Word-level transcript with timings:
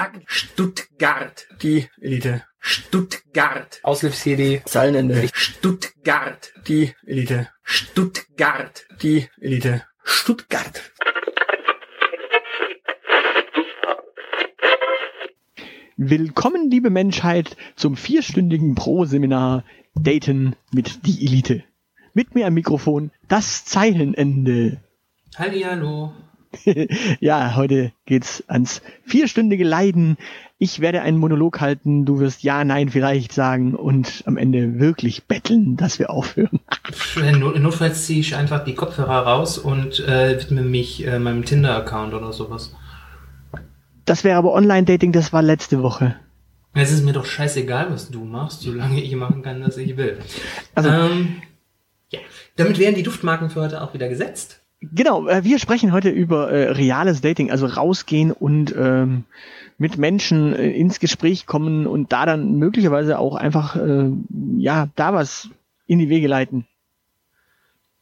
Sag 0.00 0.22
Stuttgart. 0.28 1.46
Die 1.62 1.86
Elite. 2.00 2.42
Stuttgart. 2.58 3.80
Aushilfs-CD. 3.82 4.62
Zeilenende. 4.64 5.28
Stuttgart. 5.34 6.54
Die 6.66 6.94
Elite. 7.04 7.50
Stuttgart. 7.62 8.86
Die 9.02 9.28
Elite. 9.38 9.82
Stuttgart. 10.02 10.90
Willkommen, 15.98 16.70
liebe 16.70 16.88
Menschheit, 16.88 17.58
zum 17.76 17.94
vierstündigen 17.94 18.76
Pro-Seminar 18.76 19.64
Daten 19.94 20.56
mit 20.72 21.04
die 21.04 21.26
Elite. 21.26 21.62
Mit 22.14 22.34
mir 22.34 22.46
am 22.46 22.54
Mikrofon 22.54 23.10
das 23.28 23.66
Zeilenende. 23.66 24.80
Hallihallo. 25.36 26.14
ja, 27.20 27.54
heute 27.56 27.92
geht's 28.06 28.44
ans 28.48 28.82
vierstündige 29.04 29.64
Leiden. 29.64 30.16
Ich 30.58 30.80
werde 30.80 31.02
einen 31.02 31.18
Monolog 31.18 31.60
halten, 31.60 32.04
du 32.04 32.18
wirst 32.18 32.42
ja, 32.42 32.64
nein, 32.64 32.90
vielleicht 32.90 33.32
sagen 33.32 33.74
und 33.74 34.24
am 34.26 34.36
Ende 34.36 34.78
wirklich 34.78 35.24
betteln, 35.24 35.76
dass 35.76 35.98
wir 35.98 36.10
aufhören. 36.10 36.60
Notfalls 37.58 38.06
ziehe 38.06 38.20
ich 38.20 38.36
einfach 38.36 38.64
die 38.64 38.74
Kopfhörer 38.74 39.26
raus 39.26 39.58
und 39.58 40.00
äh, 40.00 40.38
widme 40.38 40.62
mich 40.62 41.06
äh, 41.06 41.18
meinem 41.18 41.44
Tinder-Account 41.44 42.12
oder 42.14 42.32
sowas. 42.32 42.74
Das 44.04 44.24
wäre 44.24 44.36
aber 44.36 44.52
Online-Dating, 44.52 45.12
das 45.12 45.32
war 45.32 45.42
letzte 45.42 45.82
Woche. 45.82 46.16
Es 46.72 46.92
ist 46.92 47.04
mir 47.04 47.12
doch 47.12 47.26
scheißegal, 47.26 47.90
was 47.90 48.10
du 48.10 48.24
machst, 48.24 48.62
solange 48.62 49.00
ich 49.02 49.14
machen 49.16 49.42
kann, 49.42 49.62
was 49.62 49.76
ich 49.76 49.96
will. 49.96 50.18
Also, 50.74 50.88
ähm, 50.88 51.42
ja. 52.10 52.20
Damit 52.56 52.78
wären 52.78 52.94
die 52.94 53.02
Duftmarken 53.02 53.50
für 53.50 53.60
heute 53.60 53.82
auch 53.82 53.94
wieder 53.94 54.08
gesetzt. 54.08 54.59
Genau, 54.80 55.28
äh, 55.28 55.44
wir 55.44 55.58
sprechen 55.58 55.92
heute 55.92 56.08
über 56.08 56.50
äh, 56.50 56.70
reales 56.70 57.20
Dating, 57.20 57.50
also 57.50 57.66
rausgehen 57.66 58.32
und 58.32 58.74
ähm, 58.76 59.24
mit 59.76 59.98
Menschen 59.98 60.54
äh, 60.54 60.70
ins 60.70 61.00
Gespräch 61.00 61.46
kommen 61.46 61.86
und 61.86 62.12
da 62.12 62.24
dann 62.24 62.56
möglicherweise 62.56 63.18
auch 63.18 63.34
einfach, 63.34 63.76
äh, 63.76 64.10
ja, 64.56 64.88
da 64.96 65.12
was 65.12 65.50
in 65.86 65.98
die 65.98 66.08
Wege 66.08 66.28
leiten. 66.28 66.66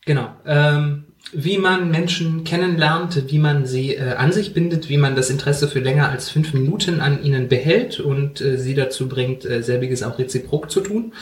Genau. 0.07 0.31
Ähm, 0.47 1.07
wie 1.33 1.59
man 1.59 1.91
Menschen 1.91 2.45
kennenlernt, 2.45 3.25
wie 3.31 3.39
man 3.39 3.67
sie 3.67 3.95
äh, 3.95 4.15
an 4.15 4.31
sich 4.31 4.55
bindet, 4.55 4.89
wie 4.89 4.99
man 4.99 5.17
das 5.17 5.31
Interesse 5.31 5.67
für 5.67 5.81
länger 5.81 6.09
als 6.09 6.31
fünf 6.31 6.55
Minuten 6.55 7.01
an 7.01 7.23
ihnen 7.25 7.49
behält 7.49 7.99
und 7.99 8.41
äh, 8.41 8.57
sie 8.57 8.75
dazu 8.75 9.09
bringt, 9.09 9.43
selbiges 9.43 10.05
auch 10.05 10.19
reziprok 10.19 10.71
zu 10.71 10.81
tun. 10.81 11.13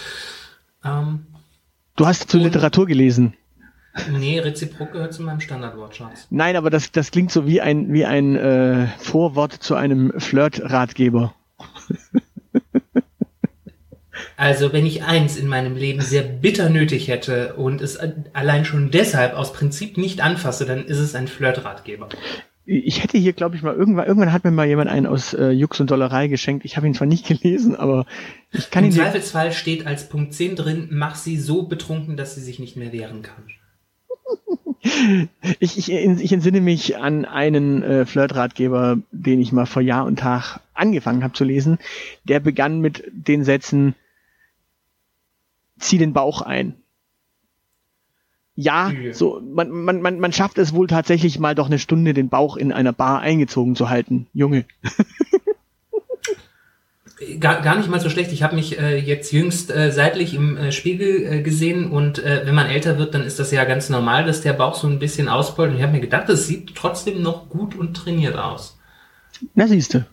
Ähm, 0.85 1.27
Du 1.97 2.07
hast 2.07 2.31
zu 2.31 2.37
Literatur 2.37 2.87
gelesen. 2.87 3.33
Nee, 4.11 4.39
reziprok 4.39 4.93
gehört 4.93 5.15
zu 5.15 5.23
meinem 5.23 5.41
Standardwortschatz. 5.41 6.27
Nein, 6.31 6.57
aber 6.57 6.71
das, 6.71 6.93
das 6.93 7.11
klingt 7.11 7.31
so 7.31 7.47
wie 7.47 7.61
ein, 7.61 7.93
wie 7.93 8.05
ein 8.05 8.37
äh, 8.37 8.87
Vorwort 8.99 9.53
zu 9.53 9.75
einem 9.75 10.13
Flirt-Ratgeber. 10.19 11.35
Also, 14.37 14.73
wenn 14.73 14.85
ich 14.85 15.03
eins 15.03 15.37
in 15.39 15.49
meinem 15.49 15.77
Leben 15.77 16.03
sehr 16.03 16.23
bitter 16.23 16.69
nötig 16.69 17.09
hätte 17.09 17.55
und 17.55 17.81
es 17.81 17.99
allein 18.35 18.65
schon 18.67 18.91
deshalb 18.91 19.35
aus 19.35 19.53
Prinzip 19.53 19.97
nicht 19.97 20.21
anfasse, 20.21 20.67
dann 20.67 20.85
ist 20.85 20.99
es 20.99 21.15
ein 21.15 21.27
Flirtratgeber. 21.27 22.09
Ich 22.69 23.03
hätte 23.03 23.17
hier, 23.17 23.33
glaube 23.33 23.57
ich, 23.57 23.63
mal 23.63 23.75
irgendwann, 23.75 24.07
irgendwann 24.07 24.33
hat 24.33 24.45
mir 24.45 24.51
mal 24.51 24.67
jemand 24.67 24.91
einen 24.91 25.07
aus 25.07 25.33
äh, 25.33 25.51
Jux 25.51 25.81
und 25.81 25.91
Dollerei 25.91 26.27
geschenkt. 26.27 26.65
Ich 26.65 26.77
habe 26.77 26.87
ihn 26.87 26.95
zwar 26.95 27.07
nicht 27.07 27.27
gelesen, 27.41 27.77
aber 27.77 28.07
ich 28.53 28.71
kann 28.71 28.85
Im 28.85 28.91
ihn 28.91 28.95
dir, 28.95 29.03
Zweifelsfall 29.03 29.53
steht 29.53 29.87
als 29.87 30.09
Punkt 30.09 30.35
10 30.35 30.57
drin, 30.57 30.89
mach 30.91 31.15
sie 31.15 31.39
so 31.39 31.63
betrunken, 31.63 32.17
dass 32.17 32.35
sie 32.35 32.43
sich 32.43 32.59
nicht 32.59 32.77
mehr 32.77 32.93
wehren 32.93 33.23
kann. 33.23 33.45
Ich, 35.61 35.79
ich, 35.79 35.93
ich 35.93 36.33
entsinne 36.33 36.61
mich 36.61 36.97
an 36.97 37.25
einen 37.25 37.83
äh, 37.83 38.07
Flirt-Ratgeber, 38.07 38.99
den 39.11 39.41
ich 39.41 39.53
mal 39.53 39.67
vor 39.67 39.83
Jahr 39.83 40.07
und 40.07 40.19
Tag 40.19 40.61
angefangen 40.75 41.25
habe 41.25 41.35
zu 41.35 41.45
lesen. 41.45 41.79
Der 42.25 42.41
begann 42.41 42.81
mit 42.81 43.05
den 43.11 43.45
Sätzen, 43.45 43.95
zieh 45.79 45.99
den 45.99 46.13
Bauch 46.13 46.43
ein. 46.43 46.75
Ja, 48.59 48.91
so, 49.13 49.41
man, 49.43 49.71
man, 49.71 50.01
man, 50.01 50.19
man 50.19 50.33
schafft 50.33 50.57
es 50.57 50.73
wohl 50.73 50.87
tatsächlich 50.87 51.39
mal 51.39 51.55
doch 51.55 51.67
eine 51.67 51.79
Stunde 51.79 52.15
den 52.15 52.31
Bauch 52.31 52.57
in 52.57 52.73
einer 52.73 52.95
Bar 52.95 53.21
eingezogen 53.21 53.77
zu 53.77 53.91
halten. 53.91 54.29
Junge. 54.33 54.65
Gar, 57.41 57.63
gar 57.63 57.79
nicht 57.79 57.89
mal 57.89 57.99
so 57.99 58.11
schlecht. 58.11 58.31
Ich 58.33 58.43
habe 58.43 58.55
mich 58.55 58.79
äh, 58.79 58.99
jetzt 58.99 59.33
jüngst 59.33 59.71
äh, 59.71 59.91
seitlich 59.91 60.35
im 60.35 60.59
äh, 60.59 60.71
Spiegel 60.71 61.25
äh, 61.25 61.43
gesehen 61.43 61.91
und 61.91 62.19
äh, 62.19 62.43
wenn 62.45 62.55
man 62.55 62.67
älter 62.67 62.99
wird, 62.99 63.15
dann 63.15 63.23
ist 63.23 63.39
das 63.39 63.51
ja 63.53 63.65
ganz 63.65 63.89
normal, 63.89 64.27
dass 64.27 64.43
der 64.43 64.53
Bauch 64.53 64.75
so 64.75 64.87
ein 64.87 64.99
bisschen 64.99 65.29
ausbeult. 65.29 65.71
Und 65.71 65.77
ich 65.79 65.83
habe 65.83 65.93
mir 65.93 66.01
gedacht, 66.01 66.29
das 66.29 66.47
sieht 66.47 66.75
trotzdem 66.75 67.23
noch 67.23 67.49
gut 67.49 67.75
und 67.75 67.95
trainiert 67.95 68.37
aus. 68.37 68.79
Na 69.55 69.67
siehste. 69.67 70.07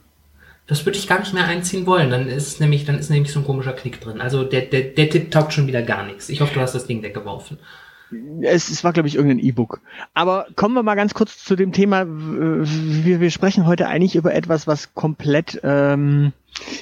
Das 0.66 0.86
würde 0.86 0.98
ich 0.98 1.08
gar 1.08 1.20
nicht 1.20 1.34
mehr 1.34 1.46
einziehen 1.46 1.86
wollen. 1.86 2.10
Dann 2.10 2.30
ist 2.30 2.62
nämlich, 2.62 2.86
dann 2.86 2.98
ist 2.98 3.10
nämlich 3.10 3.34
so 3.34 3.42
ein 3.42 3.46
komischer 3.46 3.74
Knick 3.74 4.00
drin. 4.00 4.22
Also 4.22 4.46
der, 4.46 4.62
der, 4.62 4.84
der 4.84 5.10
Tipp 5.10 5.30
taugt 5.30 5.52
schon 5.52 5.68
wieder 5.68 5.82
gar 5.82 6.06
nichts. 6.06 6.30
Ich 6.30 6.40
hoffe, 6.40 6.54
du 6.54 6.62
hast 6.62 6.74
das 6.74 6.88
Ding 6.88 7.04
weggeworfen. 7.04 7.58
Es, 8.42 8.70
es 8.70 8.84
war, 8.84 8.94
glaube 8.94 9.10
ich, 9.10 9.16
irgendein 9.16 9.40
E-Book. 9.40 9.82
Aber 10.14 10.48
kommen 10.56 10.76
wir 10.76 10.84
mal 10.84 10.96
ganz 10.96 11.14
kurz 11.14 11.44
zu 11.44 11.58
dem 11.58 11.74
Thema. 11.74 12.06
Wir, 12.08 13.20
wir 13.20 13.32
sprechen 13.32 13.66
heute 13.66 13.88
eigentlich 13.88 14.16
über 14.16 14.34
etwas, 14.34 14.68
was 14.68 14.94
komplett 14.94 15.60
ähm, 15.64 16.32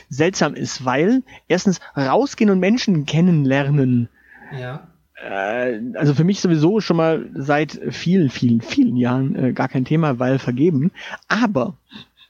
seltsam 0.09 0.53
ist, 0.53 0.85
weil 0.85 1.23
erstens 1.47 1.79
rausgehen 1.95 2.49
und 2.49 2.59
Menschen 2.59 3.05
kennenlernen. 3.05 4.09
Ja. 4.57 4.87
Äh, 5.15 5.79
also 5.95 6.13
für 6.13 6.23
mich 6.23 6.41
sowieso 6.41 6.81
schon 6.81 6.97
mal 6.97 7.29
seit 7.35 7.79
vielen, 7.89 8.29
vielen, 8.29 8.61
vielen 8.61 8.97
Jahren 8.97 9.35
äh, 9.35 9.53
gar 9.53 9.67
kein 9.67 9.85
Thema, 9.85 10.19
weil 10.19 10.39
vergeben. 10.39 10.91
Aber 11.27 11.75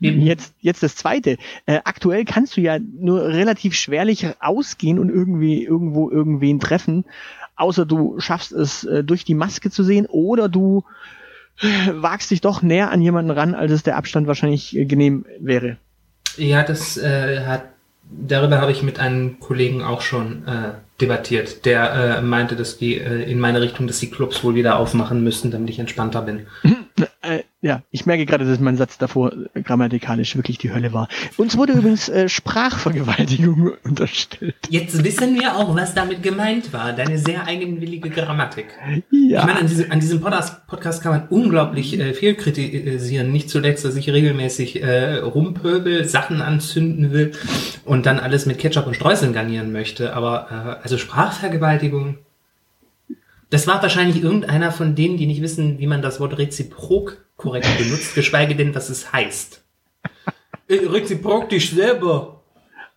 Eben. 0.01 0.21
Jetzt, 0.21 0.55
jetzt 0.61 0.81
das 0.81 0.95
zweite. 0.95 1.37
Äh, 1.67 1.81
aktuell 1.83 2.25
kannst 2.25 2.57
du 2.57 2.61
ja 2.61 2.79
nur 2.79 3.27
relativ 3.27 3.75
schwerlich 3.75 4.27
ausgehen 4.39 4.97
und 4.97 5.09
irgendwie 5.09 5.63
irgendwo 5.63 6.09
irgendwen 6.09 6.59
treffen, 6.59 7.05
außer 7.55 7.85
du 7.85 8.19
schaffst 8.19 8.51
es 8.51 8.83
äh, 8.83 9.03
durch 9.03 9.25
die 9.25 9.35
Maske 9.35 9.69
zu 9.69 9.83
sehen 9.83 10.07
oder 10.07 10.49
du 10.49 10.83
äh, 11.61 11.67
wagst 11.93 12.31
dich 12.31 12.41
doch 12.41 12.63
näher 12.63 12.89
an 12.89 13.01
jemanden 13.01 13.29
ran, 13.29 13.53
als 13.53 13.71
es 13.71 13.83
der 13.83 13.95
Abstand 13.95 14.25
wahrscheinlich 14.25 14.71
genehm 14.71 15.25
wäre. 15.39 15.77
Ja, 16.37 16.63
das 16.63 16.97
äh, 16.97 17.45
hat 17.45 17.63
darüber 18.11 18.59
habe 18.59 18.71
ich 18.71 18.83
mit 18.83 18.99
einem 18.99 19.39
Kollegen 19.39 19.83
auch 19.83 20.01
schon 20.01 20.47
äh, 20.47 20.71
debattiert. 20.99 21.65
Der 21.65 21.93
äh, 21.93 22.21
meinte, 22.21 22.55
dass 22.55 22.77
die 22.77 22.97
äh, 22.97 23.23
in 23.29 23.39
meine 23.39 23.61
Richtung, 23.61 23.87
dass 23.87 23.99
die 23.99 24.09
Clubs 24.09 24.43
wohl 24.43 24.55
wieder 24.55 24.77
aufmachen 24.77 25.23
müssten, 25.23 25.51
damit 25.51 25.69
ich 25.69 25.79
entspannter 25.79 26.21
bin. 26.21 26.47
Äh, 27.21 27.43
ja, 27.61 27.83
ich 27.91 28.05
merke 28.05 28.25
gerade, 28.25 28.45
dass 28.45 28.59
mein 28.59 28.77
Satz 28.77 28.97
davor 28.97 29.31
äh, 29.53 29.61
grammatikalisch 29.61 30.35
wirklich 30.35 30.57
die 30.57 30.73
Hölle 30.73 30.93
war. 30.93 31.07
Uns 31.37 31.57
wurde 31.57 31.73
übrigens 31.73 32.09
äh, 32.09 32.27
Sprachvergewaltigung 32.27 33.73
unterstellt. 33.83 34.55
Jetzt 34.69 35.03
wissen 35.03 35.39
wir 35.39 35.55
auch, 35.55 35.75
was 35.75 35.93
damit 35.93 36.23
gemeint 36.23 36.73
war. 36.73 36.93
Deine 36.93 37.17
sehr 37.17 37.45
eigenwillige 37.45 38.09
Grammatik. 38.09 38.67
Ja. 39.11 39.41
Ich 39.41 39.45
meine, 39.45 39.59
an, 39.59 39.67
diesem, 39.67 39.91
an 39.91 39.99
diesem 39.99 40.21
Podcast, 40.21 40.67
Podcast 40.67 41.03
kann 41.03 41.11
man 41.11 41.27
unglaublich 41.29 41.99
äh, 41.99 42.13
viel 42.13 42.35
kritisieren. 42.35 43.31
Nicht 43.31 43.49
zuletzt, 43.49 43.85
dass 43.85 43.95
ich 43.95 44.09
regelmäßig 44.09 44.81
äh, 44.81 45.17
rumpöbel, 45.17 46.05
Sachen 46.05 46.41
anzünden 46.41 47.11
will 47.11 47.33
und 47.85 48.05
dann 48.05 48.19
alles 48.19 48.45
mit 48.45 48.57
Ketchup 48.57 48.87
und 48.87 48.95
Streuseln 48.95 49.33
garnieren 49.33 49.71
möchte. 49.71 50.15
Aber 50.15 50.79
äh, 50.79 50.83
also 50.83 50.97
Sprachvergewaltigung. 50.97 52.17
Das 53.51 53.67
war 53.67 53.81
wahrscheinlich 53.81 54.23
irgendeiner 54.23 54.71
von 54.71 54.95
denen, 54.95 55.17
die 55.17 55.27
nicht 55.27 55.41
wissen, 55.41 55.77
wie 55.77 55.85
man 55.85 56.01
das 56.01 56.19
Wort 56.19 56.37
reziprok 56.37 57.17
korrekt 57.35 57.67
benutzt, 57.77 58.15
geschweige 58.15 58.55
denn, 58.55 58.73
was 58.73 58.89
es 58.89 59.13
heißt. 59.13 59.61
Äh, 60.67 60.87
reziprok 60.87 61.49
dich 61.49 61.69
selber. 61.69 62.41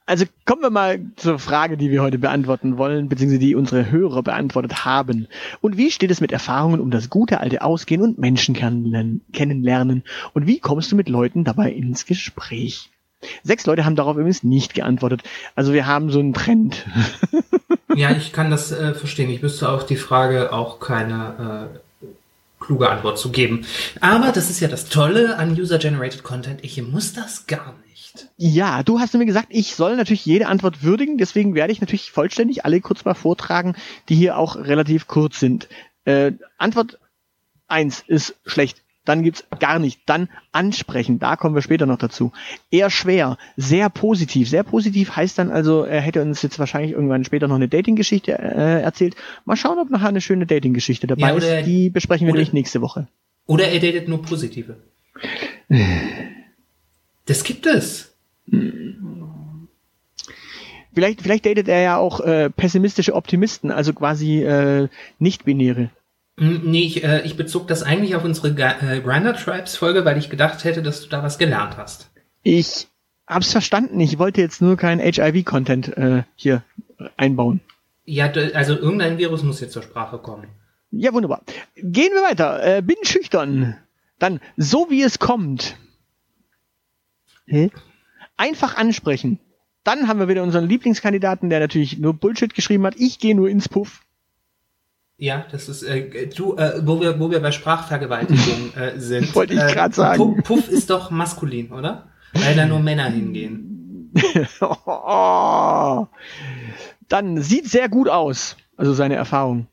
Also 0.06 0.26
kommen 0.44 0.62
wir 0.62 0.70
mal 0.70 1.00
zur 1.16 1.38
Frage, 1.38 1.76
die 1.76 1.90
wir 1.90 2.02
heute 2.02 2.18
beantworten 2.18 2.78
wollen, 2.78 3.08
beziehungsweise 3.08 3.40
die 3.40 3.54
unsere 3.54 3.90
Hörer 3.90 4.22
beantwortet 4.22 4.84
haben. 4.84 5.28
Und 5.60 5.76
wie 5.76 5.90
steht 5.90 6.10
es 6.10 6.20
mit 6.20 6.30
Erfahrungen 6.30 6.80
um 6.80 6.90
das 6.90 7.10
gute 7.10 7.40
alte 7.40 7.62
Ausgehen 7.62 8.02
und 8.02 8.18
Menschen 8.18 8.54
kennenlernen? 8.54 9.22
kennenlernen? 9.32 10.04
Und 10.34 10.46
wie 10.46 10.60
kommst 10.60 10.92
du 10.92 10.96
mit 10.96 11.08
Leuten 11.08 11.44
dabei 11.44 11.72
ins 11.72 12.06
Gespräch? 12.06 12.90
Sechs 13.42 13.66
Leute 13.66 13.86
haben 13.86 13.96
darauf 13.96 14.16
übrigens 14.16 14.44
nicht 14.44 14.74
geantwortet. 14.74 15.22
Also 15.56 15.72
wir 15.72 15.86
haben 15.86 16.10
so 16.10 16.20
einen 16.20 16.34
Trend. 16.34 16.86
Ja, 17.96 18.10
ich 18.10 18.32
kann 18.32 18.50
das 18.50 18.72
äh, 18.72 18.94
verstehen. 18.94 19.30
Ich 19.30 19.42
wüsste 19.42 19.68
auf 19.68 19.86
die 19.86 19.96
Frage 19.96 20.52
auch 20.52 20.80
keine 20.80 21.70
äh, 22.02 22.06
kluge 22.60 22.90
Antwort 22.90 23.18
zu 23.18 23.30
geben. 23.30 23.66
Aber 24.00 24.32
das 24.32 24.50
ist 24.50 24.60
ja 24.60 24.68
das 24.68 24.88
Tolle 24.88 25.36
an 25.36 25.52
User-Generated 25.52 26.22
Content. 26.22 26.60
Ich 26.62 26.80
muss 26.82 27.12
das 27.12 27.46
gar 27.46 27.74
nicht. 27.88 28.14
nicht. 28.14 28.28
Ja, 28.36 28.82
du 28.82 29.00
hast 29.00 29.14
mir 29.14 29.26
gesagt, 29.26 29.48
ich 29.50 29.74
soll 29.74 29.96
natürlich 29.96 30.26
jede 30.26 30.46
Antwort 30.46 30.82
würdigen, 30.82 31.18
deswegen 31.18 31.54
werde 31.54 31.72
ich 31.72 31.80
natürlich 31.80 32.10
vollständig 32.10 32.64
alle 32.64 32.80
kurz 32.80 33.04
mal 33.04 33.14
vortragen, 33.14 33.74
die 34.08 34.16
hier 34.16 34.38
auch 34.38 34.56
relativ 34.56 35.06
kurz 35.06 35.40
sind. 35.40 35.68
Äh, 36.04 36.32
Antwort 36.58 36.98
eins 37.66 38.04
ist 38.06 38.36
schlecht. 38.44 38.82
Dann 39.04 39.22
gibt's 39.22 39.44
gar 39.60 39.78
nicht. 39.78 40.00
Dann 40.06 40.28
ansprechen. 40.52 41.18
Da 41.18 41.36
kommen 41.36 41.54
wir 41.54 41.62
später 41.62 41.84
noch 41.86 41.98
dazu. 41.98 42.32
Eher 42.70 42.88
schwer. 42.90 43.36
Sehr 43.56 43.90
positiv. 43.90 44.48
Sehr 44.48 44.62
positiv 44.62 45.14
heißt 45.14 45.38
dann 45.38 45.50
also, 45.50 45.82
er 45.84 46.00
hätte 46.00 46.22
uns 46.22 46.40
jetzt 46.42 46.58
wahrscheinlich 46.58 46.92
irgendwann 46.92 47.24
später 47.24 47.46
noch 47.48 47.56
eine 47.56 47.68
Dating-Geschichte 47.68 48.32
äh, 48.32 48.80
erzählt. 48.82 49.14
Mal 49.44 49.56
schauen, 49.56 49.78
ob 49.78 49.90
nachher 49.90 50.08
eine 50.08 50.20
schöne 50.22 50.46
Dating-Geschichte 50.46 51.06
dabei 51.06 51.28
Ja, 51.28 51.34
oder- 51.34 51.60
ist. 51.60 51.66
Die 51.66 51.90
besprechen 51.90 52.26
wir 52.26 52.34
oder- 52.34 52.46
nächste 52.52 52.80
Woche. 52.80 53.08
Oder 53.46 53.68
er 53.68 53.80
datet 53.80 54.08
nur 54.08 54.22
positive. 54.22 54.76
Das 57.26 57.44
gibt 57.44 57.66
es. 57.66 58.14
Vielleicht, 60.94 61.22
vielleicht 61.22 61.44
datet 61.44 61.68
er 61.68 61.80
ja 61.82 61.96
auch 61.98 62.20
äh, 62.20 62.50
pessimistische 62.50 63.14
Optimisten, 63.14 63.70
also 63.70 63.92
quasi 63.92 64.42
äh, 64.42 64.88
nicht-binäre. 65.18 65.90
Hm, 66.38 66.62
Nee, 66.64 66.84
ich, 66.84 67.04
äh, 67.04 67.22
ich 67.22 67.36
bezog 67.36 67.68
das 67.68 67.82
eigentlich 67.82 68.16
auf 68.16 68.24
unsere 68.24 68.48
äh, 68.48 69.00
Grinder 69.00 69.34
Tribes 69.34 69.76
Folge, 69.76 70.04
weil 70.04 70.18
ich 70.18 70.30
gedacht 70.30 70.64
hätte, 70.64 70.82
dass 70.82 71.02
du 71.02 71.08
da 71.08 71.22
was 71.22 71.38
gelernt 71.38 71.76
hast. 71.76 72.10
Ich 72.42 72.88
hab's 73.26 73.52
verstanden. 73.52 74.00
Ich 74.00 74.18
wollte 74.18 74.40
jetzt 74.40 74.60
nur 74.60 74.76
keinen 74.76 75.00
HIV-Content 75.00 75.96
äh, 75.96 76.22
hier 76.36 76.62
einbauen. 77.16 77.60
Ja, 78.04 78.30
also 78.54 78.76
irgendein 78.76 79.18
Virus 79.18 79.42
muss 79.42 79.60
jetzt 79.60 79.72
zur 79.72 79.82
Sprache 79.82 80.18
kommen. 80.18 80.48
Ja, 80.90 81.12
wunderbar. 81.12 81.42
Gehen 81.76 82.12
wir 82.12 82.22
weiter. 82.22 82.78
Äh, 82.78 82.82
bin 82.82 82.96
schüchtern. 83.02 83.76
Dann, 84.18 84.40
so 84.56 84.90
wie 84.90 85.02
es 85.02 85.18
kommt. 85.18 85.76
Hä? 87.46 87.70
Einfach 88.36 88.76
ansprechen. 88.76 89.38
Dann 89.82 90.08
haben 90.08 90.18
wir 90.18 90.28
wieder 90.28 90.42
unseren 90.42 90.68
Lieblingskandidaten, 90.68 91.50
der 91.50 91.60
natürlich 91.60 91.98
nur 91.98 92.14
Bullshit 92.14 92.54
geschrieben 92.54 92.86
hat. 92.86 92.94
Ich 92.96 93.18
gehe 93.18 93.34
nur 93.34 93.48
ins 93.48 93.68
Puff. 93.68 94.03
Ja, 95.24 95.46
das 95.50 95.70
ist 95.70 95.82
äh, 95.84 96.26
du, 96.26 96.54
äh, 96.56 96.82
wo 96.84 97.00
wir 97.00 97.18
wo 97.18 97.30
wir 97.30 97.40
bei 97.40 97.50
Sprachvergewaltigung 97.50 98.74
äh, 98.76 98.98
sind. 99.00 99.34
Wollte 99.34 99.54
ich 99.54 99.60
äh, 99.60 99.72
grad 99.72 99.94
sagen. 99.94 100.22
Pu- 100.22 100.42
Puff 100.42 100.68
ist 100.68 100.90
doch 100.90 101.10
maskulin, 101.10 101.72
oder? 101.72 102.08
Weil 102.34 102.54
da 102.54 102.66
nur 102.66 102.80
Männer 102.80 103.06
hingehen. 103.06 104.10
Dann 107.08 107.40
sieht 107.42 107.68
sehr 107.68 107.88
gut 107.88 108.08
aus. 108.08 108.56
Also 108.76 108.92
seine 108.92 109.14
Erfahrung. 109.14 109.66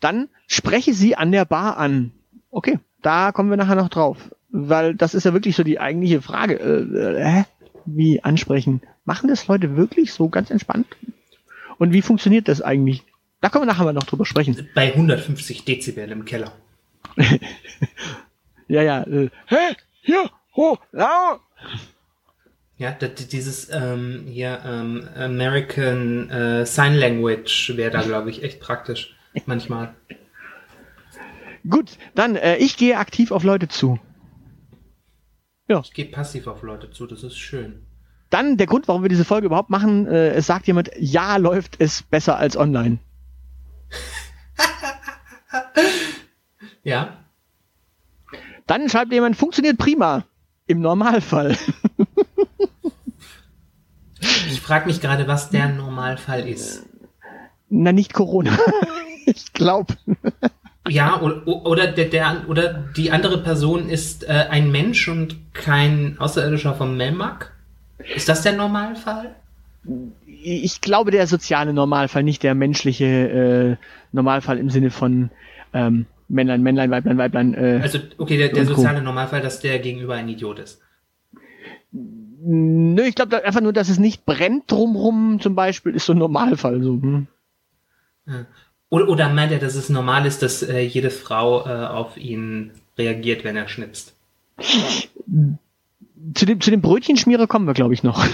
Dann 0.00 0.28
spreche 0.46 0.92
sie 0.94 1.16
an 1.16 1.32
der 1.32 1.44
Bar 1.46 1.76
an. 1.78 2.12
Okay, 2.50 2.78
da 3.02 3.32
kommen 3.32 3.50
wir 3.50 3.56
nachher 3.56 3.74
noch 3.76 3.88
drauf. 3.88 4.18
Weil 4.50 4.94
das 4.94 5.14
ist 5.14 5.24
ja 5.24 5.32
wirklich 5.32 5.56
so 5.56 5.64
die 5.64 5.80
eigentliche 5.80 6.20
Frage. 6.22 6.54
Äh, 6.60 6.98
äh, 6.98 7.24
hä? 7.24 7.44
Wie 7.86 8.22
ansprechen? 8.22 8.82
Machen 9.04 9.28
das 9.28 9.46
Leute 9.48 9.76
wirklich 9.76 10.12
so 10.12 10.28
ganz 10.28 10.50
entspannt? 10.50 10.86
Und 11.78 11.92
wie 11.92 12.02
funktioniert 12.02 12.46
das 12.48 12.62
eigentlich? 12.62 13.02
Da 13.44 13.50
können 13.50 13.64
wir 13.64 13.66
nachher 13.66 13.84
mal 13.84 13.92
noch 13.92 14.04
drüber 14.04 14.24
sprechen. 14.24 14.70
Bei 14.74 14.94
150 14.94 15.66
Dezibel 15.66 16.10
im 16.10 16.24
Keller. 16.24 16.52
Ja, 18.68 18.80
ja. 18.80 19.02
Äh, 19.02 19.28
hä? 19.48 19.76
Hier, 20.00 20.30
ho, 20.56 20.78
lau. 20.92 21.38
Ja, 22.78 22.92
d- 22.92 23.08
d- 23.08 23.24
dieses 23.30 23.68
ähm, 23.70 24.24
hier 24.26 24.62
ähm, 24.64 25.06
American 25.14 26.30
äh, 26.30 26.64
Sign 26.64 26.94
Language 26.94 27.74
wäre 27.76 27.90
da, 27.90 28.00
glaube 28.00 28.30
ich, 28.30 28.42
echt 28.42 28.60
praktisch. 28.60 29.14
Manchmal. 29.44 29.94
Gut, 31.68 31.98
dann, 32.14 32.36
äh, 32.36 32.56
ich 32.56 32.78
gehe 32.78 32.96
aktiv 32.96 33.30
auf 33.30 33.44
Leute 33.44 33.68
zu. 33.68 33.98
Ich 35.68 35.92
gehe 35.92 36.06
passiv 36.06 36.46
auf 36.46 36.62
Leute 36.62 36.90
zu, 36.90 37.06
das 37.06 37.22
ist 37.22 37.36
schön. 37.36 37.82
Dann 38.30 38.56
der 38.56 38.66
Grund, 38.66 38.88
warum 38.88 39.02
wir 39.02 39.10
diese 39.10 39.26
Folge 39.26 39.46
überhaupt 39.48 39.68
machen, 39.68 40.06
äh, 40.06 40.30
es 40.30 40.46
sagt 40.46 40.66
jemand, 40.66 40.90
ja, 40.98 41.36
läuft 41.36 41.76
es 41.80 42.02
besser 42.02 42.38
als 42.38 42.56
online. 42.56 42.98
Ja, 46.82 47.16
Dann 48.66 48.88
schreibt 48.88 49.12
jemand, 49.12 49.36
funktioniert 49.36 49.78
prima. 49.78 50.24
Im 50.66 50.80
Normalfall. 50.80 51.56
ich 54.48 54.60
frage 54.60 54.86
mich 54.86 55.00
gerade, 55.00 55.26
was 55.26 55.50
der 55.50 55.68
Normalfall 55.68 56.48
ist. 56.48 56.86
Na, 57.68 57.92
nicht 57.92 58.12
Corona. 58.12 58.56
ich 59.26 59.52
glaube. 59.52 59.94
Ja, 60.88 61.20
oder, 61.20 61.46
oder, 61.46 61.86
der, 61.88 62.06
der, 62.06 62.44
oder 62.48 62.72
die 62.96 63.10
andere 63.10 63.42
Person 63.42 63.88
ist 63.88 64.24
äh, 64.24 64.46
ein 64.50 64.70
Mensch 64.70 65.08
und 65.08 65.54
kein 65.54 66.18
Außerirdischer 66.18 66.74
vom 66.74 66.96
Melmac? 66.96 67.52
Ist 68.14 68.28
das 68.28 68.42
der 68.42 68.52
Normalfall? 68.52 69.34
Ich 70.46 70.82
glaube, 70.82 71.10
der 71.10 71.26
soziale 71.26 71.72
Normalfall, 71.72 72.22
nicht 72.22 72.42
der 72.42 72.54
menschliche 72.54 73.06
äh, 73.06 73.76
Normalfall 74.12 74.58
im 74.58 74.68
Sinne 74.68 74.90
von 74.90 75.30
ähm, 75.72 76.04
Männlein, 76.28 76.62
Männlein, 76.62 76.90
Weiblein, 76.90 77.16
Weiblein. 77.16 77.54
Äh, 77.54 77.80
Also, 77.82 77.98
okay, 78.18 78.36
der, 78.36 78.50
der 78.50 78.66
Co. 78.66 78.74
soziale 78.74 79.00
Normalfall, 79.00 79.40
dass 79.40 79.60
der 79.60 79.78
gegenüber 79.78 80.14
ein 80.14 80.28
Idiot 80.28 80.58
ist. 80.58 80.82
nö, 81.92 83.02
ich 83.04 83.14
glaube 83.14 83.42
einfach 83.42 83.62
nur, 83.62 83.72
dass 83.72 83.88
es 83.88 83.98
nicht 83.98 84.26
brennt 84.26 84.70
drumrum 84.70 85.40
zum 85.40 85.54
Beispiel, 85.54 85.94
ist 85.94 86.04
so 86.04 86.12
ein 86.12 86.18
Normalfall. 86.18 86.82
So. 86.82 87.00
Hm. 87.00 87.26
Oder, 88.90 89.08
oder 89.08 89.28
meint 89.30 89.50
er, 89.50 89.58
dass 89.58 89.74
es 89.74 89.88
normal 89.88 90.26
ist, 90.26 90.42
dass 90.42 90.62
äh, 90.62 90.80
jede 90.80 91.10
Frau 91.10 91.66
äh, 91.66 91.86
auf 91.86 92.18
ihn 92.18 92.72
reagiert, 92.98 93.44
wenn 93.44 93.56
er 93.56 93.68
schnipst? 93.68 94.14
Zu 96.32 96.46
dem, 96.46 96.60
zu 96.60 96.70
dem 96.70 96.80
Brötchenschmierer 96.80 97.46
kommen 97.46 97.66
wir, 97.66 97.74
glaube 97.74 97.92
ich, 97.92 98.02
noch. 98.02 98.24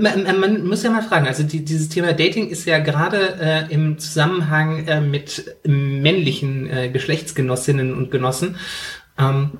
man, 0.00 0.22
man- 0.24 0.40
man 0.40 0.66
muss 0.66 0.82
ja 0.82 0.90
mal 0.90 1.02
fragen, 1.02 1.26
also 1.26 1.42
die, 1.44 1.64
dieses 1.64 1.88
Thema 1.88 2.12
Dating 2.14 2.48
ist 2.48 2.64
ja 2.66 2.78
gerade 2.78 3.38
äh, 3.40 3.72
im 3.72 3.98
Zusammenhang 3.98 4.86
äh, 4.88 5.00
mit 5.00 5.56
männlichen 5.64 6.68
äh, 6.68 6.88
Geschlechtsgenossinnen 6.88 7.94
und 7.94 8.10
Genossen 8.10 8.56
ähm, 9.18 9.58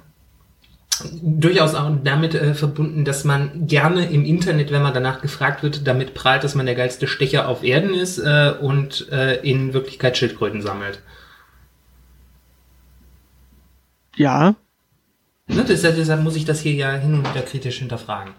durchaus 1.22 1.74
auch 1.74 1.90
damit 2.02 2.34
äh, 2.34 2.54
verbunden, 2.54 3.04
dass 3.04 3.24
man 3.24 3.66
gerne 3.66 4.06
im 4.10 4.24
Internet, 4.24 4.70
wenn 4.72 4.82
man 4.82 4.94
danach 4.94 5.20
gefragt 5.20 5.62
wird, 5.62 5.86
damit 5.86 6.14
prahlt, 6.14 6.42
dass 6.44 6.54
man 6.54 6.66
der 6.66 6.74
geilste 6.74 7.06
Stecher 7.06 7.48
auf 7.48 7.62
Erden 7.62 7.94
ist 7.94 8.18
äh, 8.18 8.52
und 8.60 9.08
äh, 9.10 9.36
in 9.42 9.72
Wirklichkeit 9.72 10.16
Schildkröten 10.16 10.62
sammelt. 10.62 11.00
ja, 14.16 14.54
Ne, 15.48 15.64
deshalb, 15.68 15.96
deshalb 15.96 16.22
muss 16.22 16.36
ich 16.36 16.44
das 16.44 16.60
hier 16.60 16.72
ja 16.72 16.92
hin 16.92 17.14
und 17.14 17.28
wieder 17.28 17.42
kritisch 17.42 17.78
hinterfragen. 17.78 18.32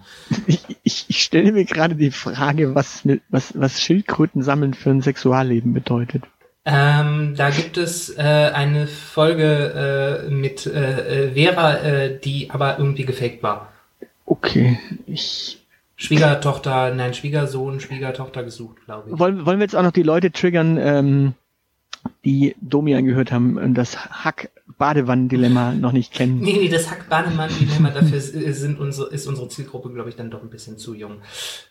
ich, 0.47 0.63
ich, 0.83 1.05
ich 1.09 1.23
stelle 1.23 1.51
mir 1.51 1.65
gerade 1.65 1.95
die 1.95 2.11
Frage, 2.11 2.75
was, 2.75 3.07
was, 3.29 3.59
was 3.59 3.81
Schildkröten 3.81 4.41
sammeln 4.41 4.73
für 4.73 4.89
ein 4.89 5.01
Sexualleben 5.01 5.73
bedeutet. 5.73 6.23
Ähm, 6.65 7.33
da 7.35 7.49
gibt 7.49 7.77
es 7.77 8.17
äh, 8.17 8.21
eine 8.21 8.87
Folge 8.87 10.23
äh, 10.27 10.31
mit 10.31 10.65
äh, 10.65 11.25
äh, 11.27 11.33
Vera, 11.33 11.77
äh, 11.79 12.19
die 12.19 12.49
aber 12.51 12.79
irgendwie 12.79 13.03
gefaked 13.03 13.43
war. 13.43 13.73
Okay, 14.25 14.79
ich 15.05 15.59
Schwiegertochter, 15.95 16.93
nein, 16.93 17.13
Schwiegersohn, 17.13 17.79
Schwiegertochter 17.79 18.43
gesucht, 18.43 18.77
glaube 18.85 19.09
ich. 19.09 19.19
wollen, 19.19 19.45
wollen 19.45 19.59
wir 19.59 19.63
jetzt 19.63 19.75
auch 19.75 19.83
noch 19.83 19.91
die 19.91 20.03
Leute 20.03 20.31
triggern, 20.31 20.77
ähm, 20.77 21.33
die 22.25 22.55
Domi 22.61 22.95
angehört 22.95 23.31
haben 23.31 23.57
und 23.57 23.73
das 23.73 23.97
Hack-Badewannen-Dilemma 24.23 25.73
noch 25.79 25.91
nicht 25.91 26.13
kennen. 26.13 26.39
Nee, 26.39 26.53
nee, 26.53 26.69
das 26.69 26.89
Hack 26.89 27.09
Bahnemann-Dilemma, 27.09 27.89
dafür 27.89 28.17
äh, 28.17 28.51
sind 28.53 28.79
unsere, 28.79 29.09
ist 29.09 29.27
unsere 29.27 29.49
Zielgruppe, 29.49 29.91
glaube 29.91 30.09
ich, 30.09 30.15
dann 30.15 30.31
doch 30.31 30.41
ein 30.41 30.49
bisschen 30.49 30.77
zu 30.77 30.93
jung. 30.93 31.17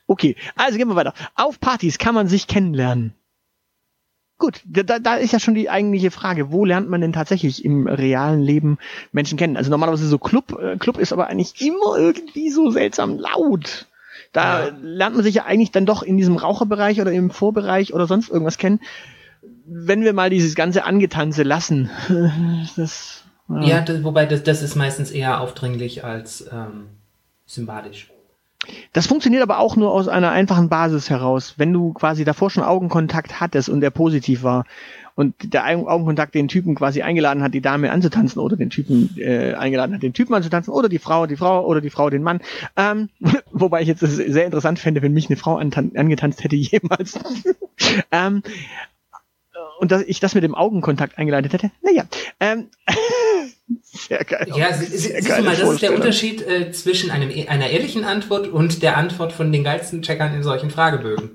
Okay, 0.06 0.36
also 0.56 0.78
gehen 0.78 0.88
wir 0.88 0.96
weiter. 0.96 1.14
Auf 1.34 1.58
Partys 1.60 1.98
kann 1.98 2.14
man 2.14 2.28
sich 2.28 2.46
kennenlernen. 2.48 3.14
Gut, 4.38 4.60
da, 4.64 4.82
da- 4.82 4.98
da 4.98 5.14
ist 5.14 5.32
ja 5.32 5.38
schon 5.38 5.54
die 5.54 5.70
eigentliche 5.70 6.10
Frage, 6.10 6.50
wo 6.50 6.64
lernt 6.64 6.88
man 6.90 7.00
denn 7.00 7.12
tatsächlich 7.12 7.64
im 7.64 7.86
realen 7.86 8.42
Leben 8.42 8.78
Menschen 9.12 9.38
kennen? 9.38 9.56
Also 9.56 9.70
normalerweise 9.70 10.08
so 10.08 10.18
Club, 10.18 10.58
äh, 10.60 10.76
Club 10.78 10.98
ist 10.98 11.12
aber 11.12 11.28
eigentlich 11.28 11.60
immer 11.64 11.96
irgendwie 11.96 12.50
so 12.50 12.70
seltsam 12.70 13.18
laut. 13.18 13.86
Da 14.32 14.66
Ja. 14.66 14.76
lernt 14.82 15.14
man 15.14 15.24
sich 15.24 15.36
ja 15.36 15.44
eigentlich 15.44 15.70
dann 15.70 15.86
doch 15.86 16.02
in 16.02 16.16
diesem 16.16 16.36
Raucherbereich 16.36 17.00
oder 17.00 17.12
im 17.12 17.30
Vorbereich 17.30 17.94
oder 17.94 18.06
sonst 18.06 18.30
irgendwas 18.30 18.58
kennen. 18.58 18.80
Wenn 19.66 20.02
wir 20.02 20.12
mal 20.12 20.30
dieses 20.30 20.54
ganze 20.54 20.84
Angetanze 20.84 21.42
lassen, 21.42 21.90
das, 22.76 23.24
Ja, 23.48 23.80
das, 23.80 24.02
wobei 24.02 24.26
das, 24.26 24.42
das 24.42 24.62
ist 24.62 24.76
meistens 24.76 25.10
eher 25.10 25.40
aufdringlich 25.40 26.04
als 26.04 26.46
ähm, 26.52 26.88
sympathisch. 27.46 28.10
Das 28.92 29.06
funktioniert 29.08 29.42
aber 29.42 29.58
auch 29.58 29.74
nur 29.74 29.92
aus 29.92 30.06
einer 30.06 30.30
einfachen 30.30 30.68
Basis 30.68 31.10
heraus. 31.10 31.54
Wenn 31.56 31.72
du 31.72 31.92
quasi 31.92 32.24
davor 32.24 32.48
schon 32.48 32.62
Augenkontakt 32.62 33.40
hattest 33.40 33.68
und 33.68 33.80
der 33.80 33.90
positiv 33.90 34.44
war 34.44 34.66
und 35.16 35.34
der 35.52 35.66
Augen- 35.66 35.88
Augenkontakt 35.88 36.34
den 36.34 36.46
Typen 36.48 36.76
quasi 36.76 37.02
eingeladen 37.02 37.42
hat, 37.42 37.54
die 37.54 37.60
Dame 37.60 37.90
anzutanzen 37.90 38.40
oder 38.40 38.56
den 38.56 38.70
Typen 38.70 39.10
äh, 39.18 39.54
eingeladen 39.54 39.94
hat, 39.96 40.02
den 40.02 40.12
Typen 40.12 40.34
anzutanzen 40.34 40.72
oder 40.72 40.88
die 40.88 41.00
Frau, 41.00 41.26
die 41.26 41.36
Frau 41.36 41.66
oder 41.66 41.80
die 41.80 41.90
Frau 41.90 42.08
den 42.08 42.22
Mann. 42.22 42.40
Ähm, 42.76 43.08
wobei 43.50 43.82
ich 43.82 43.88
jetzt 43.88 44.00
sehr 44.00 44.44
interessant 44.44 44.78
fände, 44.78 45.02
wenn 45.02 45.12
mich 45.12 45.28
eine 45.28 45.36
Frau 45.36 45.56
angetanzt 45.56 46.44
hätte 46.44 46.56
jemals. 46.56 47.18
ähm, 48.12 48.42
und 49.82 49.90
dass 49.90 50.02
ich 50.02 50.20
das 50.20 50.34
mit 50.36 50.44
dem 50.44 50.54
Augenkontakt 50.54 51.18
eingeleitet 51.18 51.52
hätte. 51.52 51.70
Naja, 51.82 52.04
ähm, 52.38 52.68
Sehr 53.90 54.22
geil. 54.24 54.46
Ja, 54.54 54.72
sie- 54.72 54.86
sie- 54.86 54.96
siehst 55.08 55.28
du 55.28 55.42
mal, 55.42 55.56
das 55.56 55.68
ist 55.68 55.82
der 55.82 55.92
Unterschied 55.94 56.40
äh, 56.46 56.70
zwischen 56.70 57.10
einem, 57.10 57.30
einer 57.48 57.68
ehrlichen 57.68 58.04
Antwort 58.04 58.46
und 58.46 58.82
der 58.82 58.96
Antwort 58.96 59.32
von 59.32 59.50
den 59.50 59.64
geilsten 59.64 60.02
Checkern 60.02 60.34
in 60.34 60.44
solchen 60.44 60.70
Fragebögen. 60.70 61.30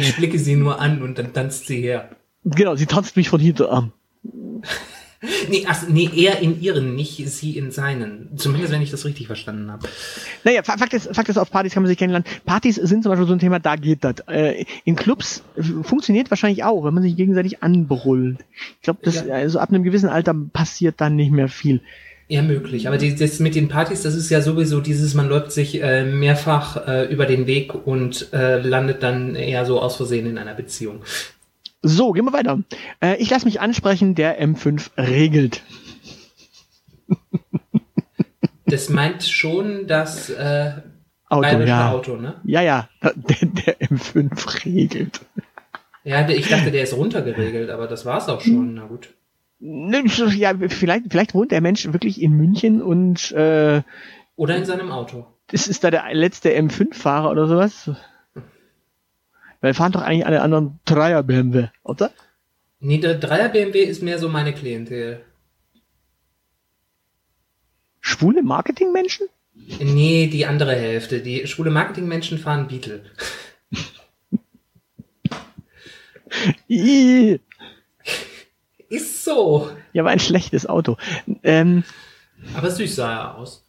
Ich 0.00 0.14
blicke 0.14 0.38
sie 0.38 0.54
nur 0.54 0.80
an 0.80 1.02
und 1.02 1.18
dann 1.18 1.32
tanzt 1.32 1.66
sie 1.66 1.80
her. 1.82 2.10
Genau, 2.44 2.76
sie 2.76 2.86
tanzt 2.86 3.16
mich 3.16 3.28
von 3.28 3.40
hinten 3.40 3.64
an. 3.66 3.92
Nee, 5.48 5.64
ach, 5.66 5.88
nee, 5.88 6.08
er 6.14 6.40
in 6.40 6.60
ihren, 6.60 6.94
nicht 6.94 7.16
sie 7.28 7.56
in 7.56 7.70
seinen. 7.70 8.28
Zumindest, 8.36 8.72
wenn 8.72 8.82
ich 8.82 8.90
das 8.90 9.04
richtig 9.04 9.26
verstanden 9.26 9.70
habe. 9.72 9.88
Naja, 10.44 10.62
Fa- 10.62 10.76
Fakt 10.78 10.92
ist, 10.94 11.14
Fakt 11.14 11.28
ist, 11.28 11.38
auf 11.38 11.50
Partys 11.50 11.72
kann 11.74 11.82
man 11.82 11.88
sich 11.88 11.98
kennenlernen. 11.98 12.28
Partys 12.46 12.76
sind 12.76 13.02
zum 13.02 13.10
Beispiel 13.10 13.26
so 13.26 13.32
ein 13.32 13.38
Thema, 13.40 13.58
da 13.58 13.76
geht 13.76 14.04
das. 14.04 14.16
Äh, 14.28 14.64
in 14.84 14.94
Clubs 14.94 15.42
funktioniert 15.82 16.30
wahrscheinlich 16.30 16.62
auch, 16.64 16.84
wenn 16.84 16.94
man 16.94 17.02
sich 17.02 17.16
gegenseitig 17.16 17.62
anbrüllt. 17.62 18.38
Ich 18.76 18.82
glaube, 18.82 19.00
das 19.02 19.24
Ja. 19.26 19.34
also 19.34 19.58
ab 19.58 19.70
einem 19.70 19.82
gewissen 19.82 20.08
Alter 20.08 20.34
passiert 20.52 21.00
dann 21.00 21.16
nicht 21.16 21.32
mehr 21.32 21.48
viel. 21.48 21.80
Ja, 22.28 22.42
möglich. 22.42 22.86
Aber 22.86 22.98
die, 22.98 23.14
das 23.16 23.40
mit 23.40 23.54
den 23.54 23.68
Partys, 23.68 24.02
das 24.02 24.14
ist 24.14 24.28
ja 24.30 24.42
sowieso 24.42 24.80
dieses, 24.82 25.14
man 25.14 25.28
läuft 25.30 25.50
sich 25.50 25.82
äh, 25.82 26.04
mehrfach 26.04 26.86
äh, 26.86 27.04
über 27.12 27.24
den 27.24 27.46
Weg 27.46 27.74
und 27.86 28.28
äh, 28.34 28.60
landet 28.60 29.02
dann 29.02 29.34
eher 29.34 29.64
so 29.64 29.80
aus 29.80 29.96
Versehen 29.96 30.26
in 30.26 30.36
einer 30.38 30.54
Beziehung. 30.54 31.00
So, 31.82 32.12
gehen 32.12 32.24
wir 32.24 32.32
weiter. 32.32 32.60
Äh, 33.00 33.16
ich 33.16 33.30
lasse 33.30 33.44
mich 33.44 33.60
ansprechen, 33.60 34.14
der 34.14 34.42
M5 34.42 34.90
regelt. 34.96 35.62
Das 38.66 38.88
meint 38.88 39.22
schon 39.24 39.86
das 39.86 40.28
äh, 40.30 40.72
Auto, 41.28 41.58
ja. 41.60 41.92
Auto, 41.92 42.16
ne? 42.16 42.40
Ja, 42.44 42.60
ja, 42.62 42.88
der, 43.02 43.48
der 43.48 43.80
M5 43.80 44.64
regelt. 44.64 45.20
Ja, 46.04 46.28
ich 46.28 46.48
dachte, 46.48 46.70
der 46.70 46.82
ist 46.82 46.94
runtergeregelt, 46.94 47.70
aber 47.70 47.86
das 47.86 48.04
war's 48.06 48.28
auch 48.28 48.40
schon. 48.40 48.74
Na 48.74 48.86
gut. 48.86 49.14
Ne, 49.58 50.04
Ja, 50.06 50.54
vielleicht, 50.68 51.04
vielleicht 51.10 51.34
wohnt 51.34 51.50
der 51.50 51.60
Mensch 51.60 51.92
wirklich 51.92 52.20
in 52.22 52.32
München 52.32 52.80
und 52.80 53.32
äh, 53.32 53.82
Oder 54.36 54.56
in 54.56 54.64
seinem 54.64 54.90
Auto. 54.90 55.26
das 55.48 55.66
ist 55.66 55.84
da 55.84 55.90
der 55.90 56.04
letzte 56.12 56.50
M5-Fahrer 56.50 57.30
oder 57.30 57.46
sowas. 57.46 57.90
Weil 59.60 59.74
fahren 59.74 59.92
doch 59.92 60.02
eigentlich 60.02 60.26
alle 60.26 60.42
anderen 60.42 60.78
Dreier 60.84 61.22
BMW, 61.22 61.68
oder? 61.82 62.10
Nee, 62.80 62.98
der 62.98 63.18
Dreier 63.18 63.48
BMW 63.48 63.80
ist 63.82 64.02
mehr 64.02 64.18
so 64.18 64.28
meine 64.28 64.52
Klientel. 64.54 65.24
Schwule 68.00 68.42
Marketingmenschen? 68.42 69.26
Nee, 69.80 70.28
die 70.28 70.46
andere 70.46 70.74
Hälfte. 70.74 71.20
Die 71.20 71.46
schwule 71.46 71.70
Marketingmenschen 71.70 72.38
fahren 72.38 72.68
Beetle. 72.68 73.04
Ih, 76.68 77.40
Ist 78.88 79.24
so. 79.24 79.70
Ja, 79.92 80.04
war 80.04 80.12
ein 80.12 80.20
schlechtes 80.20 80.66
Auto. 80.66 80.96
Ähm, 81.42 81.84
Aber 82.54 82.70
süß 82.70 82.96
sah 82.96 83.12
er 83.12 83.34
aus. 83.36 83.64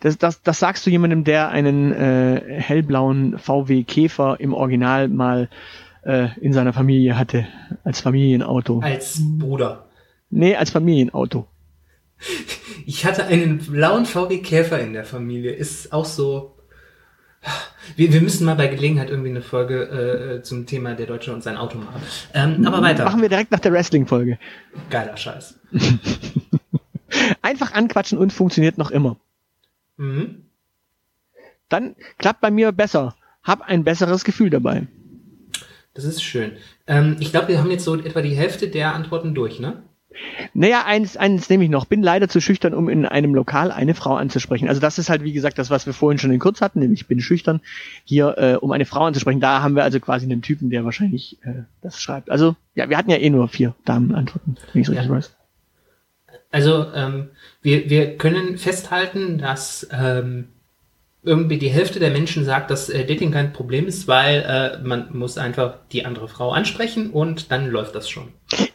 Das, 0.00 0.18
das, 0.18 0.42
das 0.42 0.58
sagst 0.58 0.86
du 0.86 0.90
jemandem, 0.90 1.24
der 1.24 1.50
einen 1.50 1.92
äh, 1.92 2.40
hellblauen 2.60 3.38
VW 3.38 3.84
Käfer 3.84 4.36
im 4.38 4.54
Original 4.54 5.08
mal 5.08 5.48
äh, 6.02 6.28
in 6.40 6.52
seiner 6.52 6.72
Familie 6.72 7.18
hatte. 7.18 7.46
Als 7.84 8.00
Familienauto. 8.00 8.80
Als 8.80 9.20
Bruder. 9.20 9.86
Nee, 10.30 10.56
als 10.56 10.70
Familienauto. 10.70 11.46
Ich 12.86 13.04
hatte 13.04 13.26
einen 13.26 13.58
blauen 13.58 14.06
VW 14.06 14.38
Käfer 14.38 14.80
in 14.80 14.92
der 14.92 15.04
Familie. 15.04 15.52
Ist 15.52 15.92
auch 15.92 16.04
so. 16.04 16.56
Wir, 17.96 18.12
wir 18.12 18.20
müssen 18.20 18.44
mal 18.44 18.54
bei 18.54 18.68
Gelegenheit 18.68 19.10
irgendwie 19.10 19.30
eine 19.30 19.42
Folge 19.42 20.38
äh, 20.38 20.42
zum 20.42 20.66
Thema 20.66 20.94
der 20.94 21.06
Deutsche 21.06 21.32
und 21.32 21.42
sein 21.42 21.56
Auto 21.56 21.78
machen. 21.78 22.00
Ähm, 22.32 22.64
aber 22.64 22.80
weiter. 22.80 23.04
Machen 23.04 23.20
wir 23.20 23.28
direkt 23.28 23.50
nach 23.50 23.58
der 23.58 23.72
Wrestling-Folge. 23.72 24.38
Geiler 24.90 25.16
Scheiß. 25.16 25.58
Einfach 27.42 27.72
anquatschen 27.72 28.18
und 28.18 28.32
funktioniert 28.32 28.78
noch 28.78 28.92
immer. 28.92 29.16
Mhm. 29.96 30.46
Dann 31.68 31.96
klappt 32.18 32.40
bei 32.40 32.50
mir 32.50 32.72
besser. 32.72 33.14
Hab 33.42 33.62
ein 33.62 33.84
besseres 33.84 34.24
Gefühl 34.24 34.50
dabei. 34.50 34.86
Das 35.94 36.04
ist 36.04 36.22
schön. 36.22 36.52
Ähm, 36.86 37.16
ich 37.20 37.30
glaube, 37.30 37.48
wir 37.48 37.58
haben 37.58 37.70
jetzt 37.70 37.84
so 37.84 37.96
etwa 37.96 38.22
die 38.22 38.34
Hälfte 38.36 38.68
der 38.68 38.94
Antworten 38.94 39.34
durch, 39.34 39.58
ne? 39.60 39.82
Naja, 40.52 40.84
eins, 40.84 41.16
eins 41.16 41.48
nehme 41.48 41.64
ich 41.64 41.70
noch. 41.70 41.86
Bin 41.86 42.02
leider 42.02 42.28
zu 42.28 42.40
schüchtern, 42.40 42.74
um 42.74 42.90
in 42.90 43.06
einem 43.06 43.34
Lokal 43.34 43.70
eine 43.72 43.94
Frau 43.94 44.14
anzusprechen. 44.14 44.68
Also 44.68 44.80
das 44.80 44.98
ist 44.98 45.08
halt, 45.08 45.24
wie 45.24 45.32
gesagt, 45.32 45.58
das, 45.58 45.70
was 45.70 45.86
wir 45.86 45.94
vorhin 45.94 46.18
schon 46.18 46.30
in 46.32 46.38
kurz 46.38 46.60
hatten, 46.60 46.80
nämlich 46.80 47.00
ich 47.02 47.06
bin 47.06 47.20
schüchtern, 47.20 47.60
hier, 48.04 48.36
äh, 48.36 48.54
um 48.56 48.72
eine 48.72 48.84
Frau 48.84 49.04
anzusprechen. 49.04 49.40
Da 49.40 49.62
haben 49.62 49.74
wir 49.74 49.84
also 49.84 50.00
quasi 50.00 50.26
einen 50.26 50.42
Typen, 50.42 50.68
der 50.68 50.84
wahrscheinlich 50.84 51.38
äh, 51.44 51.62
das 51.80 52.00
schreibt. 52.00 52.30
Also, 52.30 52.56
ja, 52.74 52.90
wir 52.90 52.98
hatten 52.98 53.10
ja 53.10 53.16
eh 53.16 53.30
nur 53.30 53.48
vier 53.48 53.74
Damenantworten, 53.86 54.56
wenn 54.72 54.80
ich 54.82 54.86
so 54.86 54.92
Ja. 54.92 55.00
richtig 55.00 55.16
weiß. 55.16 55.36
Also 56.52 56.86
ähm, 56.94 57.30
wir, 57.62 57.90
wir 57.90 58.16
können 58.16 58.58
festhalten, 58.58 59.38
dass 59.38 59.88
ähm, 59.90 60.48
irgendwie 61.24 61.58
die 61.58 61.68
Hälfte 61.68 62.00
der 62.00 62.10
Menschen 62.10 62.44
sagt, 62.44 62.70
dass 62.70 62.88
äh, 62.88 63.06
Dating 63.06 63.30
kein 63.30 63.52
Problem 63.52 63.86
ist, 63.86 64.08
weil 64.08 64.42
äh, 64.42 64.86
man 64.86 65.08
muss 65.16 65.38
einfach 65.38 65.76
die 65.92 66.04
andere 66.04 66.28
Frau 66.28 66.50
ansprechen 66.50 67.10
und 67.10 67.50
dann 67.50 67.70
läuft 67.70 67.94
das 67.94 68.08
schon. 68.08 68.28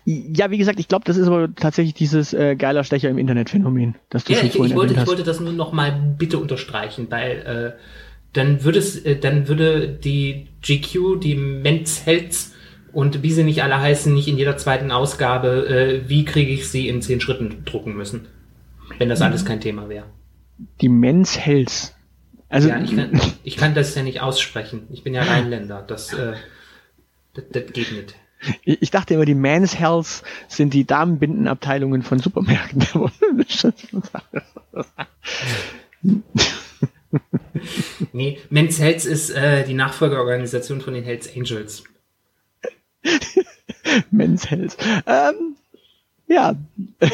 Ja, 0.06 0.50
wie 0.50 0.58
gesagt, 0.58 0.80
ich 0.80 0.88
glaube, 0.88 1.04
das 1.06 1.18
ist 1.18 1.28
aber 1.28 1.54
tatsächlich 1.54 1.94
dieses 1.94 2.34
äh, 2.34 2.56
geiler 2.56 2.84
Stecher 2.84 3.10
im 3.10 3.18
Internet-Phänomen, 3.18 3.96
Ja, 4.14 4.20
ich, 4.42 4.56
ich, 4.56 4.76
wollte, 4.76 4.94
ich 4.94 5.08
wollte 5.08 5.24
das 5.24 5.40
nur 5.40 5.54
noch 5.54 5.74
mal 5.74 5.92
bitte 6.18 6.38
unterstreichen, 6.38 7.08
weil 7.10 7.76
äh, 7.76 7.82
dann 8.34 8.64
würde 8.64 8.80
es, 8.80 8.98
äh, 8.98 9.18
dann 9.18 9.48
würde 9.48 9.90
die 9.90 10.48
GQ, 10.62 11.20
die 11.20 11.36
Men's 11.36 12.06
Health 12.06 12.52
und 12.98 13.22
wie 13.22 13.32
sie 13.32 13.44
nicht 13.44 13.62
alle 13.62 13.80
heißen, 13.80 14.12
nicht 14.12 14.28
in 14.28 14.38
jeder 14.40 14.58
zweiten 14.58 14.90
Ausgabe, 14.90 15.68
äh, 15.68 16.10
wie 16.10 16.26
kriege 16.26 16.52
ich 16.52 16.68
sie 16.68 16.90
in 16.90 17.04
zehn 17.04 17.22
Schritten 17.22 17.64
drucken 17.64 17.96
müssen, 17.96 18.28
wenn 18.98 19.08
das 19.08 19.22
alles 19.22 19.46
kein 19.46 19.62
Thema 19.62 19.88
wäre. 19.88 20.08
Die 20.82 20.90
Men's 20.90 21.38
Health. 21.38 21.94
Also, 22.50 22.70
Ja, 22.70 22.82
ich 22.82 22.96
kann, 22.96 23.22
ich 23.44 23.56
kann 23.56 23.76
das 23.76 23.94
ja 23.94 24.02
nicht 24.02 24.22
aussprechen. 24.22 24.88
Ich 24.90 25.04
bin 25.04 25.14
ja 25.14 25.22
Rheinländer. 25.22 25.84
Das, 25.88 26.12
äh, 26.12 26.34
das, 27.36 27.44
das 27.52 27.66
geht 27.72 27.92
nicht. 27.92 28.16
ich 28.64 28.82
ich 28.82 28.90
dachte 28.90 29.14
immer, 29.14 29.26
die 29.26 29.36
Men's 29.36 29.78
Health 29.78 30.24
sind 30.48 30.74
die 30.74 30.86
Damenbindenabteilungen 30.86 32.02
von 32.02 32.18
Supermärkten. 32.18 32.84
Nee, 38.12 38.40
Men's 38.50 38.80
Health 38.80 39.06
ist 39.06 39.30
äh, 39.30 39.64
die 39.66 39.76
Nachfolgeorganisation 39.76 40.82
von 40.82 40.94
den 40.96 41.04
Hells 41.04 41.30
Angels. 41.36 41.84
Men's 44.12 44.50
Health. 44.50 44.78
Ähm, 45.06 45.56
ja. 46.28 46.56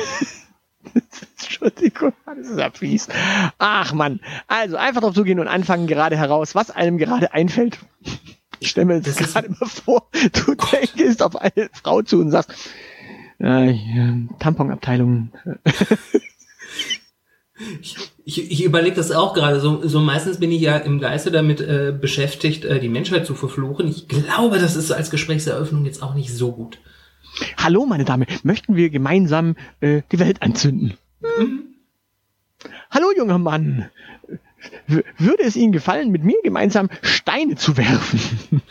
Entschuldigung, 1.39 2.13
das 2.25 2.47
ist 2.47 2.59
ja 2.59 2.69
fies. 2.71 3.07
Ach 3.57 3.93
man. 3.93 4.19
Also 4.47 4.77
einfach 4.77 5.01
drauf 5.01 5.15
zugehen 5.15 5.39
und 5.39 5.47
anfangen 5.47 5.87
gerade 5.87 6.17
heraus, 6.17 6.55
was 6.55 6.71
einem 6.71 6.97
gerade 6.97 7.33
einfällt. 7.33 7.79
Ich 8.59 8.69
stelle 8.69 8.85
mir 8.85 9.01
Das 9.01 9.17
gerade 9.17 9.49
mal 9.49 9.67
vor, 9.67 10.07
du 10.13 10.55
denkst 10.55 11.21
auf 11.21 11.35
eine 11.35 11.69
Frau 11.73 12.01
zu 12.01 12.19
und 12.19 12.31
sagst, 12.31 12.53
äh, 13.39 13.73
Tamponabteilung. 14.39 15.31
Ich, 18.25 18.51
ich, 18.51 18.63
überlege 18.63 18.95
das 18.95 19.11
auch 19.11 19.33
gerade. 19.33 19.59
So, 19.59 19.85
so 19.87 19.99
meistens 19.99 20.39
bin 20.39 20.51
ich 20.51 20.61
ja 20.61 20.77
im 20.77 20.99
Geiste 20.99 21.31
damit 21.31 21.61
äh, 21.61 21.93
beschäftigt, 21.99 22.65
äh, 22.65 22.79
die 22.79 22.89
Menschheit 22.89 23.25
zu 23.25 23.35
verfluchen. 23.35 23.87
Ich 23.87 24.07
glaube, 24.07 24.59
das 24.59 24.75
ist 24.75 24.91
als 24.91 25.09
Gesprächseröffnung 25.11 25.85
jetzt 25.85 26.01
auch 26.01 26.13
nicht 26.13 26.33
so 26.33 26.51
gut. 26.51 26.79
Hallo, 27.57 27.85
meine 27.85 28.05
Dame, 28.05 28.25
möchten 28.43 28.75
wir 28.75 28.89
gemeinsam 28.89 29.55
äh, 29.81 30.01
die 30.11 30.19
Welt 30.19 30.41
anzünden? 30.41 30.93
Hallo, 32.91 33.07
junger 33.17 33.39
Mann. 33.39 33.89
W 34.87 35.01
würde 35.17 35.43
es 35.43 35.55
Ihnen 35.55 35.71
gefallen, 35.71 36.11
mit 36.11 36.23
mir 36.23 36.37
gemeinsam 36.43 36.89
Steine 37.01 37.55
zu 37.55 37.75
werfen? 37.77 38.61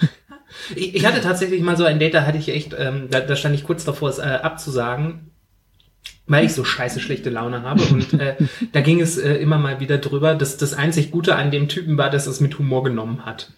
Ich, 0.77 0.95
ich 0.95 1.07
hatte 1.07 1.21
tatsächlich 1.21 1.63
mal 1.63 1.77
so 1.77 1.85
ein 1.85 1.99
Date, 1.99 2.15
da 2.15 2.27
hatte 2.27 2.39
ich 2.39 2.49
echt, 2.49 2.75
ähm, 2.79 3.09
da, 3.11 3.21
da 3.21 3.37
stand 3.37 3.55
ich 3.55 3.65
kurz 3.65 3.85
davor, 3.85 4.11
es 4.11 4.19
äh, 4.19 4.39
abzusagen, 4.43 5.32
weil 6.33 6.47
ich 6.47 6.55
so 6.55 6.65
scheiße 6.65 6.99
schlechte 6.99 7.31
Laune 7.31 7.63
habe. 7.63 7.83
Und 7.85 8.15
äh, 8.15 8.37
da 8.73 8.81
ging 8.81 9.01
es 9.01 9.19
äh, 9.19 9.35
immer 9.35 9.59
mal 9.59 9.81
wieder 9.81 9.99
drüber, 9.99 10.35
dass 10.35 10.57
das 10.57 10.75
einzig 10.75 11.11
Gute 11.11 11.37
an 11.37 11.51
dem 11.51 11.69
Typen 11.69 11.97
war, 11.99 12.11
dass 12.11 12.27
er 12.27 12.33
es 12.33 12.41
mit 12.41 12.59
Humor 12.59 12.83
genommen 12.83 13.25
hat. 13.25 13.53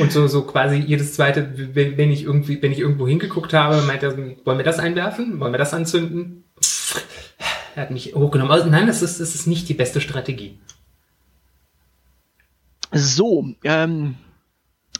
Und 0.00 0.10
so, 0.12 0.26
so 0.26 0.42
quasi 0.42 0.76
jedes 0.76 1.14
zweite, 1.14 1.52
wenn, 1.74 1.96
wenn 1.96 2.10
ich 2.10 2.24
irgendwie, 2.24 2.60
wenn 2.60 2.72
ich 2.72 2.80
irgendwo 2.80 3.06
hingeguckt 3.06 3.52
habe, 3.52 3.82
meinte 3.82 4.06
er, 4.06 4.16
wollen 4.44 4.58
wir 4.58 4.64
das 4.64 4.78
einwerfen? 4.78 5.38
Wollen 5.40 5.52
wir 5.52 5.58
das 5.58 5.74
anzünden? 5.74 6.44
Er 7.76 7.82
hat 7.82 7.90
mich 7.90 8.14
hochgenommen. 8.14 8.52
Also 8.52 8.68
nein, 8.68 8.86
das 8.86 9.02
ist, 9.02 9.20
das 9.20 9.34
ist 9.34 9.46
nicht 9.46 9.68
die 9.68 9.74
beste 9.74 10.00
Strategie. 10.00 10.58
So, 12.92 13.48
ähm, 13.64 14.16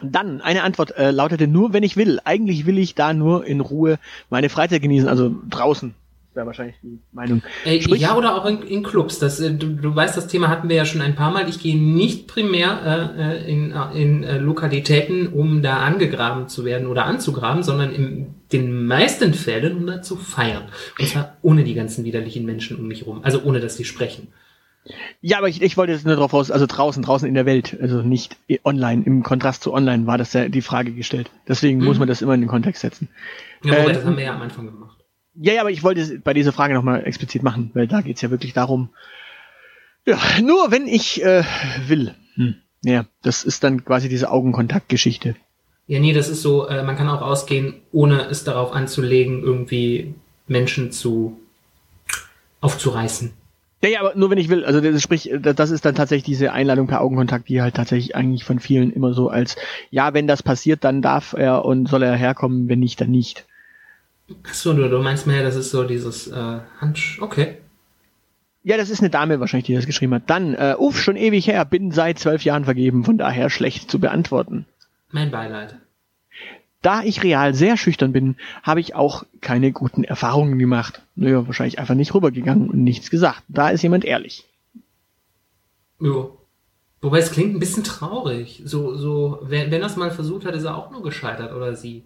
dann 0.02 0.40
eine 0.40 0.62
Antwort 0.62 0.96
äh, 0.96 1.10
lautete 1.10 1.46
nur, 1.46 1.72
wenn 1.72 1.82
ich 1.82 1.96
will. 1.96 2.20
Eigentlich 2.24 2.66
will 2.66 2.78
ich 2.78 2.94
da 2.94 3.14
nur 3.14 3.46
in 3.46 3.60
Ruhe 3.60 3.98
meine 4.30 4.48
Freizeit 4.48 4.82
genießen, 4.82 5.08
also 5.08 5.34
draußen. 5.48 5.94
wäre 6.34 6.46
wahrscheinlich 6.46 6.76
die 6.82 6.98
Meinung. 7.12 7.42
Äh, 7.64 7.78
ja, 7.96 8.16
oder 8.16 8.36
auch 8.36 8.44
in, 8.46 8.62
in 8.62 8.82
Clubs. 8.82 9.18
Das, 9.18 9.40
äh, 9.40 9.54
du, 9.54 9.68
du 9.68 9.94
weißt, 9.94 10.16
das 10.16 10.26
Thema 10.26 10.48
hatten 10.48 10.68
wir 10.68 10.76
ja 10.76 10.84
schon 10.84 11.00
ein 11.00 11.14
paar 11.14 11.30
Mal. 11.30 11.48
Ich 11.48 11.60
gehe 11.60 11.76
nicht 11.76 12.26
primär 12.26 13.12
äh, 13.16 13.50
in, 13.50 13.72
äh, 13.72 14.02
in 14.02 14.24
äh, 14.24 14.38
Lokalitäten, 14.38 15.28
um 15.28 15.62
da 15.62 15.78
angegraben 15.78 16.48
zu 16.48 16.64
werden 16.64 16.88
oder 16.88 17.06
anzugraben, 17.06 17.62
sondern 17.62 17.92
in 17.92 18.34
den 18.52 18.86
meisten 18.86 19.32
Fällen, 19.32 19.76
um 19.78 19.86
da 19.86 20.02
zu 20.02 20.16
feiern. 20.16 20.64
Und 20.98 21.08
zwar 21.08 21.36
ohne 21.42 21.64
die 21.64 21.74
ganzen 21.74 22.04
widerlichen 22.04 22.44
Menschen 22.44 22.78
um 22.78 22.88
mich 22.88 23.06
rum. 23.06 23.20
Also 23.22 23.42
ohne, 23.42 23.60
dass 23.60 23.76
die 23.76 23.84
sprechen. 23.84 24.28
Ja, 25.20 25.38
aber 25.38 25.48
ich, 25.48 25.62
ich 25.62 25.76
wollte 25.76 25.92
jetzt 25.92 26.04
nur 26.04 26.16
drauf 26.16 26.34
aus, 26.34 26.50
also 26.50 26.66
draußen, 26.66 27.02
draußen 27.02 27.26
in 27.26 27.34
der 27.34 27.46
Welt, 27.46 27.76
also 27.80 28.02
nicht 28.02 28.36
online, 28.64 29.02
im 29.04 29.22
Kontrast 29.22 29.62
zu 29.62 29.72
online 29.72 30.06
war 30.06 30.18
das 30.18 30.32
ja 30.34 30.48
die 30.48 30.60
Frage 30.60 30.92
gestellt. 30.92 31.30
Deswegen 31.48 31.78
mhm. 31.78 31.86
muss 31.86 31.98
man 31.98 32.08
das 32.08 32.20
immer 32.20 32.34
in 32.34 32.40
den 32.40 32.50
Kontext 32.50 32.82
setzen. 32.82 33.08
Ja, 33.62 33.78
aber 33.78 33.90
äh, 33.90 33.94
das 33.94 34.04
haben 34.04 34.16
wir 34.16 34.24
ja 34.24 34.34
am 34.34 34.42
Anfang 34.42 34.66
gemacht. 34.66 34.98
Ja, 35.36 35.54
ja, 35.54 35.62
aber 35.62 35.70
ich 35.70 35.82
wollte 35.82 36.00
es 36.00 36.20
bei 36.22 36.34
dieser 36.34 36.52
Frage 36.52 36.74
nochmal 36.74 37.04
explizit 37.04 37.42
machen, 37.42 37.70
weil 37.74 37.88
da 37.88 38.02
geht's 38.02 38.20
ja 38.20 38.30
wirklich 38.30 38.52
darum, 38.52 38.90
ja, 40.06 40.18
nur 40.42 40.70
wenn 40.70 40.86
ich 40.86 41.22
äh, 41.24 41.44
will. 41.86 42.14
Hm. 42.34 42.56
Ja, 42.84 43.06
das 43.22 43.44
ist 43.44 43.64
dann 43.64 43.84
quasi 43.84 44.10
diese 44.10 44.30
Augenkontaktgeschichte. 44.30 45.34
Ja, 45.86 45.98
nee, 45.98 46.12
das 46.12 46.28
ist 46.28 46.42
so, 46.42 46.68
äh, 46.68 46.82
man 46.82 46.96
kann 46.96 47.08
auch 47.08 47.22
ausgehen, 47.22 47.80
ohne 47.90 48.26
es 48.26 48.44
darauf 48.44 48.72
anzulegen, 48.72 49.42
irgendwie 49.42 50.14
Menschen 50.46 50.92
zu 50.92 51.40
aufzureißen. 52.60 53.32
Ja, 53.84 53.90
ja, 53.90 54.00
aber 54.00 54.14
nur 54.14 54.30
wenn 54.30 54.38
ich 54.38 54.48
will. 54.48 54.64
Also 54.64 54.80
das, 54.80 55.02
sprich, 55.02 55.30
das 55.38 55.70
ist 55.70 55.84
dann 55.84 55.94
tatsächlich 55.94 56.24
diese 56.24 56.52
Einladung 56.52 56.86
per 56.86 57.02
Augenkontakt, 57.02 57.50
die 57.50 57.60
halt 57.60 57.74
tatsächlich 57.74 58.16
eigentlich 58.16 58.42
von 58.42 58.58
vielen 58.58 58.90
immer 58.90 59.12
so 59.12 59.28
als, 59.28 59.56
ja, 59.90 60.14
wenn 60.14 60.26
das 60.26 60.42
passiert, 60.42 60.84
dann 60.84 61.02
darf 61.02 61.34
er 61.34 61.66
und 61.66 61.86
soll 61.86 62.02
er 62.02 62.16
herkommen, 62.16 62.66
wenn 62.70 62.78
nicht, 62.78 62.98
dann 63.02 63.10
nicht. 63.10 63.44
Achso, 64.48 64.72
du, 64.72 64.88
du 64.88 65.02
meinst 65.02 65.26
mehr, 65.26 65.42
das 65.42 65.54
ist 65.54 65.70
so 65.70 65.84
dieses 65.84 66.28
äh, 66.28 66.60
Handsch... 66.80 67.20
Okay. 67.20 67.58
Ja, 68.62 68.78
das 68.78 68.88
ist 68.88 69.00
eine 69.00 69.10
Dame 69.10 69.38
wahrscheinlich, 69.38 69.66
die 69.66 69.74
das 69.74 69.84
geschrieben 69.84 70.14
hat. 70.14 70.30
Dann, 70.30 70.54
äh, 70.54 70.76
uff, 70.78 70.98
schon 70.98 71.16
ewig 71.16 71.46
her, 71.46 71.66
bin 71.66 71.90
seit 71.90 72.18
zwölf 72.18 72.42
Jahren 72.42 72.64
vergeben, 72.64 73.04
von 73.04 73.18
daher 73.18 73.50
schlecht 73.50 73.90
zu 73.90 73.98
beantworten. 74.00 74.64
Mein 75.10 75.30
Beileid. 75.30 75.76
Da 76.84 77.02
ich 77.02 77.22
real 77.22 77.54
sehr 77.54 77.78
schüchtern 77.78 78.12
bin, 78.12 78.36
habe 78.62 78.78
ich 78.78 78.94
auch 78.94 79.24
keine 79.40 79.72
guten 79.72 80.04
Erfahrungen 80.04 80.58
gemacht. 80.58 81.00
Naja, 81.16 81.46
wahrscheinlich 81.46 81.78
einfach 81.78 81.94
nicht 81.94 82.14
rübergegangen 82.14 82.68
und 82.68 82.84
nichts 82.84 83.08
gesagt. 83.08 83.42
Da 83.48 83.70
ist 83.70 83.80
jemand 83.80 84.04
ehrlich. 84.04 84.44
Ja. 85.98 86.26
Wobei 87.00 87.18
es 87.20 87.32
klingt 87.32 87.54
ein 87.54 87.58
bisschen 87.58 87.84
traurig. 87.84 88.60
So, 88.66 88.96
so, 88.96 89.38
wenn, 89.44 89.70
wenn 89.70 89.80
das 89.80 89.96
mal 89.96 90.10
versucht 90.10 90.44
hat, 90.44 90.54
ist 90.54 90.64
er 90.64 90.76
auch 90.76 90.90
nur 90.90 91.02
gescheitert 91.02 91.54
oder 91.54 91.74
sie. 91.74 92.04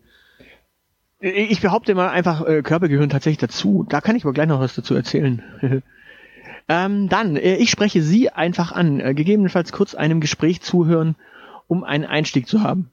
Ich 1.19 1.61
behaupte 1.61 1.97
mal 1.97 2.11
einfach, 2.11 2.47
äh, 2.47 2.63
Körper 2.63 2.87
gehören 2.87 3.11
tatsächlich 3.11 3.39
dazu. 3.39 3.85
Da 3.89 4.01
kann 4.01 4.15
ich 4.15 4.23
aber 4.23 4.33
gleich 4.33 4.47
noch 4.47 4.61
was 4.61 4.77
dazu 4.77 4.95
erzählen. 4.95 5.43
ähm, 6.69 7.09
dann, 7.09 7.35
äh, 7.35 7.57
ich 7.57 7.71
spreche 7.71 8.01
Sie 8.01 8.31
einfach 8.31 8.71
an, 8.71 9.01
äh, 9.01 9.13
gegebenenfalls 9.13 9.73
kurz 9.73 9.97
einem 9.97 10.21
Gespräch 10.21 10.61
zuhören, 10.61 11.17
um 11.67 11.83
einen 11.83 12.05
Einstieg 12.05 12.47
zu 12.47 12.63
haben 12.63 12.93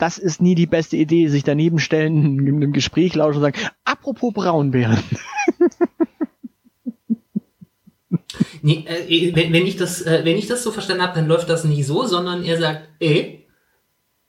das 0.00 0.18
ist 0.18 0.42
nie 0.42 0.54
die 0.54 0.66
beste 0.66 0.96
Idee, 0.96 1.28
sich 1.28 1.44
daneben 1.44 1.78
stellen, 1.78 2.38
in 2.46 2.56
einem 2.56 2.72
Gespräch 2.72 3.14
lauschen 3.14 3.36
und 3.36 3.42
sagen, 3.42 3.58
apropos 3.84 4.32
Braunbären. 4.32 4.98
nee, 8.62 8.84
äh, 8.86 9.34
wenn, 9.34 9.52
wenn, 9.52 9.66
ich 9.66 9.76
das, 9.76 10.02
äh, 10.02 10.20
wenn 10.24 10.38
ich 10.38 10.46
das 10.46 10.62
so 10.62 10.70
verstanden 10.70 11.02
habe, 11.02 11.14
dann 11.14 11.28
läuft 11.28 11.48
das 11.48 11.64
nicht 11.64 11.86
so, 11.86 12.06
sondern 12.06 12.44
er 12.44 12.58
sagt, 12.58 12.88
eh. 13.00 13.38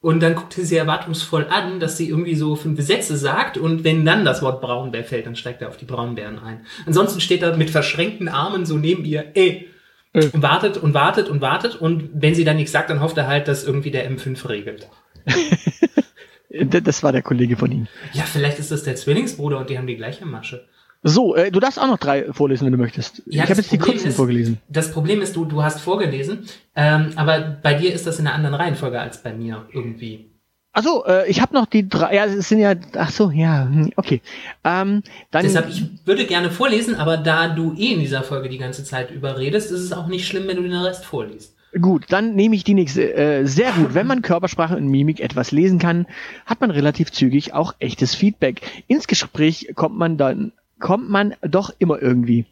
Und 0.04 0.20
dann 0.22 0.34
guckt 0.34 0.58
er 0.58 0.66
sie 0.66 0.78
erwartungsvoll 0.78 1.46
an, 1.51 1.80
dass 1.80 1.96
sie 1.96 2.10
irgendwie 2.10 2.34
so 2.34 2.56
fünf 2.56 2.82
Sätze 2.82 3.18
sagt 3.18 3.60
und 3.60 3.84
wenn 3.84 4.04
dann 4.04 4.25
das 4.25 4.42
Wort 4.42 4.60
Braunbär 4.60 5.04
fällt, 5.04 5.28
dann 5.28 5.36
steigt 5.36 5.62
er 5.62 5.70
auf 5.70 5.78
die 5.78 5.86
Braunbären 5.86 6.40
ein. 6.40 6.66
Ansonsten 6.88 7.22
steht 7.22 7.44
er 7.44 7.56
mit 7.56 7.70
verschränkten 7.70 8.28
Armen 8.28 8.66
so 8.66 8.78
neben 8.78 9.06
ihr, 9.06 9.36
eh. 9.36 9.68
Und 10.13 10.42
wartet 10.42 10.78
und 10.78 10.94
wartet 10.94 11.30
und 11.30 11.40
wartet 11.40 11.75
und 11.75 12.10
wenn 12.13 12.36
sie 12.36 12.44
dann 12.44 12.58
nichts 12.58 12.74
sagt, 12.74 12.90
dann 12.90 13.00
hofft 13.00 13.18
er 13.18 13.28
halt, 13.28 13.48
dass 13.48 13.63
irgendwie 13.63 13.92
der 13.92 14.12
M5 14.12 14.50
regelt. 14.50 14.90
das 16.84 17.04
war 17.04 17.12
der 17.12 17.22
Kollege 17.22 17.58
von 17.58 17.72
ihm. 17.72 17.88
Ja, 18.13 18.24
vielleicht 18.24 18.60
ist 18.60 18.72
das 18.72 18.84
der 18.84 18.96
Zwillingsbruder 18.96 19.60
und 19.60 19.70
die 19.70 19.78
haben 19.78 19.88
die 19.88 19.98
gleiche 19.98 20.25
Masche. 20.25 20.68
So, 21.04 21.36
äh, 21.36 21.51
du 21.51 21.60
darfst 21.60 21.80
auch 21.80 21.88
noch 21.88 21.98
drei 21.98 22.32
vorlesen, 22.32 22.66
wenn 22.66 22.74
du 22.74 22.78
möchtest. 22.78 23.24
Ja, 23.25 23.44
ich 23.44 23.50
habe 23.50 23.62
jetzt 23.62 23.72
die 23.72 23.80
kurzen 23.80 24.10
ist, 24.10 24.16
vorgelesen. 24.16 24.60
Das 24.70 24.92
Problem 24.92 25.22
ist, 25.22 25.36
du, 25.36 25.46
du 25.46 25.63
hast 25.63 25.82
vorgelesen, 25.82 26.46
ähm, 26.75 27.13
aber 27.16 27.58
bei 27.63 27.74
dir 27.74 27.92
ist 27.92 28.06
das 28.06 28.20
in 28.20 28.28
einer 28.28 28.36
anderen 28.36 28.56
Reihenfolge 28.56 29.00
als 29.00 29.24
bei 29.24 29.34
mir 29.34 29.68
irgendwie. 29.74 30.32
Achso, 30.74 31.04
äh, 31.06 31.28
ich 31.30 31.42
habe 31.42 31.54
noch 31.54 31.66
die 31.66 31.90
drei, 31.90 32.16
ja, 32.16 32.25
es 32.25 32.48
sind 32.48 32.60
ja, 32.60 32.75
ach 32.96 33.10
so, 33.10 33.32
ja, 33.32 33.63
hm, 33.63 33.92
okay. 33.96 34.22
Ähm, 34.63 35.01
dann, 35.31 35.44
Deshalb, 35.44 35.70
ich 35.70 35.84
würde 36.05 36.25
gerne 36.25 36.51
vorlesen, 36.51 36.96
aber 36.96 37.18
da 37.18 37.50
du 37.50 37.74
eh 37.74 37.94
in 37.94 38.00
dieser 38.00 38.24
Folge 38.24 38.48
die 38.48 38.60
ganze 38.60 38.84
Zeit 38.84 39.12
überredest, 39.12 39.72
ist 39.72 39.81
es 39.81 39.92
auch 39.92 40.07
nicht 40.07 40.27
schlimm, 40.27 40.48
wenn 40.48 40.57
du 40.57 40.64
den 40.64 40.74
Rest 40.74 41.03
vorliest. 41.03 41.55
Gut, 41.79 42.05
dann 42.10 42.36
nehme 42.36 42.55
ich 42.55 42.64
die 42.64 42.74
nächste. 42.74 43.14
Äh, 43.14 43.46
sehr 43.46 43.72
gut. 43.72 43.94
Wenn 43.94 44.07
man 44.07 44.22
Körpersprache 44.24 44.75
und 44.75 44.88
Mimik 44.88 45.22
etwas 45.22 45.51
lesen 45.51 45.79
kann, 45.79 46.05
hat 46.46 46.60
man 46.60 46.72
relativ 46.72 47.12
zügig 47.12 47.53
auch 47.53 47.75
echtes 47.79 48.14
Feedback. 48.14 48.62
Ins 48.88 49.07
Gespräch 49.07 49.72
kommt 49.75 49.98
man 49.98 50.18
dann, 50.18 50.51
kommt 50.79 51.10
man 51.10 51.36
doch 51.42 51.74
immer 51.79 52.01
irgendwie. 52.01 52.46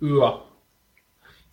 Ja. 0.00 0.42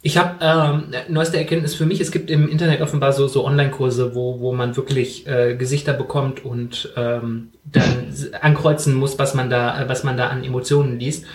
Ich 0.01 0.17
habe 0.17 0.37
ähm, 0.41 0.93
neueste 1.09 1.37
Erkenntnis 1.37 1.75
für 1.75 1.85
mich, 1.85 1.99
es 1.99 2.11
gibt 2.11 2.29
im 2.29 2.47
Internet 2.47 2.81
offenbar 2.81 3.13
so, 3.13 3.27
so 3.27 3.45
Online-Kurse, 3.45 4.15
wo, 4.15 4.39
wo 4.39 4.53
man 4.53 4.77
wirklich 4.77 5.27
äh, 5.27 5.55
Gesichter 5.55 5.93
bekommt 5.93 6.45
und 6.45 6.93
ähm, 6.95 7.49
dann 7.65 8.13
ankreuzen 8.39 8.93
muss, 8.93 9.17
was 9.17 9.33
man 9.33 9.49
da, 9.49 9.85
was 9.87 10.03
man 10.03 10.15
da 10.15 10.27
an 10.27 10.43
Emotionen 10.43 10.99
liest. 10.99 11.25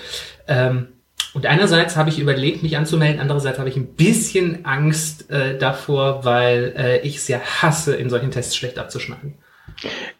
Ähm, 0.46 0.88
und 1.35 1.47
einerseits 1.47 1.97
habe 1.97 2.11
ich 2.11 2.18
überlegt, 2.18 2.62
mich 2.62 2.77
anzumelden, 2.77 3.21
andererseits 3.21 3.59
habe 3.59 3.68
ich 3.68 3.77
ein 3.77 3.95
bisschen 3.95 4.64
Angst 4.64 5.31
äh, 5.31 5.59
davor, 5.59 6.25
weil 6.25 6.75
äh, 6.77 7.01
ich 7.01 7.16
es 7.16 7.29
ja 7.29 7.40
hasse, 7.40 7.97
in 7.97 8.11
solchen 8.11 8.31
Tests 8.31 8.57
schlecht 8.57 8.79
abzuschneiden. 8.79 9.35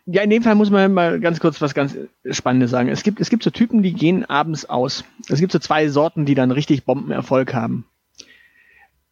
Ja, 0.07 0.23
in 0.23 0.31
dem 0.31 0.43
Fall 0.43 0.55
muss 0.55 0.71
man 0.71 0.93
mal 0.93 1.21
ganz 1.21 1.39
kurz 1.39 1.61
was 1.61 1.75
ganz 1.75 1.97
Spannendes 2.31 2.71
sagen. 2.71 2.89
Es 2.89 3.03
gibt, 3.03 3.21
es 3.21 3.31
gibt 3.31 3.43
so 3.43 3.51
Typen, 3.51 3.83
die 3.83 3.93
gehen 3.93 4.25
abends 4.25 4.65
aus. 4.65 5.05
Es 5.29 5.39
gibt 5.39 5.53
so 5.53 5.59
zwei 5.59 5.89
Sorten, 5.89 6.25
die 6.25 6.35
dann 6.35 6.51
richtig 6.51 6.85
Bombenerfolg 6.85 7.53
haben. 7.55 7.85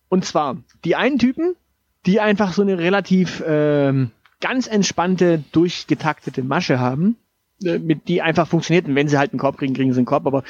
Und 0.08 0.24
zwar 0.24 0.56
die 0.84 0.96
einen 0.96 1.18
Typen, 1.18 1.54
die 2.06 2.20
einfach 2.20 2.52
so 2.52 2.62
eine 2.62 2.78
relativ 2.78 3.42
ähm, 3.46 4.10
ganz 4.40 4.66
entspannte, 4.66 5.44
durchgetaktete 5.52 6.42
Masche 6.42 6.80
haben, 6.80 7.16
mit 7.62 8.08
die 8.08 8.22
einfach 8.22 8.48
funktioniert. 8.48 8.86
Und 8.86 8.94
wenn 8.94 9.08
sie 9.08 9.18
halt 9.18 9.32
einen 9.32 9.38
Korb 9.38 9.58
kriegen, 9.58 9.74
kriegen 9.74 9.92
sie 9.92 9.98
einen 9.98 10.06
Korb. 10.06 10.26
Aber 10.26 10.42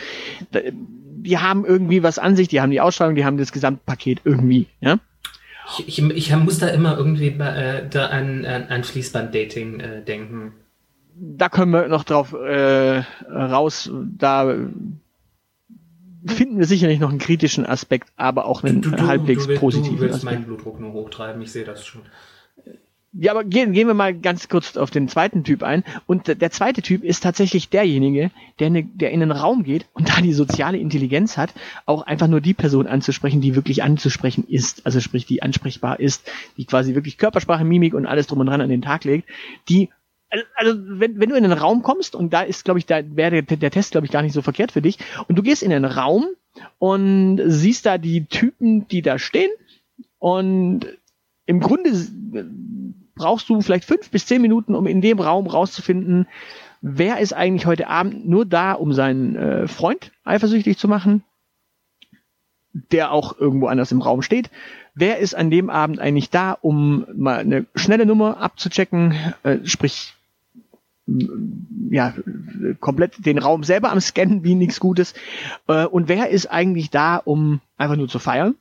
äh, 0.53 0.73
die 0.73 1.39
haben 1.39 1.65
irgendwie 1.65 2.03
was 2.03 2.19
an 2.19 2.37
sich, 2.37 2.49
die 2.49 2.61
haben 2.61 2.71
die 2.71 2.81
Ausstrahlung, 2.81 3.15
die 3.15 3.25
haben 3.25 3.37
das 3.37 3.53
Gesamtpaket 3.53 4.21
irgendwie, 4.25 4.67
ja. 4.81 4.99
Ich, 5.79 5.99
ich, 5.99 6.17
ich 6.17 6.37
muss 6.37 6.59
da 6.59 6.69
immer 6.69 6.97
irgendwie 6.97 7.29
äh, 7.29 7.89
da 7.89 8.07
an, 8.07 8.45
an, 8.45 8.65
an 8.69 8.85
Fließband-Dating 8.85 9.81
äh, 9.81 10.03
denken. 10.03 10.53
Da 11.15 11.49
können 11.49 11.71
wir 11.71 11.87
noch 11.89 12.05
drauf 12.05 12.33
äh, 12.33 13.05
raus, 13.31 13.91
da 14.17 14.55
finden 16.27 16.59
wir 16.59 16.67
sicherlich 16.67 16.99
noch 16.99 17.11
einen 17.11 17.19
kritischen 17.19 17.67
Aspekt, 17.67 18.11
aber 18.17 18.47
auch 18.47 18.65
einen 18.65 18.83
du, 18.83 18.91
du, 18.91 19.07
halbwegs 19.07 19.47
du, 19.47 19.55
positiven 19.55 19.97
Du 19.97 20.03
willst 20.03 20.17
Aspekt. 20.17 20.35
meinen 20.35 20.45
Blutdruck 20.47 20.81
nur 20.81 20.93
hochtreiben, 20.93 21.41
ich 21.43 21.53
sehe 21.53 21.65
das 21.65 21.87
schon. 21.87 22.03
Ja, 23.13 23.33
aber 23.33 23.43
gehen, 23.43 23.73
gehen 23.73 23.89
wir 23.89 23.95
mal 23.95 24.15
ganz 24.15 24.49
kurz 24.49 24.77
auf 24.77 24.91
den 24.91 25.09
zweiten 25.09 25.43
Typ 25.43 25.65
ein. 25.65 25.83
Und 26.07 26.29
der 26.41 26.51
zweite 26.53 26.81
Typ 26.81 27.03
ist 27.03 27.25
tatsächlich 27.25 27.69
derjenige, 27.69 28.31
der, 28.61 28.71
ne, 28.71 28.85
der 28.85 29.11
in 29.11 29.21
einen 29.21 29.33
Raum 29.33 29.65
geht 29.65 29.87
und 29.95 30.09
da 30.09 30.21
die 30.21 30.33
soziale 30.33 30.79
Intelligenz 30.79 31.37
hat, 31.37 31.53
auch 31.87 32.03
einfach 32.03 32.29
nur 32.29 32.41
die 32.41 32.55
Person 32.55 32.87
anzusprechen, 32.87 33.41
die 33.41 33.57
wirklich 33.57 33.83
anzusprechen 33.83 34.47
ist. 34.47 34.87
Also 34.87 35.01
sprich, 35.01 35.27
die 35.27 35.43
ansprechbar 35.43 35.99
ist, 35.99 36.31
die 36.57 36.67
quasi 36.67 36.95
wirklich 36.95 37.19
Körpersprache, 37.19 37.65
Mimik 37.65 37.95
und 37.95 38.07
alles 38.07 38.29
drum 38.29 38.39
und 38.41 38.47
dran 38.47 38.61
an 38.61 38.71
den 38.71 38.83
Tag 38.83 39.03
legt, 39.03 39.29
die 39.69 39.89
also 40.55 40.75
wenn, 40.77 41.19
wenn 41.19 41.29
du 41.29 41.35
in 41.35 41.45
einen 41.45 41.59
Raum 41.59 41.83
kommst 41.83 42.15
und 42.15 42.33
da 42.33 42.43
ist, 42.43 42.65
glaube 42.65 42.79
ich, 42.79 42.87
da 42.87 43.01
wäre 43.17 43.43
der, 43.43 43.57
der 43.57 43.71
Test, 43.73 43.91
glaube 43.91 44.07
ich, 44.07 44.13
gar 44.13 44.23
nicht 44.23 44.33
so 44.33 44.43
verkehrt 44.43 44.71
für 44.71 44.81
dich 44.81 44.99
und 45.27 45.37
du 45.37 45.43
gehst 45.43 45.65
in 45.65 45.73
einen 45.73 45.85
Raum 45.85 46.27
und 46.79 47.41
siehst 47.47 47.85
da 47.85 47.99
die 47.99 48.27
Typen, 48.27 48.87
die 48.87 49.03
da 49.03 49.19
stehen 49.19 49.51
und 50.21 50.87
im 51.47 51.59
Grunde 51.59 51.91
brauchst 53.21 53.51
du 53.51 53.61
vielleicht 53.61 53.85
fünf 53.85 54.11
bis 54.11 54.25
zehn 54.25 54.41
Minuten, 54.41 54.75
um 54.75 54.87
in 54.87 55.03
dem 55.03 55.21
Raum 55.21 55.47
rauszufinden, 55.47 56.27
wer 56.81 57.19
ist 57.19 57.35
eigentlich 57.35 57.67
heute 57.67 57.89
Abend 57.89 58.27
nur 58.27 58.47
da, 58.47 58.73
um 58.73 58.95
seinen 58.95 59.37
äh, 59.37 59.69
Freund 59.69 60.11
eifersüchtig 60.25 60.79
zu 60.79 60.89
machen, 60.89 61.23
der 62.73 63.13
auch 63.13 63.39
irgendwo 63.39 63.67
anders 63.67 63.93
im 63.93 64.01
Raum 64.01 64.23
steht. 64.23 64.51
Wer 64.95 65.19
ist 65.19 65.35
an 65.35 65.51
dem 65.51 65.69
Abend 65.69 65.99
eigentlich 66.01 66.31
da, 66.31 66.53
um 66.53 67.05
mal 67.15 67.41
eine 67.41 67.67
schnelle 67.75 68.07
Nummer 68.07 68.39
abzuchecken, 68.39 69.15
äh, 69.43 69.59
sprich 69.65 70.15
ja, 71.91 72.15
komplett 72.81 73.27
den 73.27 73.39
Raum 73.39 73.65
selber 73.65 73.91
am 73.91 74.01
Scannen 74.01 74.45
wie 74.45 74.55
nichts 74.55 74.81
Gutes. 74.81 75.13
Äh, 75.67 75.85
und 75.85 76.09
wer 76.09 76.31
ist 76.31 76.47
eigentlich 76.47 76.89
da, 76.89 77.17
um 77.17 77.61
einfach 77.77 77.97
nur 77.97 78.09
zu 78.09 78.19
feiern? 78.19 78.55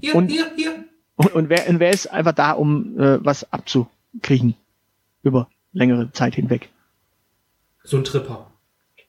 Hier, 0.00 0.16
und, 0.16 0.28
hier, 0.28 0.50
hier. 0.56 0.84
Und, 1.16 1.32
und, 1.32 1.48
wer, 1.48 1.68
und 1.68 1.80
wer 1.80 1.90
ist 1.90 2.06
einfach 2.08 2.32
da, 2.32 2.52
um 2.52 2.98
äh, 2.98 3.24
was 3.24 3.52
abzukriegen 3.52 4.54
über 5.22 5.48
längere 5.72 6.10
Zeit 6.12 6.34
hinweg? 6.34 6.70
So 7.84 7.98
ein 7.98 8.04
Tripper. 8.04 8.50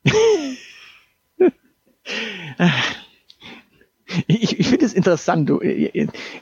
ich 4.27 4.59
ich 4.59 4.67
finde 4.67 4.85
es 4.85 4.93
interessant. 4.93 5.49
Du, 5.49 5.59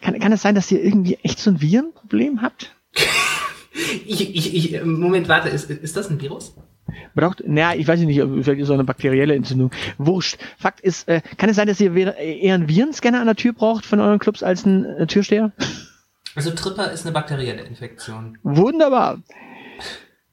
kann, 0.02 0.20
kann 0.20 0.32
es 0.32 0.42
sein, 0.42 0.56
dass 0.56 0.72
ihr 0.72 0.84
irgendwie 0.84 1.18
echt 1.24 1.40
so 1.40 1.52
ein 1.52 1.62
Virenproblem 1.62 2.42
habt? 2.42 2.76
ich, 4.06 4.36
ich, 4.36 4.54
ich, 4.54 4.84
Moment, 4.84 5.30
warte, 5.30 5.50
ist, 5.50 5.70
ist 5.70 5.96
das 5.96 6.10
ein 6.10 6.20
Virus? 6.20 6.56
Braucht, 7.16 7.44
naja, 7.46 7.78
ich 7.78 7.88
weiß 7.88 8.00
nicht, 8.00 8.20
vielleicht 8.20 8.60
ist 8.60 8.68
es 8.68 8.72
eine 8.72 8.84
bakterielle 8.84 9.36
Entzündung. 9.36 9.72
Wurscht. 9.98 10.38
Fakt 10.58 10.80
ist, 10.82 11.08
äh, 11.08 11.22
kann 11.38 11.50
es 11.50 11.56
sein, 11.56 11.68
dass 11.68 11.80
ihr 11.80 11.96
eher 11.96 12.56
einen 12.56 12.68
Virenscanner 12.68 13.20
an 13.20 13.28
der 13.28 13.36
Tür 13.36 13.54
braucht 13.54 13.86
von 13.86 14.00
euren 14.00 14.20
Clubs 14.20 14.44
als 14.44 14.66
einen 14.66 14.86
äh, 14.86 15.08
Türsteher? 15.08 15.52
Also 16.36 16.52
Tripper 16.52 16.92
ist 16.92 17.06
eine 17.06 17.14
bakterielle 17.14 17.62
Infektion. 17.64 18.38
Wunderbar. 18.44 19.20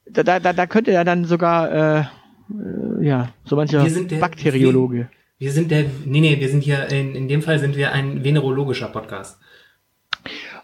Da, 0.07 0.23
da, 0.23 0.40
da, 0.40 0.53
da 0.53 0.66
könnte 0.66 0.92
ja 0.92 1.05
dann 1.05 1.25
sogar, 1.25 1.70
äh, 1.70 2.01
äh, 2.01 3.07
ja, 3.07 3.33
so 3.44 3.57
mancher 3.57 3.85
der, 3.85 4.16
Bakteriologe. 4.18 4.96
Wir, 4.96 5.09
wir, 5.38 5.53
sind 5.53 5.70
der, 5.70 5.85
nee, 6.05 6.20
nee, 6.20 6.40
wir 6.40 6.49
sind 6.49 6.62
hier, 6.62 6.90
in, 6.90 7.14
in 7.14 7.29
dem 7.29 7.42
Fall 7.42 7.59
sind 7.59 7.77
wir 7.77 7.92
ein 7.92 8.25
venerologischer 8.25 8.88
Podcast. 8.88 9.38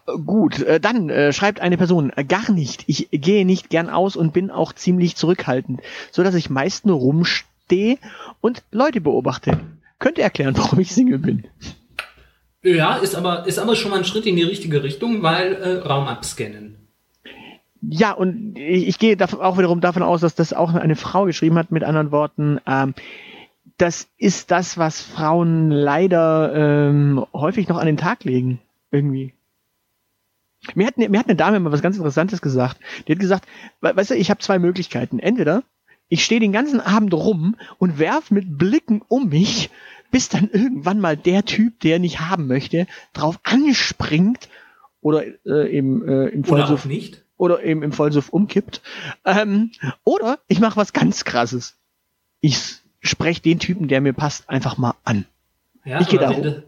Gut, 0.07 0.63
äh, 0.63 0.79
dann 0.79 1.11
äh, 1.11 1.33
schreibt 1.33 1.61
eine 1.61 1.77
Person, 1.77 2.13
äh, 2.15 2.25
gar 2.25 2.53
nicht. 2.53 2.85
Ich 2.87 3.09
gehe 3.11 3.45
nicht 3.45 3.71
gern 3.71 3.91
aus 3.91 4.15
und 4.15 4.33
bin 4.33 4.51
auch 4.51 4.73
ziemlich 4.73 5.17
zurückhaltend, 5.17 5.81
so 6.13 6.23
dass 6.23 6.35
ich 6.35 6.49
meist 6.49 6.87
nur 6.87 6.97
rumstehe 6.97 7.99
und 8.41 8.63
Leute 8.71 9.01
beobachte. 9.01 9.61
Könnte 9.99 10.23
erklären, 10.23 10.55
warum 10.57 10.79
ich 10.79 10.93
Single 10.93 11.19
bin. 11.19 11.49
Ja, 12.63 12.97
ist 12.97 13.15
aber, 13.15 13.47
ist 13.47 13.59
aber 13.59 13.75
schon 13.75 13.91
mal 13.91 13.99
ein 13.99 14.05
Schritt 14.05 14.27
in 14.27 14.37
die 14.37 14.43
richtige 14.43 14.83
Richtung, 14.83 15.23
weil 15.23 15.55
äh, 15.55 15.79
Raum 15.79 16.07
abscannen. 16.07 16.77
Ja, 17.83 18.13
und 18.13 18.57
ich, 18.57 18.89
ich 18.89 18.99
gehe 18.99 19.17
auch 19.21 19.59
wiederum 19.59 19.81
davon 19.81 20.03
aus, 20.03 20.21
dass 20.21 20.35
das 20.35 20.53
auch 20.53 20.75
eine 20.75 20.97
Frau 20.97 21.25
geschrieben 21.25 21.59
hat, 21.59 21.71
mit 21.71 21.85
anderen 21.85 22.11
Worten. 22.11 22.61
Ähm, 22.67 22.95
das 23.77 24.09
ist 24.19 24.51
das, 24.51 24.79
was 24.79 25.01
Frauen 25.01 25.71
leider 25.71 26.53
ähm, 26.55 27.25
häufig 27.33 27.69
noch 27.69 27.79
an 27.79 27.87
den 27.87 27.97
Tag 27.97 28.25
legen. 28.25 28.61
Irgendwie. 28.91 29.35
Mir 30.75 30.87
hat, 30.87 30.97
mir 30.97 31.19
hat 31.19 31.27
eine 31.27 31.37
Dame 31.37 31.61
mal 31.61 31.73
was 31.73 31.83
ganz 31.83 31.97
Interessantes 31.97 32.43
gesagt. 32.43 32.79
Die 33.07 33.13
hat 33.13 33.19
gesagt, 33.19 33.47
weißt 33.81 34.11
du, 34.11 34.15
ich 34.15 34.31
habe 34.31 34.41
zwei 34.41 34.59
Möglichkeiten. 34.59 35.19
Entweder 35.19 35.63
ich 36.09 36.25
stehe 36.25 36.41
den 36.41 36.53
ganzen 36.53 36.81
Abend 36.81 37.13
rum 37.15 37.57
und 37.79 37.99
werf 37.99 38.31
mit 38.31 38.59
Blicken 38.59 39.03
um 39.09 39.29
mich, 39.29 39.71
bis 40.11 40.29
dann 40.29 40.51
irgendwann 40.51 41.01
mal 41.01 41.17
der 41.17 41.45
Typ, 41.45 41.81
der 41.81 41.99
nicht 41.99 42.21
haben 42.21 42.47
möchte, 42.47 42.87
drauf 43.13 43.41
anspringt 43.43 44.49
oder 45.01 45.25
äh, 45.45 45.77
im, 45.77 46.09
äh, 46.09 46.29
im 46.29 46.45
Vollsuff 46.45 46.85
nicht 46.85 47.25
oder 47.37 47.63
eben 47.63 47.83
im 47.83 47.93
Vollsuff 47.93 48.31
umkippt. 48.31 48.83
Ähm, 49.25 49.73
oder 50.05 50.39
ich 50.49 50.61
mache 50.61 50.77
was 50.77 50.93
ganz 50.93 51.25
Krasses. 51.25 51.77
Ich 52.41 52.59
spreche 53.01 53.43
den 53.43 53.59
Typen, 53.59 53.89
der 53.89 54.01
mir 54.01 54.13
passt, 54.13 54.49
einfach 54.49 54.79
mal 54.79 54.95
an. 55.05 55.27
Ja, 55.85 56.01
ich 56.01 56.09
gehe 56.09 56.19
da 56.19 56.31
rum. 56.31 56.63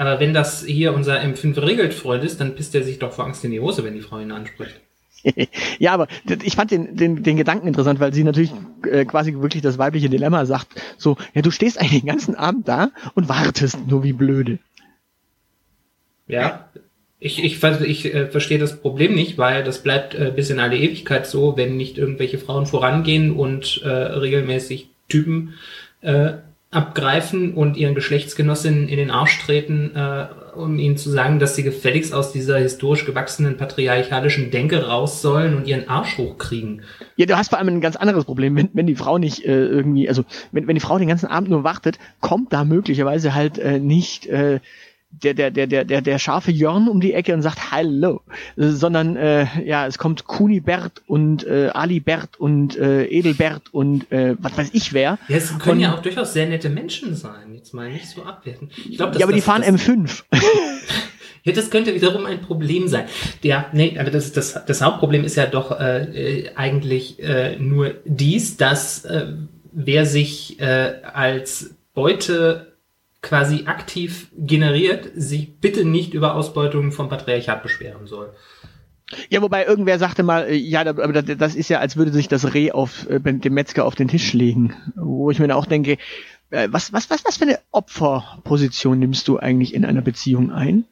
Aber 0.00 0.18
wenn 0.18 0.32
das 0.32 0.64
hier 0.64 0.94
unser 0.94 1.20
M5 1.20 1.60
regelt 1.60 1.92
Freund 1.92 2.24
ist, 2.24 2.40
dann 2.40 2.54
pisst 2.54 2.74
er 2.74 2.82
sich 2.82 2.98
doch 2.98 3.12
vor 3.12 3.26
Angst 3.26 3.44
in 3.44 3.50
die 3.50 3.60
Hose, 3.60 3.84
wenn 3.84 3.92
die 3.92 4.00
Frau 4.00 4.18
ihn 4.18 4.32
anspricht. 4.32 4.80
ja, 5.78 5.92
aber 5.92 6.08
ich 6.42 6.56
fand 6.56 6.70
den, 6.70 6.96
den, 6.96 7.22
den 7.22 7.36
Gedanken 7.36 7.68
interessant, 7.68 8.00
weil 8.00 8.14
sie 8.14 8.24
natürlich 8.24 8.50
äh, 8.90 9.04
quasi 9.04 9.34
wirklich 9.34 9.62
das 9.62 9.76
weibliche 9.76 10.08
Dilemma 10.08 10.46
sagt. 10.46 10.68
So, 10.96 11.18
ja, 11.34 11.42
du 11.42 11.50
stehst 11.50 11.78
eigentlich 11.78 12.00
den 12.00 12.08
ganzen 12.08 12.34
Abend 12.34 12.66
da 12.66 12.92
und 13.12 13.28
wartest 13.28 13.86
nur 13.88 14.02
wie 14.02 14.14
blöde. 14.14 14.58
Ja, 16.28 16.70
ich, 17.18 17.44
ich, 17.44 17.62
ich 17.62 18.14
äh, 18.14 18.26
verstehe 18.28 18.58
das 18.58 18.80
Problem 18.80 19.14
nicht, 19.14 19.36
weil 19.36 19.64
das 19.64 19.82
bleibt 19.82 20.14
äh, 20.14 20.32
bis 20.34 20.48
in 20.48 20.60
alle 20.60 20.78
Ewigkeit 20.78 21.26
so, 21.26 21.58
wenn 21.58 21.76
nicht 21.76 21.98
irgendwelche 21.98 22.38
Frauen 22.38 22.64
vorangehen 22.64 23.32
und 23.36 23.82
äh, 23.84 23.90
regelmäßig 23.90 24.88
Typen 25.10 25.52
äh, 26.00 26.38
abgreifen 26.72 27.54
und 27.54 27.76
ihren 27.76 27.96
Geschlechtsgenossinnen 27.96 28.88
in 28.88 28.96
den 28.96 29.10
Arsch 29.10 29.40
treten, 29.40 29.90
äh, 29.96 30.26
um 30.54 30.78
ihnen 30.78 30.96
zu 30.96 31.10
sagen, 31.10 31.40
dass 31.40 31.56
sie 31.56 31.64
gefälligst 31.64 32.14
aus 32.14 32.32
dieser 32.32 32.58
historisch 32.58 33.04
gewachsenen 33.04 33.56
patriarchalischen 33.56 34.52
Denke 34.52 34.86
raus 34.86 35.20
sollen 35.20 35.56
und 35.56 35.66
ihren 35.66 35.88
Arsch 35.88 36.16
hochkriegen. 36.16 36.82
Ja, 37.16 37.26
du 37.26 37.36
hast 37.36 37.50
vor 37.50 37.58
allem 37.58 37.68
ein 37.68 37.80
ganz 37.80 37.96
anderes 37.96 38.24
Problem, 38.24 38.54
wenn, 38.54 38.70
wenn 38.72 38.86
die 38.86 38.94
Frau 38.94 39.18
nicht 39.18 39.44
äh, 39.44 39.66
irgendwie, 39.66 40.08
also 40.08 40.24
wenn, 40.52 40.68
wenn 40.68 40.76
die 40.76 40.80
Frau 40.80 40.96
den 40.96 41.08
ganzen 41.08 41.26
Abend 41.26 41.50
nur 41.50 41.64
wartet, 41.64 41.98
kommt 42.20 42.52
da 42.52 42.64
möglicherweise 42.64 43.34
halt 43.34 43.58
äh, 43.58 43.80
nicht 43.80 44.26
äh, 44.26 44.60
der, 45.10 45.34
der, 45.34 45.50
der, 45.50 45.66
der, 45.66 45.84
der, 45.84 46.00
der 46.00 46.18
scharfe 46.18 46.50
Jörn 46.50 46.88
um 46.88 47.00
die 47.00 47.12
Ecke 47.12 47.34
und 47.34 47.42
sagt 47.42 47.72
Hallo, 47.72 48.22
sondern 48.56 49.16
äh, 49.16 49.46
ja, 49.64 49.86
es 49.86 49.98
kommt 49.98 50.24
Kunibert 50.24 51.02
und 51.06 51.46
äh, 51.46 51.68
Alibert 51.68 52.38
und 52.38 52.76
äh, 52.78 53.04
Edelbert 53.06 53.72
und 53.72 54.10
äh, 54.12 54.36
was 54.38 54.56
weiß 54.56 54.70
ich 54.72 54.92
wer. 54.92 55.18
Ja, 55.28 55.36
es 55.36 55.58
können 55.58 55.76
und, 55.76 55.80
ja 55.80 55.94
auch 55.94 56.02
durchaus 56.02 56.32
sehr 56.32 56.46
nette 56.46 56.70
Menschen 56.70 57.14
sein, 57.14 57.54
jetzt 57.54 57.74
mal 57.74 57.90
nicht 57.90 58.08
so 58.08 58.22
abwerten. 58.22 58.70
Ich 58.88 58.96
glaub, 58.96 59.14
ja, 59.14 59.24
aber 59.24 59.32
das, 59.32 59.34
die 59.34 59.40
fahren 59.40 59.62
das, 59.62 59.82
M5. 59.82 60.22
Ja, 61.42 61.52
das 61.52 61.70
könnte 61.70 61.94
wiederum 61.94 62.26
ein 62.26 62.42
Problem 62.42 62.86
sein. 62.86 63.06
Ja, 63.42 63.70
nee, 63.72 63.96
aber 63.98 64.10
das, 64.10 64.32
das, 64.32 64.62
das 64.66 64.82
Hauptproblem 64.82 65.24
ist 65.24 65.36
ja 65.36 65.46
doch 65.46 65.80
äh, 65.80 66.02
äh, 66.42 66.50
eigentlich 66.54 67.18
äh, 67.22 67.56
nur 67.58 67.94
dies, 68.04 68.58
dass 68.58 69.06
äh, 69.06 69.28
wer 69.72 70.04
sich 70.04 70.60
äh, 70.60 71.00
als 71.14 71.74
Beute 71.94 72.69
quasi 73.22 73.64
aktiv 73.66 74.28
generiert, 74.36 75.10
sich 75.14 75.60
bitte 75.60 75.84
nicht 75.84 76.14
über 76.14 76.34
Ausbeutung 76.34 76.92
vom 76.92 77.08
Patriarchat 77.08 77.62
beschweren 77.62 78.06
soll. 78.06 78.32
Ja, 79.28 79.42
wobei 79.42 79.64
irgendwer 79.64 79.98
sagte 79.98 80.22
mal, 80.22 80.48
äh, 80.48 80.54
ja, 80.54 80.80
aber 80.80 81.22
das 81.22 81.54
ist 81.54 81.68
ja, 81.68 81.80
als 81.80 81.96
würde 81.96 82.12
sich 82.12 82.28
das 82.28 82.54
Reh 82.54 82.70
auf 82.72 83.08
äh, 83.10 83.20
dem 83.20 83.54
Metzger 83.54 83.84
auf 83.84 83.94
den 83.94 84.08
Tisch 84.08 84.32
legen, 84.32 84.74
wo 84.94 85.30
ich 85.30 85.38
mir 85.38 85.48
dann 85.48 85.56
auch 85.56 85.66
denke, 85.66 85.98
äh, 86.50 86.68
was, 86.70 86.92
was, 86.92 87.10
was, 87.10 87.24
was 87.24 87.36
für 87.36 87.44
eine 87.44 87.58
Opferposition 87.72 88.98
nimmst 88.98 89.26
du 89.28 89.38
eigentlich 89.38 89.74
in 89.74 89.84
einer 89.84 90.02
Beziehung 90.02 90.52
ein? 90.52 90.84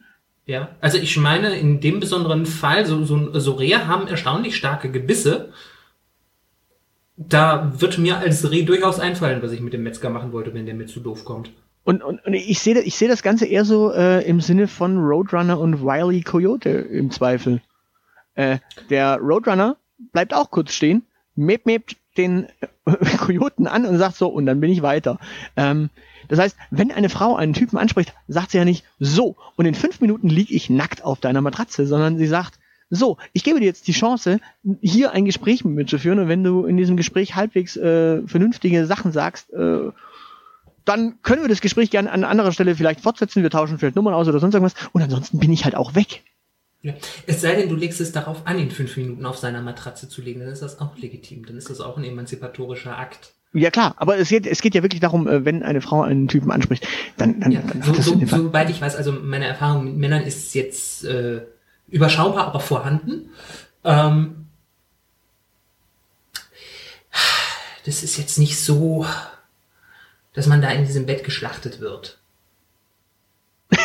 Ja, 0.46 0.70
also 0.80 0.98
ich 0.98 1.16
meine, 1.16 1.56
in 1.58 1.80
dem 1.80 2.00
besonderen 2.00 2.46
Fall, 2.46 2.86
so, 2.86 3.04
so, 3.04 3.38
so 3.38 3.52
Rehe 3.52 3.86
haben 3.86 4.08
erstaunlich 4.08 4.56
starke 4.56 4.90
Gebisse. 4.90 5.52
Da 7.16 7.72
wird 7.78 7.98
mir 7.98 8.18
als 8.18 8.50
Reh 8.50 8.62
durchaus 8.62 8.98
einfallen, 8.98 9.42
was 9.42 9.52
ich 9.52 9.60
mit 9.60 9.72
dem 9.72 9.82
Metzger 9.82 10.10
machen 10.10 10.32
wollte, 10.32 10.54
wenn 10.54 10.66
der 10.66 10.74
mir 10.74 10.86
zu 10.86 11.00
doof 11.00 11.24
kommt. 11.24 11.50
Und, 11.88 12.02
und, 12.02 12.22
und 12.26 12.34
ich 12.34 12.58
sehe 12.58 12.78
ich 12.82 12.96
seh 12.96 13.08
das 13.08 13.22
Ganze 13.22 13.46
eher 13.46 13.64
so 13.64 13.90
äh, 13.90 14.22
im 14.28 14.42
Sinne 14.42 14.68
von 14.68 14.98
Roadrunner 14.98 15.58
und 15.58 15.82
Wily 15.82 16.20
Coyote 16.20 16.68
im 16.68 17.10
Zweifel. 17.10 17.62
Äh, 18.34 18.58
der 18.90 19.16
Roadrunner 19.16 19.78
bleibt 20.12 20.34
auch 20.34 20.50
kurz 20.50 20.74
stehen, 20.74 21.06
mep 21.34 21.64
mep 21.64 21.92
den 22.18 22.46
äh, 22.60 22.66
Kojoten 23.16 23.66
an 23.66 23.86
und 23.86 23.96
sagt 23.96 24.16
so, 24.16 24.28
und 24.28 24.44
dann 24.44 24.60
bin 24.60 24.70
ich 24.70 24.82
weiter. 24.82 25.18
Ähm, 25.56 25.88
das 26.28 26.38
heißt, 26.38 26.58
wenn 26.70 26.92
eine 26.92 27.08
Frau 27.08 27.36
einen 27.36 27.54
Typen 27.54 27.78
anspricht, 27.78 28.12
sagt 28.26 28.50
sie 28.50 28.58
ja 28.58 28.66
nicht 28.66 28.84
so, 28.98 29.36
und 29.56 29.64
in 29.64 29.74
fünf 29.74 30.02
Minuten 30.02 30.28
liege 30.28 30.52
ich 30.52 30.68
nackt 30.68 31.02
auf 31.02 31.20
deiner 31.20 31.40
Matratze, 31.40 31.86
sondern 31.86 32.18
sie 32.18 32.26
sagt, 32.26 32.58
so, 32.90 33.16
ich 33.32 33.44
gebe 33.44 33.60
dir 33.60 33.66
jetzt 33.66 33.88
die 33.88 33.92
Chance, 33.92 34.40
hier 34.82 35.12
ein 35.12 35.24
Gespräch 35.24 35.64
mit 35.64 35.74
mir 35.74 35.86
zu 35.86 35.98
führen, 35.98 36.18
und 36.18 36.28
wenn 36.28 36.44
du 36.44 36.66
in 36.66 36.76
diesem 36.76 36.98
Gespräch 36.98 37.34
halbwegs 37.34 37.78
äh, 37.78 38.26
vernünftige 38.26 38.84
Sachen 38.84 39.10
sagst, 39.10 39.50
äh, 39.54 39.90
dann 40.84 41.20
können 41.22 41.42
wir 41.42 41.48
das 41.48 41.60
Gespräch 41.60 41.90
gerne 41.90 42.10
an 42.10 42.24
anderer 42.24 42.52
Stelle 42.52 42.74
vielleicht 42.74 43.00
fortsetzen. 43.00 43.42
Wir 43.42 43.50
tauschen 43.50 43.78
vielleicht 43.78 43.96
Nummern 43.96 44.14
aus 44.14 44.28
oder 44.28 44.40
sonst 44.40 44.54
irgendwas. 44.54 44.74
Und 44.92 45.02
ansonsten 45.02 45.38
bin 45.38 45.52
ich 45.52 45.64
halt 45.64 45.74
auch 45.74 45.94
weg. 45.94 46.22
Ja. 46.80 46.94
Es 47.26 47.40
sei 47.40 47.56
denn, 47.56 47.68
du 47.68 47.74
legst 47.74 48.00
es 48.00 48.12
darauf 48.12 48.46
an, 48.46 48.58
ihn 48.58 48.70
fünf 48.70 48.96
Minuten 48.96 49.26
auf 49.26 49.36
seiner 49.36 49.60
Matratze 49.60 50.08
zu 50.08 50.22
legen, 50.22 50.40
dann 50.40 50.48
ist 50.48 50.62
das 50.62 50.80
auch 50.80 50.96
legitim. 50.96 51.44
Dann 51.44 51.56
ist 51.56 51.70
das 51.70 51.80
auch 51.80 51.96
ein 51.96 52.04
emanzipatorischer 52.04 52.96
Akt. 52.96 53.32
Ja 53.54 53.70
klar, 53.70 53.94
aber 53.96 54.18
es 54.18 54.28
geht, 54.28 54.46
es 54.46 54.60
geht 54.60 54.74
ja 54.74 54.82
wirklich 54.82 55.00
darum, 55.00 55.26
äh, 55.26 55.44
wenn 55.44 55.62
eine 55.62 55.80
Frau 55.80 56.02
einen 56.02 56.28
Typen 56.28 56.50
anspricht, 56.50 56.86
dann, 57.16 57.40
dann, 57.40 57.50
ja, 57.50 57.62
dann 57.62 57.82
so, 57.82 57.94
so, 57.94 58.20
Sobald 58.26 58.68
ich 58.68 58.80
weiß, 58.80 58.94
also 58.94 59.10
meine 59.10 59.46
Erfahrung 59.46 59.84
mit 59.84 59.96
Männern 59.96 60.22
ist 60.22 60.54
jetzt 60.54 61.04
äh, 61.04 61.40
überschaubar, 61.88 62.46
aber 62.46 62.60
vorhanden. 62.60 63.30
Ähm, 63.84 64.46
das 67.86 68.02
ist 68.02 68.18
jetzt 68.18 68.38
nicht 68.38 68.60
so 68.60 69.06
dass 70.38 70.46
man 70.46 70.62
da 70.62 70.70
in 70.70 70.84
diesem 70.84 71.04
Bett 71.04 71.24
geschlachtet 71.24 71.80
wird. 71.80 72.20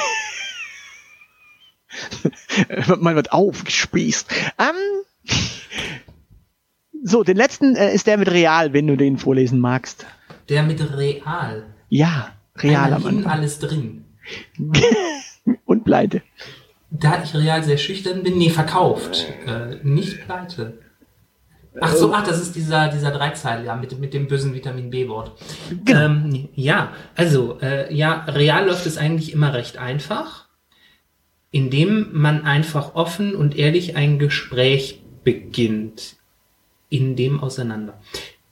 man 2.99 3.15
wird 3.15 3.31
aufgespießt. 3.31 4.31
Ähm, 4.59 4.75
so, 7.03 7.23
den 7.23 7.37
letzten 7.37 7.75
äh, 7.75 7.95
ist 7.95 8.05
der 8.05 8.19
mit 8.19 8.29
Real, 8.29 8.71
wenn 8.71 8.85
du 8.85 8.95
den 8.95 9.17
vorlesen 9.17 9.59
magst. 9.59 10.05
Der 10.47 10.61
mit 10.61 10.79
Real? 10.95 11.65
Ja, 11.89 12.35
Real 12.57 12.93
am 12.93 13.07
Anfang. 13.07 13.25
alles 13.25 13.57
drin. 13.57 14.05
Und 15.65 15.85
pleite. 15.85 16.21
Da 16.91 17.23
ich 17.23 17.33
real 17.33 17.63
sehr 17.63 17.79
schüchtern 17.79 18.21
bin, 18.21 18.37
nee, 18.37 18.51
verkauft. 18.51 19.25
Äh, 19.47 19.77
nicht 19.81 20.27
pleite. 20.27 20.77
Ach 21.81 21.93
so, 21.95 22.13
ach, 22.13 22.23
das 22.25 22.39
ist 22.39 22.55
dieser, 22.55 22.89
dieser 22.89 23.11
Dreizeil, 23.11 23.65
ja, 23.65 23.75
mit, 23.75 23.97
mit 23.99 24.13
dem 24.13 24.27
bösen 24.27 24.53
Vitamin 24.53 24.89
B-Wort. 24.89 25.31
Genau. 25.85 25.99
Ähm, 25.99 26.49
ja, 26.53 26.93
also, 27.15 27.57
äh, 27.61 27.93
ja, 27.93 28.25
real 28.25 28.67
läuft 28.67 28.85
es 28.85 28.97
eigentlich 28.97 29.33
immer 29.33 29.53
recht 29.53 29.77
einfach, 29.77 30.45
indem 31.51 32.09
man 32.11 32.45
einfach 32.45 32.95
offen 32.95 33.35
und 33.35 33.57
ehrlich 33.57 33.95
ein 33.95 34.19
Gespräch 34.19 35.01
beginnt, 35.23 36.15
in 36.89 37.15
dem 37.15 37.39
auseinander. 37.39 37.99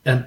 Ähm, 0.04 0.26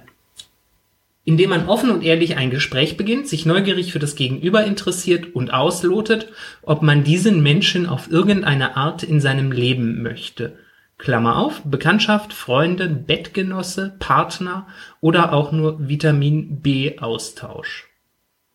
indem 1.25 1.51
man 1.51 1.69
offen 1.69 1.91
und 1.91 2.05
ehrlich 2.05 2.37
ein 2.37 2.51
Gespräch 2.51 2.97
beginnt, 2.97 3.29
sich 3.29 3.47
neugierig 3.47 3.93
für 3.93 3.99
das 3.99 4.15
Gegenüber 4.15 4.65
interessiert 4.65 5.35
und 5.35 5.53
auslotet, 5.53 6.29
ob 6.63 6.83
man 6.83 7.03
diesen 7.03 7.43
Menschen 7.43 7.87
auf 7.87 8.11
irgendeine 8.11 8.77
Art 8.77 9.03
in 9.03 9.21
seinem 9.21 9.51
Leben 9.51 10.03
möchte. 10.03 10.59
Klammer 11.05 11.37
auf, 11.37 11.61
Bekanntschaft, 11.67 12.33
Freunde, 12.33 12.89
Bettgenosse, 12.89 13.95
Partner 13.99 14.67
oder 15.03 15.35
auch 15.35 15.53
nur 15.53 15.87
Vitamin 15.87 16.63
B-Austausch. 16.63 17.91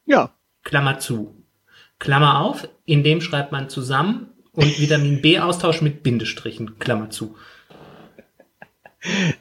Ja. 0.08 0.32
Klammer 0.64 0.98
zu. 0.98 1.36
Klammer 2.00 2.42
auf, 2.42 2.68
in 2.86 3.04
dem 3.04 3.22
schreibt 3.22 3.52
man 3.52 3.70
zusammen 3.70 4.30
und 4.54 4.80
Vitamin 4.80 5.22
B-Austausch 5.22 5.84
mit 5.84 6.02
Bindestrichen, 6.02 6.80
Klammer 6.80 7.12
zu. 7.12 7.36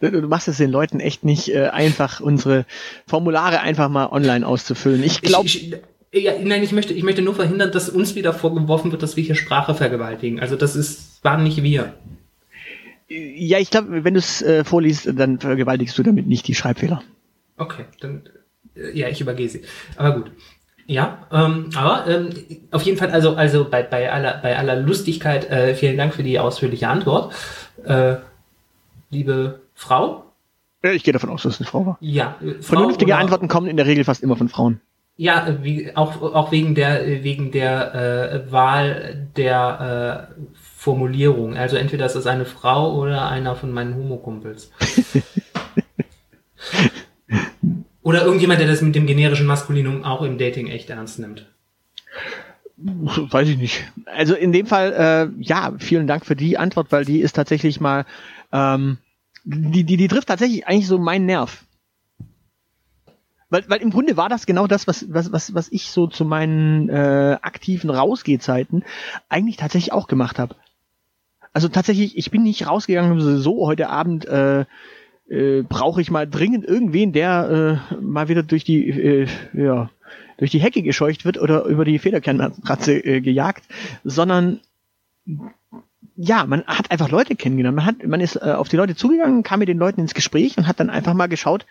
Du, 0.03 0.29
machst 0.29 0.49
es 0.49 0.59
den 0.59 0.71
Leuten 0.71 1.01
echt 1.01 1.25
nicht 1.25 1.49
äh, 1.49 1.69
einfach, 1.69 2.21
unsere 2.21 2.67
Formulare 3.07 3.61
einfach 3.61 3.89
mal 3.89 4.09
online 4.09 4.47
auszufüllen. 4.47 5.03
Ich 5.03 5.23
glaube. 5.23 5.49
Ja, 6.13 6.33
nein, 6.39 6.63
ich 6.63 6.73
möchte, 6.73 6.93
ich 6.93 7.05
möchte 7.05 7.23
nur 7.23 7.35
verhindern, 7.35 7.73
dass 7.73 7.89
uns 7.89 8.15
wieder 8.15 8.35
vorgeworfen 8.35 8.93
wird, 8.93 9.03
dass 9.03 9.17
wir 9.17 9.25
hier 9.25 9.35
Sprache 9.35 9.75
vergewaltigen. 9.75 10.41
Also 10.41 10.57
das 10.57 10.77
ist, 10.77 11.25
waren 11.25 11.43
nicht 11.43 11.63
wir. 11.63 11.95
Ja, 13.09 13.59
ich 13.59 13.71
glaube, 13.71 14.05
wenn 14.05 14.15
du 14.15 14.19
es 14.19 14.43
äh, 14.43 14.65
vorliest, 14.65 15.09
dann 15.15 15.39
vergewaltigst 15.39 15.97
du 15.97 16.03
damit 16.03 16.27
nicht 16.27 16.47
die 16.47 16.55
Schreibfehler. 16.55 17.03
Okay, 17.57 17.85
dann 18.01 18.23
äh, 18.77 18.99
ja, 18.99 19.09
ich 19.09 19.21
übergehe 19.21 19.49
sie. 19.49 19.63
Aber 19.97 20.21
gut. 20.21 20.31
Ja, 20.87 21.27
ähm, 21.31 21.69
aber 21.77 22.07
ähm, 22.07 22.31
auf 22.71 22.83
jeden 22.83 22.97
Fall, 22.97 23.11
also, 23.11 23.35
also 23.35 23.69
bei, 23.69 23.83
bei, 23.83 24.11
aller, 24.11 24.39
bei 24.43 24.57
aller 24.57 24.77
Lustigkeit, 24.77 25.51
äh, 25.51 25.75
vielen 25.75 25.99
Dank 25.99 26.15
für 26.15 26.23
die 26.23 26.39
ausführliche 26.39 26.89
Antwort. 26.89 27.35
Äh, 27.85 28.17
liebe 29.11 29.61
Frau? 29.75 30.25
Ich 30.83 31.05
gehe 31.05 31.13
davon 31.13 31.29
aus, 31.29 31.43
dass 31.43 31.55
es 31.55 31.61
eine 31.61 31.69
Frau 31.69 31.85
war. 31.85 31.99
Ja. 32.01 32.37
Äh, 32.41 32.63
Frau 32.63 32.77
Vernünftige 32.77 33.13
oder, 33.13 33.21
Antworten 33.21 33.49
kommen 33.49 33.67
in 33.67 33.77
der 33.77 33.85
Regel 33.85 34.05
fast 34.05 34.23
immer 34.23 34.37
von 34.37 34.49
Frauen. 34.49 34.81
Ja, 35.17 35.47
äh, 35.47 35.63
wie, 35.63 35.95
auch, 35.95 36.23
auch 36.23 36.53
wegen 36.53 36.75
der, 36.75 37.07
äh, 37.07 37.23
wegen 37.23 37.51
der 37.51 37.95
äh, 37.95 38.53
Wahl 38.53 39.29
der 39.37 40.31
äh, 40.39 40.43
Formulierung. 40.89 41.55
Also 41.55 41.77
entweder 41.77 42.07
ist 42.07 42.15
es 42.15 42.27
eine 42.27 42.47
Frau 42.47 42.97
oder 42.97 43.29
einer 43.29 43.55
von 43.57 43.71
meinen 43.73 43.95
Homokumpels. 43.95 44.71
oder 48.03 48.25
irgendjemand, 48.25 48.59
der 48.59 48.69
das 48.69 48.81
mit 48.81 48.95
dem 48.95 49.07
generischen 49.07 49.45
Maskulinum 49.45 50.03
auch 50.03 50.23
im 50.23 50.39
Dating 50.39 50.69
echt 50.69 50.89
ernst 50.89 51.19
nimmt. 51.19 51.47
Weiß 52.79 53.49
ich 53.49 53.59
nicht. 53.59 53.85
Also 54.07 54.35
in 54.35 54.53
dem 54.53 54.65
Fall, 54.65 54.95
äh, 54.95 55.43
ja, 55.43 55.75
vielen 55.79 56.07
Dank 56.07 56.25
für 56.25 56.37
die 56.37 56.57
Antwort, 56.57 56.91
weil 56.91 57.05
die 57.05 57.21
ist 57.21 57.35
tatsächlich 57.35 57.83
mal 57.83 58.07
ähm, 58.51 58.97
die, 59.45 59.85
die, 59.85 59.99
die 59.99 60.09
trifft 60.09 60.29
tatsächlich 60.29 60.67
eigentlich 60.67 60.87
so 60.87 60.97
meinen 60.99 61.27
Nerv. 61.27 61.67
Weil, 63.51 63.69
weil 63.69 63.83
im 63.83 63.91
Grunde 63.91 64.17
war 64.17 64.31
das 64.31 64.47
genau 64.47 64.67
das, 64.67 64.87
was, 64.87 65.05
was, 65.13 65.33
was, 65.33 65.53
was 65.53 65.69
ich 65.71 65.91
so 65.91 66.07
zu 66.07 66.25
meinen 66.25 66.89
äh, 66.89 67.37
aktiven 67.43 67.91
Rausgehzeiten 67.91 68.85
eigentlich 69.29 69.59
tatsächlich 69.59 69.93
auch 69.93 70.07
gemacht 70.07 70.39
habe. 70.39 70.57
Also 71.53 71.69
tatsächlich, 71.69 72.17
ich 72.17 72.31
bin 72.31 72.43
nicht 72.43 72.67
rausgegangen, 72.67 73.21
so 73.39 73.67
heute 73.67 73.89
Abend 73.89 74.27
äh, 74.27 74.65
äh, 75.29 75.63
brauche 75.63 76.01
ich 76.01 76.11
mal 76.11 76.27
dringend 76.27 76.65
irgendwen, 76.65 77.13
der 77.13 77.83
äh, 77.91 77.95
mal 78.01 78.29
wieder 78.29 78.43
durch 78.43 78.65
die 78.65 78.89
äh, 78.89 79.27
ja, 79.53 79.91
durch 80.39 80.51
die 80.51 80.61
Hecke 80.61 80.83
gescheucht 80.83 81.25
wird 81.25 81.39
oder 81.39 81.65
über 81.65 81.85
die 81.85 81.99
Federkernratze 81.99 82.95
äh, 83.05 83.21
gejagt, 83.21 83.65
sondern 84.05 84.61
ja, 86.21 86.47
man 86.47 86.65
hat 86.67 86.91
einfach 86.91 87.11
Leute 87.11 87.37
kennengelernt. 87.37 87.77
Man 87.77 87.87
hat, 87.87 88.05
man 88.05 88.21
ist 88.21 88.37
äh, 88.37 88.53
auf 88.53 88.69
die 88.69 88.77
Leute 88.77 88.97
zugegangen, 88.97 89.45
kam 89.45 89.61
mit 89.61 89.69
den 89.69 89.79
Leuten 89.79 90.01
ins 90.01 90.15
Gespräch 90.15 90.59
und 90.59 90.67
hat 90.67 90.81
dann 90.81 90.91
einfach 90.91 91.15
mal 91.15 91.29
geschaut, 91.29 91.67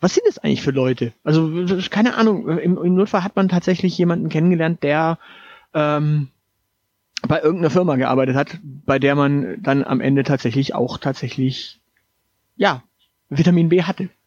was 0.00 0.14
sind 0.14 0.26
es 0.28 0.38
eigentlich 0.38 0.62
für 0.62 0.72
Leute? 0.72 1.12
Also 1.22 1.52
keine 1.90 2.14
Ahnung. 2.14 2.48
Im, 2.58 2.78
im 2.78 2.94
Notfall 2.94 3.22
hat 3.22 3.36
man 3.36 3.48
tatsächlich 3.48 3.96
jemanden 3.96 4.28
kennengelernt, 4.28 4.82
der 4.82 5.18
ähm, 5.74 6.28
bei 7.26 7.40
irgendeiner 7.40 7.70
Firma 7.70 7.96
gearbeitet 7.96 8.36
hat, 8.36 8.58
bei 8.62 8.98
der 8.98 9.14
man 9.14 9.62
dann 9.62 9.84
am 9.84 10.00
Ende 10.00 10.24
tatsächlich 10.24 10.74
auch 10.74 10.98
tatsächlich 10.98 11.80
ja 12.56 12.82
Vitamin 13.28 13.68
B 13.68 13.82
hatte. 13.82 14.08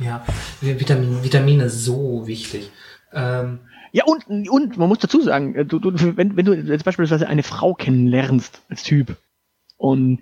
Ja, 0.00 0.24
Vitamin, 0.60 1.22
Vitamine 1.22 1.68
so 1.68 2.26
wichtig. 2.26 2.70
Ähm, 3.12 3.58
ja, 3.92 4.04
und, 4.04 4.48
und 4.48 4.78
man 4.78 4.88
muss 4.88 4.98
dazu 4.98 5.20
sagen, 5.20 5.54
äh, 5.54 5.64
du, 5.64 5.78
du, 5.78 6.16
wenn, 6.16 6.36
wenn 6.36 6.46
du 6.46 6.54
jetzt 6.54 6.84
beispielsweise 6.84 7.28
eine 7.28 7.42
Frau 7.42 7.74
kennenlernst 7.74 8.62
als 8.68 8.82
Typ 8.82 9.16
und 9.76 10.20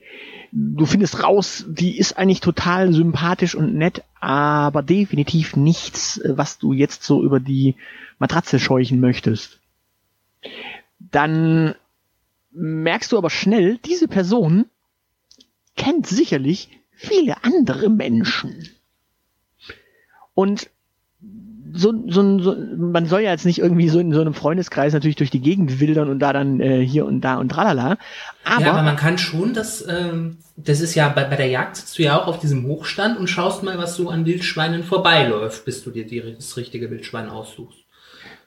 du 0.53 0.87
findest 0.87 1.23
raus, 1.23 1.67
die 1.69 1.99
ist 1.99 2.17
eigentlich 2.17 2.41
total 2.41 2.93
sympathisch 2.93 3.55
und 3.55 3.75
nett, 3.75 4.03
aber 4.21 4.83
definitiv 4.83 5.57
nichts, 5.57 6.21
was 6.25 6.59
du 6.59 6.73
jetzt 6.73 7.03
so 7.03 7.23
über 7.23 7.41
die 7.41 7.77
Matratze 8.19 8.59
scheuchen 8.59 9.01
möchtest, 9.01 9.61
dann 11.11 11.75
merkst 12.51 13.13
du 13.13 13.19
aber 13.19 13.31
schnell, 13.31 13.79
diese 13.79 14.09
Person 14.09 14.67
kennt 15.77 16.07
sicherlich 16.07 16.71
viele 16.93 17.45
andere 17.45 17.89
Menschen. 17.89 18.69
Und 20.35 20.71
so, 21.73 21.93
so, 22.09 22.39
so, 22.41 22.57
man 22.77 23.07
soll 23.07 23.21
ja 23.21 23.31
jetzt 23.31 23.45
nicht 23.45 23.59
irgendwie 23.59 23.89
so 23.89 23.99
in 23.99 24.13
so 24.13 24.21
einem 24.21 24.35
Freundeskreis 24.35 24.93
natürlich 24.93 25.17
durch 25.17 25.31
die 25.31 25.41
Gegend 25.41 25.81
wildern 25.81 26.09
und 26.09 26.19
da 26.19 26.33
dann 26.33 26.61
äh, 26.61 26.85
hier 26.85 27.05
und 27.05 27.21
da 27.21 27.37
und 27.37 27.51
tralala. 27.51 27.99
Aber, 28.45 28.65
ja, 28.65 28.73
aber 28.73 28.83
man 28.83 28.97
kann 28.97 29.19
schon 29.19 29.53
das, 29.53 29.87
ähm, 29.87 30.39
das 30.57 30.81
ist 30.81 30.95
ja 30.95 31.09
bei, 31.09 31.25
bei 31.25 31.37
der 31.37 31.49
Jagd 31.49 31.77
sitzt 31.77 31.99
du 31.99 32.03
ja 32.03 32.19
auch 32.19 32.27
auf 32.27 32.41
diesem 32.41 32.65
Hochstand 32.67 33.19
und 33.19 33.29
schaust 33.29 33.63
mal, 33.63 33.79
was 33.79 33.97
so 33.97 34.09
an 34.09 34.25
Wildschweinen 34.27 34.83
vorbeiläuft, 34.83 35.65
bis 35.65 35.85
du 35.85 35.91
dir 35.91 36.07
die, 36.07 36.23
das 36.35 36.57
richtige 36.57 36.91
Wildschwein 36.91 37.29
aussuchst. 37.29 37.79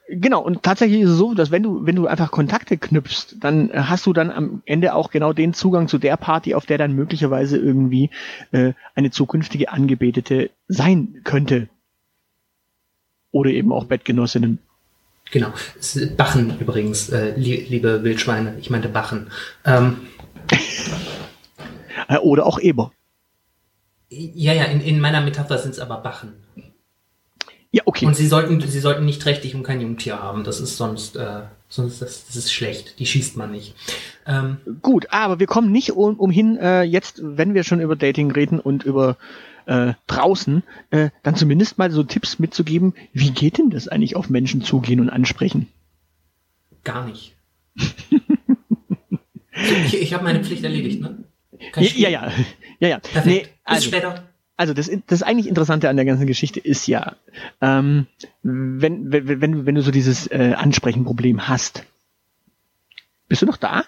Genau, 0.08 0.42
und 0.42 0.64
tatsächlich 0.64 1.02
ist 1.02 1.12
es 1.12 1.18
so, 1.18 1.34
dass 1.34 1.52
wenn 1.52 1.64
du, 1.64 1.86
wenn 1.86 1.96
du 1.96 2.08
einfach 2.08 2.32
Kontakte 2.32 2.78
knüpfst, 2.78 3.38
dann 3.40 3.70
äh, 3.70 3.84
hast 3.84 4.06
du 4.06 4.14
dann 4.14 4.30
am 4.30 4.62
Ende 4.66 4.94
auch 4.94 5.10
genau 5.10 5.32
den 5.32 5.54
Zugang 5.54 5.88
zu 5.88 5.98
der 5.98 6.18
Party, 6.18 6.54
auf 6.54 6.66
der 6.66 6.78
dann 6.78 6.94
möglicherweise 6.94 7.58
irgendwie 7.58 8.10
äh, 8.52 8.74
eine 8.94 9.12
zukünftige 9.12 9.72
Angebetete 9.72 10.50
sein 10.68 11.22
könnte 11.24 11.70
oder 13.32 13.52
eben 13.52 13.72
auch 13.72 13.86
Bettgenossinnen. 13.86 14.60
Genau. 15.32 15.54
Bachen 16.18 16.60
übrigens, 16.60 17.10
äh, 17.10 17.34
liebe 17.38 18.04
Wildschweine. 18.04 18.56
Ich 18.60 18.70
meinte 18.70 18.90
Bachen. 18.90 19.32
Ähm, 19.66 20.02
äh, 22.10 22.18
oder 22.18 22.46
auch 22.46 22.60
Eber. 22.60 22.92
Ja, 24.10 24.52
ja, 24.52 24.66
in, 24.66 24.82
in 24.82 25.00
meiner 25.00 25.22
Metapher 25.22 25.58
sind 25.58 25.72
es 25.72 25.80
aber 25.80 25.98
Bachen. 25.98 26.34
Ja, 27.71 27.84
okay. 27.86 28.05
Und 28.05 28.15
sie 28.15 28.27
sollten, 28.27 28.60
sie 28.60 28.79
sollten 28.79 29.05
nicht 29.05 29.21
trächtig 29.21 29.55
und 29.55 29.63
kein 29.63 29.79
Jungtier 29.79 30.21
haben. 30.21 30.43
Das 30.43 30.60
ist 30.60 30.75
sonst, 30.75 31.15
äh, 31.15 31.43
sonst 31.69 32.01
das, 32.01 32.25
das 32.27 32.36
ist 32.36 32.51
schlecht. 32.51 32.99
Die 32.99 33.05
schießt 33.05 33.38
man 33.38 33.51
nicht. 33.51 33.75
Ähm, 34.27 34.57
Gut, 34.81 35.07
aber 35.12 35.39
wir 35.39 35.47
kommen 35.47 35.71
nicht 35.71 35.91
um, 35.93 36.19
umhin, 36.19 36.57
äh, 36.57 36.84
jetzt, 36.84 37.21
wenn 37.23 37.53
wir 37.53 37.63
schon 37.63 37.79
über 37.79 37.95
Dating 37.95 38.31
reden 38.31 38.60
und 38.60 38.84
über 38.84 39.15
äh, 39.67 39.93
draußen, 40.07 40.63
äh, 40.89 41.12
dann 41.23 41.36
zumindest 41.36 41.77
mal 41.77 41.91
so 41.91 42.03
Tipps 42.03 42.39
mitzugeben, 42.39 42.93
wie 43.13 43.31
geht 43.31 43.57
denn 43.57 43.69
das 43.69 43.88
eigentlich 43.88 44.17
auf 44.17 44.29
Menschen 44.29 44.62
zugehen 44.62 44.99
und 44.99 45.10
ansprechen? 45.10 45.69
Gar 46.84 47.05
nicht. 47.05 47.36
ich 49.86 50.01
ich 50.01 50.13
habe 50.13 50.25
meine 50.25 50.43
Pflicht 50.43 50.63
erledigt, 50.65 50.99
ne? 50.99 51.23
Ja, 51.75 51.81
ja, 51.81 52.10
ja, 52.10 52.31
ja, 52.79 52.88
ja. 52.88 52.99
Perfekt. 52.99 53.25
Nee, 53.25 53.47
also, 53.63 53.89
Bis 53.89 53.97
später. 53.97 54.31
Also 54.62 54.76
das, 54.76 54.91
das 55.08 55.24
eigentlich 55.24 55.47
Interessante 55.47 55.89
an 55.89 55.95
der 55.95 56.06
ganzen 56.06 56.28
Geschichte 56.28 56.60
ist 56.60 56.86
ja, 56.86 57.15
ähm, 57.62 58.06
wenn, 58.43 59.12
wenn, 59.12 59.41
wenn, 59.41 59.65
wenn 59.65 59.74
du 59.74 59.82
so 59.82 59.89
dieses 59.89 60.28
äh, 60.28 60.54
Ansprechenproblem 60.56 61.47
hast. 61.47 61.84
Bist 63.28 63.41
du 63.41 63.47
noch 63.47 63.58
da? 63.58 63.86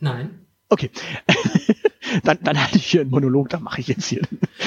Nein. 0.00 0.30
Okay. 0.70 0.90
dann, 2.24 2.38
dann 2.42 2.62
hatte 2.62 2.78
ich 2.78 2.86
hier 2.86 3.02
einen 3.02 3.10
Monolog, 3.10 3.50
da 3.50 3.60
mache 3.60 3.82
ich 3.82 3.88
jetzt 3.88 4.06
hier. 4.06 4.22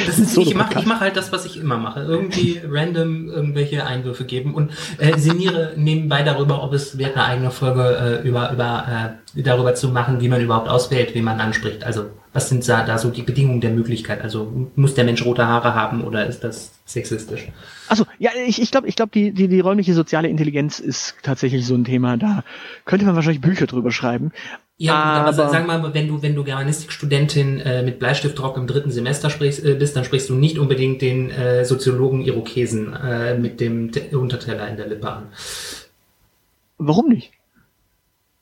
Das 0.05 0.19
ist, 0.19 0.37
ich 0.37 0.53
mache 0.53 0.83
mach 0.85 0.99
halt 0.99 1.17
das, 1.17 1.31
was 1.31 1.45
ich 1.45 1.57
immer 1.57 1.77
mache. 1.77 2.01
Irgendwie 2.01 2.61
random 2.63 3.29
irgendwelche 3.29 3.87
Einwürfe 3.87 4.25
geben 4.25 4.53
und 4.53 4.71
äh, 4.99 5.17
sinniere 5.17 5.73
nebenbei 5.77 6.21
darüber, 6.21 6.61
ob 6.61 6.73
es 6.73 6.99
wert 6.99 7.15
eine 7.15 7.25
eigene 7.25 7.49
Folge 7.49 8.21
äh, 8.23 8.27
über, 8.27 8.51
über 8.51 8.85
äh, 8.87 9.26
darüber 9.43 9.75
zu 9.75 9.89
machen, 9.89 10.21
wie 10.21 10.27
man 10.27 10.41
überhaupt 10.41 10.69
auswählt, 10.69 11.13
wie 11.15 11.21
man 11.21 11.39
anspricht. 11.39 11.83
Also 11.83 12.05
was 12.33 12.49
sind 12.49 12.67
da, 12.67 12.85
da 12.85 12.97
so 12.97 13.09
die 13.09 13.23
Bedingungen 13.23 13.61
der 13.61 13.71
Möglichkeit? 13.71 14.21
Also 14.21 14.69
muss 14.75 14.93
der 14.93 15.05
Mensch 15.05 15.25
rote 15.25 15.47
Haare 15.47 15.73
haben 15.73 16.03
oder 16.03 16.25
ist 16.27 16.43
das 16.43 16.71
sexistisch? 16.85 17.47
Also 17.87 18.05
ja, 18.19 18.31
ich, 18.45 18.61
ich 18.61 18.71
glaube, 18.71 18.87
ich 18.87 18.95
glaube, 18.95 19.11
die, 19.13 19.31
die, 19.31 19.47
die 19.47 19.59
räumliche 19.59 19.93
soziale 19.93 20.27
Intelligenz 20.27 20.79
ist 20.79 21.15
tatsächlich 21.23 21.65
so 21.65 21.75
ein 21.75 21.83
Thema. 21.83 22.17
Da 22.17 22.43
könnte 22.85 23.05
man 23.05 23.15
wahrscheinlich 23.15 23.41
Bücher 23.41 23.65
drüber 23.65 23.91
schreiben. 23.91 24.31
Ja, 24.79 24.93
aber, 24.93 25.29
aber 25.29 25.49
sag 25.49 25.65
mal, 25.65 25.93
wenn 25.95 26.07
du, 26.07 26.21
wenn 26.21 26.35
du 26.35 26.43
Germanistikstudentin 26.43 27.59
äh, 27.59 27.81
mit 27.81 27.97
Bleistiftrock 27.97 28.57
im 28.57 28.67
dritten 28.67 28.91
Semester 28.91 29.31
sprichst, 29.31 29.65
äh, 29.65 29.73
bist, 29.73 29.95
dann 29.95 30.05
sprichst 30.05 30.29
du 30.29 30.35
nicht 30.35 30.59
unbedingt 30.59 31.01
den 31.01 31.31
äh, 31.31 31.65
Soziologen 31.65 32.21
Irokesen 32.21 32.93
äh, 32.93 33.35
mit 33.35 33.59
dem 33.59 33.91
T 33.91 34.15
Unterteller 34.15 34.67
in 34.67 34.77
der 34.77 34.87
Lippe 34.87 35.09
an. 35.09 35.29
Warum 36.77 37.09
nicht? 37.09 37.31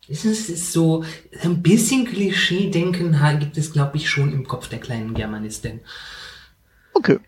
Es 0.08 0.24
ist 0.24 0.72
so, 0.72 1.04
ein 1.42 1.62
bisschen 1.62 2.06
Klischee-Denken 2.06 3.18
gibt 3.40 3.58
es, 3.58 3.74
glaube 3.74 3.98
ich, 3.98 4.10
schon 4.10 4.34
im 4.34 4.48
Kopf 4.48 4.70
der 4.70 4.80
kleinen 4.80 5.14
Germanistin. 5.14 5.80
Okay. 6.94 7.20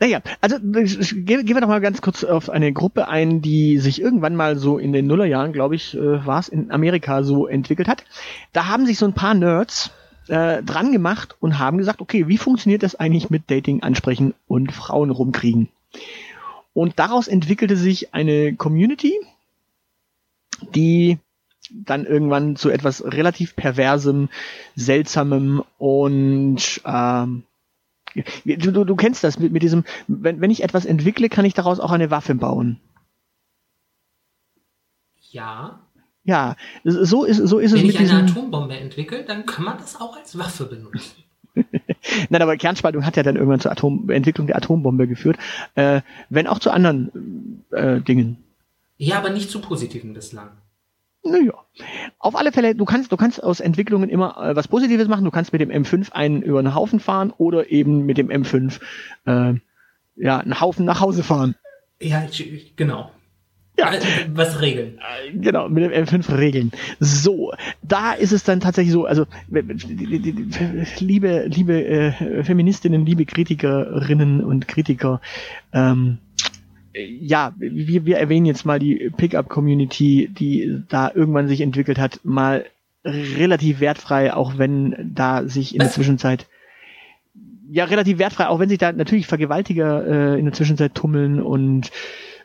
Naja, 0.00 0.20
also 0.40 0.58
gehen, 0.60 1.46
wir 1.46 1.60
doch 1.60 1.68
mal 1.68 1.80
ganz 1.80 2.00
kurz 2.00 2.22
auf 2.22 2.50
eine 2.50 2.72
Gruppe 2.72 3.08
ein, 3.08 3.42
die 3.42 3.78
sich 3.78 4.00
irgendwann 4.00 4.36
mal 4.36 4.56
so 4.56 4.78
in 4.78 4.92
den 4.92 5.08
Nullerjahren, 5.08 5.52
glaube 5.52 5.74
ich, 5.74 5.94
äh, 5.96 6.24
war 6.24 6.38
es, 6.38 6.48
in 6.48 6.70
Amerika 6.70 7.24
so 7.24 7.48
entwickelt 7.48 7.88
hat. 7.88 8.04
Da 8.52 8.66
haben 8.66 8.86
sich 8.86 8.98
so 8.98 9.06
ein 9.06 9.14
paar 9.14 9.34
Nerds 9.34 9.90
äh, 10.28 10.62
dran 10.62 10.92
gemacht 10.92 11.36
und 11.40 11.58
haben 11.58 11.78
gesagt, 11.78 12.00
okay, 12.00 12.28
wie 12.28 12.38
funktioniert 12.38 12.84
das 12.84 12.94
eigentlich 12.94 13.30
mit 13.30 13.50
Dating, 13.50 13.82
Ansprechen 13.82 14.34
und 14.46 14.72
Frauen 14.72 15.10
rumkriegen? 15.10 15.68
Und 16.74 17.00
daraus 17.00 17.26
entwickelte 17.26 17.76
sich 17.76 18.14
eine 18.14 18.54
Community, 18.54 19.18
die 20.74 21.18
dann 21.70 22.06
irgendwann 22.06 22.56
zu 22.56 22.70
etwas 22.70 23.04
relativ 23.04 23.56
perversem, 23.56 24.28
seltsamem 24.74 25.62
und 25.78 26.80
ähm, 26.84 27.44
du, 28.44 28.72
du, 28.72 28.84
du 28.84 28.96
kennst 28.96 29.24
das 29.24 29.38
mit, 29.38 29.52
mit 29.52 29.62
diesem, 29.62 29.84
wenn, 30.06 30.40
wenn 30.40 30.50
ich 30.50 30.62
etwas 30.62 30.84
entwickle, 30.84 31.28
kann 31.28 31.44
ich 31.44 31.54
daraus 31.54 31.80
auch 31.80 31.90
eine 31.90 32.10
Waffe 32.10 32.34
bauen. 32.34 32.80
Ja. 35.30 35.80
Ja, 36.24 36.56
so 36.84 37.24
ist, 37.24 37.38
so 37.38 37.58
ist 37.58 37.72
wenn 37.72 37.80
es 37.80 37.86
mit 37.86 37.98
Wenn 37.98 38.04
ich 38.04 38.12
eine 38.12 38.30
Atombombe 38.30 38.76
entwickle, 38.76 39.24
dann 39.24 39.46
kann 39.46 39.64
man 39.64 39.78
das 39.78 39.98
auch 40.00 40.16
als 40.16 40.38
Waffe 40.38 40.66
benutzen. 40.66 41.24
Nein, 42.28 42.42
aber 42.42 42.56
Kernspaltung 42.56 43.04
hat 43.04 43.16
ja 43.16 43.22
dann 43.22 43.36
irgendwann 43.36 43.60
zur 43.60 43.72
Atom 43.72 44.10
Entwicklung 44.10 44.46
der 44.46 44.56
Atombombe 44.56 45.08
geführt, 45.08 45.38
äh, 45.74 46.02
wenn 46.28 46.46
auch 46.46 46.58
zu 46.58 46.70
anderen 46.70 47.64
äh, 47.70 48.00
Dingen. 48.00 48.44
Ja, 48.96 49.18
aber 49.18 49.30
nicht 49.30 49.50
zu 49.50 49.60
positiven 49.60 50.12
bislang. 50.12 50.50
Naja. 51.24 51.54
Auf 52.18 52.36
alle 52.36 52.52
Fälle, 52.52 52.74
du 52.74 52.84
kannst, 52.84 53.12
du 53.12 53.16
kannst 53.16 53.42
aus 53.42 53.60
Entwicklungen 53.60 54.08
immer 54.08 54.36
äh, 54.38 54.56
was 54.56 54.68
Positives 54.68 55.08
machen. 55.08 55.24
Du 55.24 55.30
kannst 55.30 55.52
mit 55.52 55.60
dem 55.60 55.70
M5 55.70 56.12
einen 56.12 56.42
über 56.42 56.58
einen 56.58 56.74
Haufen 56.74 57.00
fahren 57.00 57.32
oder 57.36 57.70
eben 57.70 58.06
mit 58.06 58.18
dem 58.18 58.28
M5 58.28 58.80
äh, 59.26 59.54
ja, 60.16 60.38
einen 60.38 60.60
Haufen 60.60 60.84
nach 60.84 61.00
Hause 61.00 61.22
fahren. 61.22 61.54
Ja, 62.00 62.26
genau. 62.76 63.10
Ja. 63.78 63.86
Also, 63.86 64.06
was 64.34 64.60
regeln. 64.60 64.98
Äh, 64.98 65.32
Genau, 65.38 65.68
mit 65.68 65.84
dem 65.84 65.92
M5 65.92 66.36
regeln. 66.36 66.72
So, 66.98 67.52
da 67.82 68.12
ist 68.12 68.32
es 68.32 68.42
dann 68.42 68.58
tatsächlich 68.60 68.92
so, 68.92 69.04
also 69.04 69.26
liebe, 70.98 71.46
liebe 71.46 71.84
äh, 71.84 72.42
Feministinnen, 72.42 73.06
liebe 73.06 73.24
Kritikerinnen 73.24 74.42
und 74.42 74.66
Kritiker, 74.66 75.20
ähm, 75.72 76.18
ja, 76.94 77.54
wir, 77.58 78.06
wir 78.06 78.18
erwähnen 78.18 78.46
jetzt 78.46 78.64
mal 78.64 78.78
die 78.78 79.10
Pickup-Community, 79.16 80.28
die 80.32 80.82
da 80.88 81.10
irgendwann 81.14 81.48
sich 81.48 81.60
entwickelt 81.60 81.98
hat, 81.98 82.20
mal 82.24 82.66
relativ 83.04 83.80
wertfrei, 83.80 84.34
auch 84.34 84.58
wenn 84.58 85.12
da 85.14 85.46
sich 85.46 85.74
in 85.74 85.80
der? 85.80 85.90
Zwischenzeit 85.90 86.46
ja 87.70 87.84
relativ 87.84 88.18
wertfrei, 88.18 88.48
auch 88.48 88.58
wenn 88.58 88.68
sich 88.68 88.78
da 88.78 88.92
natürlich 88.92 89.26
Vergewaltiger 89.26 90.34
äh, 90.34 90.38
in 90.38 90.46
der 90.46 90.54
Zwischenzeit 90.54 90.94
tummeln 90.94 91.40
und 91.40 91.90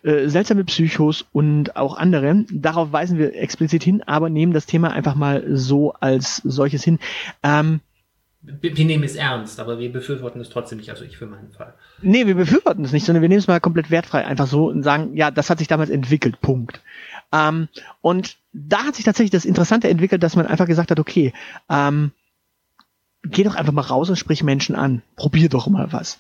äh, 0.04 0.28
seltsame 0.28 0.66
Psychos 0.66 1.26
und 1.32 1.76
auch 1.78 1.96
andere. 1.96 2.46
Darauf 2.52 2.92
weisen 2.92 3.18
wir 3.18 3.36
explizit 3.36 3.84
hin, 3.84 4.04
aber 4.04 4.30
nehmen 4.30 4.54
das 4.54 4.66
Thema 4.66 4.92
einfach 4.92 5.16
mal 5.16 5.44
so 5.56 5.94
als 5.94 6.38
solches 6.38 6.84
hin. 6.84 7.00
Ähm, 7.42 7.80
Wir, 8.42 8.76
wir 8.76 8.86
nehmen 8.86 9.06
es 9.06 9.16
ernst, 9.16 9.60
aber 9.60 9.80
wir 9.80 9.92
befürworten 9.92 10.42
es 10.42 10.50
trotzdem 10.50 10.80
nicht, 10.80 10.90
also 10.90 11.06
ich 11.06 11.18
für 11.18 11.26
meinen 11.26 11.52
Fall. 11.52 11.74
Nee, 12.04 12.28
wir 12.28 12.36
befürworten 12.36 12.84
es 12.84 12.92
nicht, 12.92 13.06
sondern 13.06 13.22
wir 13.22 13.30
nehmen 13.30 13.40
es 13.40 13.48
mal 13.48 13.60
komplett 13.60 13.90
wertfrei 13.90 14.26
einfach 14.26 14.48
so 14.48 14.68
und 14.68 14.84
sagen, 14.84 15.16
ja, 15.16 15.32
das 15.32 15.50
hat 15.50 15.60
sich 15.60 15.68
damals 15.68 15.90
entwickelt, 15.90 16.42
Punkt. 16.42 16.82
Ähm, 17.32 17.70
und 18.02 18.38
da 18.52 18.84
hat 18.84 18.96
sich 18.96 19.06
tatsächlich 19.06 19.32
das 19.32 19.46
Interessante 19.46 19.90
entwickelt, 19.90 20.22
dass 20.22 20.36
man 20.36 20.46
einfach 20.46 20.68
gesagt 20.68 20.92
hat, 20.92 21.00
okay, 21.00 21.34
ähm, 21.70 22.12
geh 23.24 23.44
doch 23.44 23.56
einfach 23.56 23.74
mal 23.74 23.82
raus 23.82 24.10
und 24.10 24.18
sprich 24.18 24.44
Menschen 24.44 24.76
an. 24.76 25.02
Probier 25.16 25.50
doch 25.50 25.68
mal 25.68 25.92
was. 25.92 26.20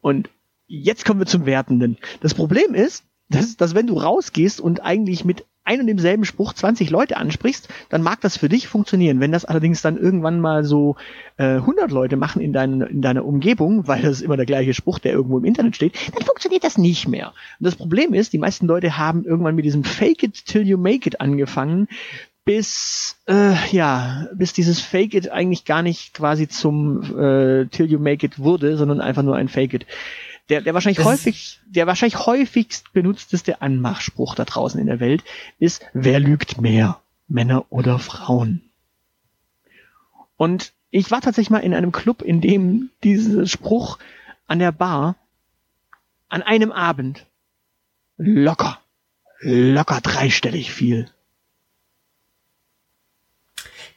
Und 0.00 0.28
jetzt 0.66 1.04
kommen 1.04 1.20
wir 1.20 1.26
zum 1.26 1.46
Wertenden. 1.46 1.96
Das 2.20 2.34
Problem 2.34 2.74
ist, 2.74 3.04
dass, 3.30 3.56
dass 3.56 3.74
wenn 3.74 3.86
du 3.86 3.98
rausgehst 3.98 4.60
und 4.60 4.82
eigentlich 4.84 5.24
mit 5.24 5.44
ein 5.68 5.80
und 5.80 5.86
demselben 5.86 6.24
Spruch 6.24 6.54
20 6.54 6.90
Leute 6.90 7.18
ansprichst, 7.18 7.68
dann 7.90 8.02
mag 8.02 8.20
das 8.22 8.38
für 8.38 8.48
dich 8.48 8.66
funktionieren. 8.66 9.20
Wenn 9.20 9.32
das 9.32 9.44
allerdings 9.44 9.82
dann 9.82 9.98
irgendwann 9.98 10.40
mal 10.40 10.64
so 10.64 10.96
äh, 11.36 11.56
100 11.56 11.90
Leute 11.90 12.16
machen 12.16 12.40
in, 12.40 12.52
dein, 12.52 12.80
in 12.80 13.02
deiner 13.02 13.24
Umgebung, 13.24 13.86
weil 13.86 14.02
das 14.02 14.12
ist 14.12 14.22
immer 14.22 14.36
der 14.36 14.46
gleiche 14.46 14.72
Spruch, 14.72 14.98
der 14.98 15.12
irgendwo 15.12 15.38
im 15.38 15.44
Internet 15.44 15.76
steht, 15.76 15.94
dann 16.14 16.24
funktioniert 16.24 16.64
das 16.64 16.78
nicht 16.78 17.06
mehr. 17.06 17.28
Und 17.60 17.66
das 17.66 17.76
Problem 17.76 18.14
ist, 18.14 18.32
die 18.32 18.38
meisten 18.38 18.66
Leute 18.66 18.96
haben 18.96 19.24
irgendwann 19.24 19.54
mit 19.54 19.64
diesem 19.64 19.84
Fake 19.84 20.22
it 20.22 20.46
till 20.46 20.66
you 20.66 20.78
make 20.78 21.06
it 21.06 21.20
angefangen, 21.20 21.88
bis 22.48 23.18
äh, 23.28 23.52
ja, 23.72 24.26
bis 24.34 24.54
dieses 24.54 24.80
Fake 24.80 25.12
it 25.12 25.30
eigentlich 25.30 25.66
gar 25.66 25.82
nicht 25.82 26.14
quasi 26.14 26.48
zum 26.48 27.02
äh, 27.02 27.66
till 27.66 27.84
you 27.84 27.98
make 27.98 28.24
it 28.24 28.38
wurde, 28.38 28.78
sondern 28.78 29.02
einfach 29.02 29.22
nur 29.22 29.36
ein 29.36 29.48
Fake 29.48 29.74
it. 29.74 29.86
Der, 30.48 30.62
der 30.62 30.74
wahrscheinlich 30.74 30.96
Das- 30.98 31.06
häufig, 31.06 31.60
der 31.66 31.86
wahrscheinlich 31.86 32.24
häufigst 32.26 32.92
benutzteste 32.92 33.60
Anmachspruch 33.60 34.34
da 34.34 34.44
draußen 34.44 34.80
in 34.80 34.86
der 34.86 35.00
Welt 35.00 35.22
ist, 35.58 35.82
wer 35.92 36.20
lügt 36.20 36.60
mehr? 36.60 37.00
Männer 37.28 37.66
oder 37.70 37.98
Frauen? 37.98 38.62
Und 40.36 40.72
ich 40.90 41.10
war 41.10 41.20
tatsächlich 41.20 41.50
mal 41.50 41.58
in 41.58 41.74
einem 41.74 41.92
Club, 41.92 42.22
in 42.22 42.40
dem 42.40 42.90
dieser 43.04 43.46
Spruch 43.46 43.98
an 44.46 44.58
der 44.58 44.72
Bar 44.72 45.16
an 46.30 46.42
einem 46.42 46.72
Abend 46.72 47.26
locker, 48.16 48.80
locker 49.40 50.00
dreistellig 50.00 50.72
fiel. 50.72 51.10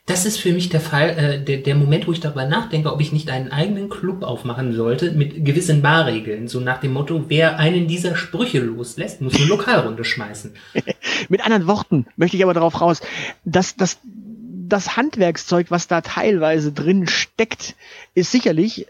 Das 0.07 0.25
ist 0.25 0.37
für 0.37 0.51
mich 0.51 0.69
der 0.69 0.81
Fall, 0.81 1.09
äh, 1.09 1.43
der, 1.43 1.57
der 1.57 1.75
Moment, 1.75 2.07
wo 2.07 2.11
ich 2.11 2.19
darüber 2.19 2.45
nachdenke, 2.45 2.91
ob 2.91 2.99
ich 3.01 3.11
nicht 3.11 3.29
einen 3.29 3.51
eigenen 3.51 3.89
Club 3.89 4.23
aufmachen 4.23 4.73
sollte 4.73 5.11
mit 5.11 5.45
gewissen 5.45 5.81
Barregeln. 5.81 6.47
So 6.47 6.59
nach 6.59 6.79
dem 6.79 6.93
Motto, 6.93 7.25
wer 7.27 7.59
einen 7.59 7.87
dieser 7.87 8.15
Sprüche 8.15 8.59
loslässt, 8.59 9.21
muss 9.21 9.35
eine 9.35 9.45
Lokalrunde 9.45 10.03
schmeißen. 10.03 10.53
Mit 11.29 11.45
anderen 11.45 11.67
Worten 11.67 12.07
möchte 12.17 12.35
ich 12.35 12.43
aber 12.43 12.55
darauf 12.55 12.81
raus, 12.81 13.01
dass 13.45 13.75
das, 13.75 13.99
das 14.03 14.97
Handwerkszeug, 14.97 15.69
was 15.69 15.87
da 15.87 16.01
teilweise 16.01 16.71
drin 16.71 17.07
steckt, 17.07 17.75
ist 18.15 18.31
sicherlich 18.31 18.87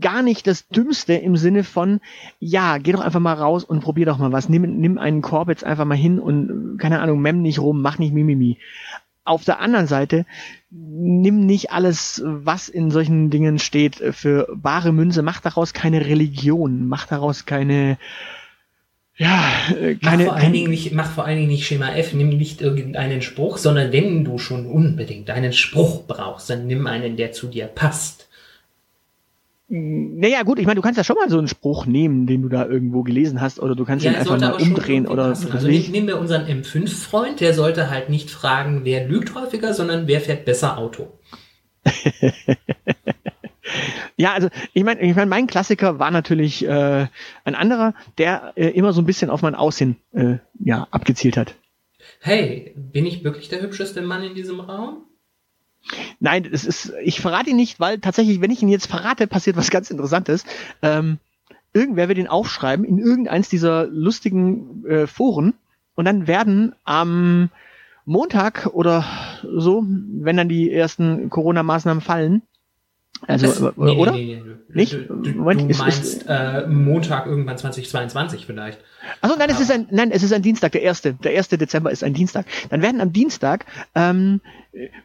gar 0.00 0.22
nicht 0.22 0.46
das 0.46 0.68
Dümmste 0.68 1.14
im 1.14 1.36
Sinne 1.36 1.64
von, 1.64 2.00
ja, 2.38 2.78
geh 2.78 2.92
doch 2.92 3.00
einfach 3.00 3.20
mal 3.20 3.34
raus 3.34 3.64
und 3.64 3.80
probier 3.80 4.06
doch 4.06 4.18
mal 4.18 4.30
was. 4.30 4.48
Nimm, 4.48 4.78
nimm 4.78 4.96
einen 4.96 5.22
Korb 5.22 5.48
jetzt 5.48 5.64
einfach 5.64 5.84
mal 5.84 5.96
hin 5.96 6.20
und, 6.20 6.78
keine 6.78 7.00
Ahnung, 7.00 7.20
memm 7.20 7.42
nicht 7.42 7.58
rum, 7.58 7.82
mach 7.82 7.98
nicht 7.98 8.14
Mimimi. 8.14 8.58
Auf 9.26 9.44
der 9.44 9.60
anderen 9.60 9.86
Seite, 9.86 10.24
nimm 10.70 11.46
nicht 11.46 11.70
alles, 11.72 12.22
was 12.24 12.68
in 12.68 12.90
solchen 12.90 13.30
Dingen 13.30 13.58
steht, 13.58 13.96
für 14.12 14.48
bare 14.54 14.92
Münze, 14.92 15.22
mach 15.22 15.40
daraus 15.40 15.72
keine 15.72 16.06
Religion, 16.06 16.86
mach 16.86 17.06
daraus 17.06 17.44
keine, 17.46 17.98
ja, 19.16 19.50
äh, 19.80 19.96
Mach 20.00 20.10
keine, 20.10 20.24
vor 20.26 20.36
allen 20.36 20.52
Dingen 20.52 20.70
nicht, 20.70 20.92
mach 20.92 21.10
vor 21.10 21.24
allen 21.24 21.36
Dingen 21.36 21.48
nicht 21.48 21.66
Schema 21.66 21.94
F, 21.94 22.12
nimm 22.12 22.28
nicht 22.28 22.60
irgendeinen 22.60 23.22
Spruch, 23.22 23.56
sondern 23.56 23.92
wenn 23.92 24.24
du 24.24 24.38
schon 24.38 24.66
unbedingt 24.66 25.30
einen 25.30 25.52
Spruch 25.52 26.06
brauchst, 26.06 26.50
dann 26.50 26.66
nimm 26.66 26.86
einen, 26.86 27.16
der 27.16 27.32
zu 27.32 27.46
dir 27.46 27.66
passt. 27.66 28.25
Naja, 29.68 30.44
gut, 30.44 30.60
ich 30.60 30.66
meine, 30.66 30.76
du 30.76 30.82
kannst 30.82 30.96
ja 30.96 31.02
schon 31.02 31.16
mal 31.16 31.28
so 31.28 31.38
einen 31.38 31.48
Spruch 31.48 31.86
nehmen, 31.86 32.26
den 32.26 32.42
du 32.42 32.48
da 32.48 32.66
irgendwo 32.66 33.02
gelesen 33.02 33.40
hast, 33.40 33.58
oder 33.58 33.74
du 33.74 33.84
kannst 33.84 34.04
ihn 34.04 34.14
einfach 34.14 34.38
mal 34.38 34.52
umdrehen 34.52 35.08
oder 35.08 35.30
passen. 35.30 35.48
was 35.48 35.54
Also 35.56 35.68
ich. 35.68 35.90
nehmen 35.90 36.06
wir 36.06 36.20
unseren 36.20 36.46
M5-Freund, 36.46 37.40
der 37.40 37.52
sollte 37.52 37.90
halt 37.90 38.08
nicht 38.08 38.30
fragen, 38.30 38.84
wer 38.84 39.08
lügt 39.08 39.34
häufiger, 39.34 39.74
sondern 39.74 40.06
wer 40.06 40.20
fährt 40.20 40.44
besser 40.44 40.78
Auto. 40.78 41.18
Ja, 44.16 44.32
also 44.32 44.48
ich 44.72 44.84
meine, 44.84 45.00
ich 45.02 45.14
mein, 45.14 45.28
mein 45.28 45.46
Klassiker 45.46 45.98
war 45.98 46.10
natürlich 46.10 46.64
äh, 46.64 47.06
ein 47.44 47.54
anderer, 47.54 47.94
der 48.16 48.52
äh, 48.56 48.68
immer 48.68 48.92
so 48.92 49.02
ein 49.02 49.06
bisschen 49.06 49.28
auf 49.28 49.42
mein 49.42 49.54
Aussehen 49.54 49.96
äh, 50.12 50.36
ja, 50.58 50.86
abgezielt 50.90 51.36
hat. 51.36 51.54
Hey, 52.20 52.72
bin 52.76 53.04
ich 53.04 53.24
wirklich 53.24 53.48
der 53.48 53.60
hübscheste 53.60 54.00
Mann 54.00 54.22
in 54.22 54.34
diesem 54.34 54.60
Raum? 54.60 55.05
Nein, 56.20 56.48
es 56.50 56.64
ist, 56.64 56.92
ich 57.02 57.20
verrate 57.20 57.50
ihn 57.50 57.56
nicht, 57.56 57.80
weil 57.80 57.98
tatsächlich, 57.98 58.40
wenn 58.40 58.50
ich 58.50 58.62
ihn 58.62 58.68
jetzt 58.68 58.86
verrate, 58.86 59.26
passiert 59.26 59.56
was 59.56 59.70
ganz 59.70 59.90
Interessantes. 59.90 60.44
Ähm, 60.82 61.18
irgendwer 61.72 62.08
wird 62.08 62.18
ihn 62.18 62.28
aufschreiben 62.28 62.84
in 62.84 62.98
irgendeins 62.98 63.48
dieser 63.48 63.86
lustigen 63.86 64.84
äh, 64.86 65.06
Foren 65.06 65.54
und 65.94 66.04
dann 66.04 66.26
werden 66.26 66.74
am 66.84 67.50
Montag 68.04 68.66
oder 68.72 69.04
so, 69.42 69.84
wenn 69.84 70.36
dann 70.36 70.48
die 70.48 70.70
ersten 70.72 71.28
Corona-Maßnahmen 71.28 72.00
fallen, 72.00 72.42
also, 73.26 73.46
Das- 73.46 73.60
äh, 73.60 73.72
nee, 73.76 73.96
oder? 73.96 74.12
Nee, 74.12 74.24
nee, 74.36 74.42
nee. 74.44 74.54
Nicht? 74.82 74.92
Du, 74.92 75.14
du, 75.14 75.30
Moment, 75.30 75.70
ist- 75.70 75.78
meinst 75.78 76.04
ist- 76.04 76.26
äh, 76.28 76.66
Montag 76.66 77.26
irgendwann 77.26 77.56
2022 77.58 78.46
vielleicht. 78.46 78.78
Also 79.20 79.36
nein, 79.36 79.48
es 79.50 79.60
ist 79.60 79.70
ein, 79.70 79.86
nein, 79.90 80.10
es 80.10 80.22
ist 80.22 80.32
ein 80.32 80.42
Dienstag, 80.42 80.72
der 80.72 80.82
erste, 80.82 81.14
der 81.14 81.32
erste 81.32 81.56
Dezember 81.58 81.90
ist 81.90 82.02
ein 82.04 82.14
Dienstag. 82.14 82.46
Dann 82.70 82.82
werden 82.82 83.00
am 83.00 83.12
Dienstag 83.12 83.66
ähm, 83.94 84.40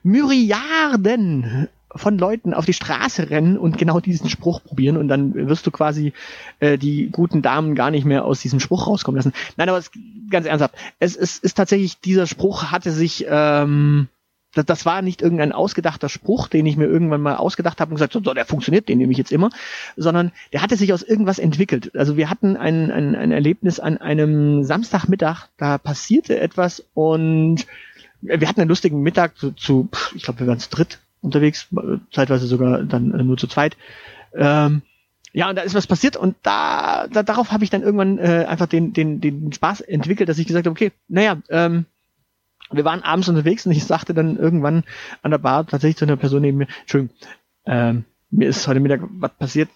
Myriaden 0.03 1.68
von 1.93 2.18
Leuten 2.18 2.53
auf 2.53 2.66
die 2.66 2.74
Straße 2.74 3.30
rennen 3.30 3.57
und 3.57 3.78
genau 3.78 3.99
diesen 3.99 4.30
Spruch 4.30 4.64
probieren 4.64 4.95
und 4.95 5.09
dann 5.09 5.34
wirst 5.34 5.68
du 5.68 5.72
quasi 5.72 6.14
äh, 6.62 6.78
die 6.78 7.09
guten 7.12 7.41
Damen 7.41 7.76
gar 7.76 7.91
nicht 7.91 8.05
mehr 8.05 8.24
aus 8.24 8.39
diesem 8.39 8.62
Spruch 8.62 8.88
rauskommen 8.88 9.18
lassen. 9.18 9.34
Nein, 9.57 9.68
aber 9.68 9.78
es, 9.78 9.91
ganz 10.30 10.45
ernsthaft, 10.45 10.74
es, 10.99 11.18
es 11.18 11.38
ist 11.38 11.55
tatsächlich, 11.57 11.99
dieser 11.99 12.28
Spruch 12.28 12.72
hatte 12.72 12.91
sich 12.91 13.26
ähm, 13.30 14.07
Das, 14.54 14.66
das 14.66 14.86
war 14.86 15.02
nicht 15.02 15.22
irgendein 15.22 15.52
ausgedachter 15.52 16.10
Spruch, 16.10 16.47
den 16.47 16.66
ich 16.66 16.78
mir 16.78 16.86
irgendwann 16.86 17.22
mal 17.22 17.36
ausgedacht 17.36 17.80
habe 17.80 17.89
und 17.91 17.95
gesagt, 17.95 18.14
so, 18.14 18.20
der 18.20 18.45
funktioniert, 18.45 18.89
den 18.89 18.97
nehme 18.97 19.12
ich 19.12 19.18
jetzt 19.18 19.32
immer, 19.32 19.49
sondern 19.95 20.32
der 20.54 20.62
hatte 20.62 20.78
sich 20.78 20.93
aus 20.93 21.04
irgendwas 21.04 21.39
entwickelt. 21.39 21.95
Also 21.95 22.18
wir 22.18 22.30
hatten 22.30 22.58
ein, 22.58 22.91
ein, 22.91 23.16
ein 23.16 23.32
Erlebnis 23.32 23.80
an 23.80 23.97
einem 23.97 24.64
Samstagmittag, 24.64 25.47
da 25.58 25.78
passierte 25.78 26.39
etwas 26.39 26.84
und 26.93 27.66
wir 28.22 28.47
hatten 28.47 28.62
einen 28.62 28.70
lustigen 28.70 29.02
Mittag 29.02 29.38
zu, 29.38 29.52
zu 29.52 29.89
ich 30.16 30.24
glaube, 30.24 30.41
wir 30.41 30.47
waren 30.47 30.60
zu 30.60 30.70
dritt 30.70 30.99
unterwegs, 31.22 31.68
zeitweise 32.12 32.47
sogar 32.47 32.84
dann 32.84 33.14
äh, 33.14 33.24
nur 33.24 33.38
zu 33.38 33.47
zweit. 33.47 33.78
Ähm, 34.34 34.82
ja, 35.34 35.49
und 35.49 35.56
da 35.56 35.62
ist 35.62 35.76
was 35.76 35.88
passiert 35.88 36.18
und 36.18 36.36
da, 36.43 37.08
da 37.08 37.24
darauf 37.24 37.52
habe 37.52 37.64
ich 37.64 37.70
dann 37.70 37.84
irgendwann 37.84 38.18
äh, 38.18 38.45
einfach 38.47 38.68
den, 38.68 38.91
den, 38.91 39.22
den 39.22 39.54
Spaß 39.54 39.82
entwickelt, 39.82 40.28
dass 40.28 40.39
ich 40.39 40.47
gesagt 40.47 40.66
habe, 40.66 40.72
okay, 40.72 40.91
naja, 41.08 41.38
ähm, 41.49 41.86
wir 42.72 42.86
waren 42.86 43.03
abends 43.03 43.30
unterwegs 43.30 43.65
und 43.65 43.72
ich 43.72 43.84
sagte 43.84 44.13
dann 44.13 44.38
irgendwann 44.38 44.84
an 45.22 45.32
der 45.32 45.38
Bar 45.38 45.65
tatsächlich 45.67 45.97
zu 45.97 46.05
einer 46.05 46.17
Person 46.17 46.41
neben 46.41 46.59
mir, 46.59 46.67
Entschuldigung, 46.82 47.15
ähm, 47.65 48.05
mir 48.30 48.49
ist 48.49 48.67
heute 48.67 48.80
Mittag 48.80 49.01
was 49.09 49.32
passiert, 49.34 49.69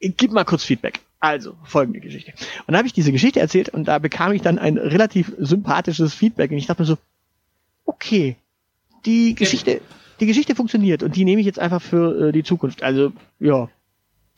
gib 0.00 0.32
mal 0.32 0.44
kurz 0.44 0.64
Feedback. 0.64 1.00
Also, 1.18 1.54
folgende 1.64 2.00
Geschichte. 2.00 2.32
Und 2.66 2.72
da 2.72 2.78
habe 2.78 2.86
ich 2.86 2.94
diese 2.94 3.12
Geschichte 3.12 3.40
erzählt 3.40 3.68
und 3.68 3.88
da 3.88 3.98
bekam 3.98 4.32
ich 4.32 4.40
dann 4.40 4.58
ein 4.58 4.78
relativ 4.78 5.32
sympathisches 5.38 6.14
Feedback 6.14 6.50
und 6.50 6.56
ich 6.56 6.66
dachte 6.66 6.82
mir 6.82 6.86
so, 6.86 6.96
okay, 7.84 8.36
die 9.04 9.34
Geschichte, 9.34 9.82
die 10.20 10.26
Geschichte 10.26 10.54
funktioniert 10.54 11.02
und 11.02 11.16
die 11.16 11.24
nehme 11.24 11.40
ich 11.40 11.46
jetzt 11.46 11.58
einfach 11.58 11.82
für 11.82 12.28
äh, 12.28 12.32
die 12.32 12.42
Zukunft. 12.42 12.82
Also, 12.82 13.12
ja, 13.38 13.68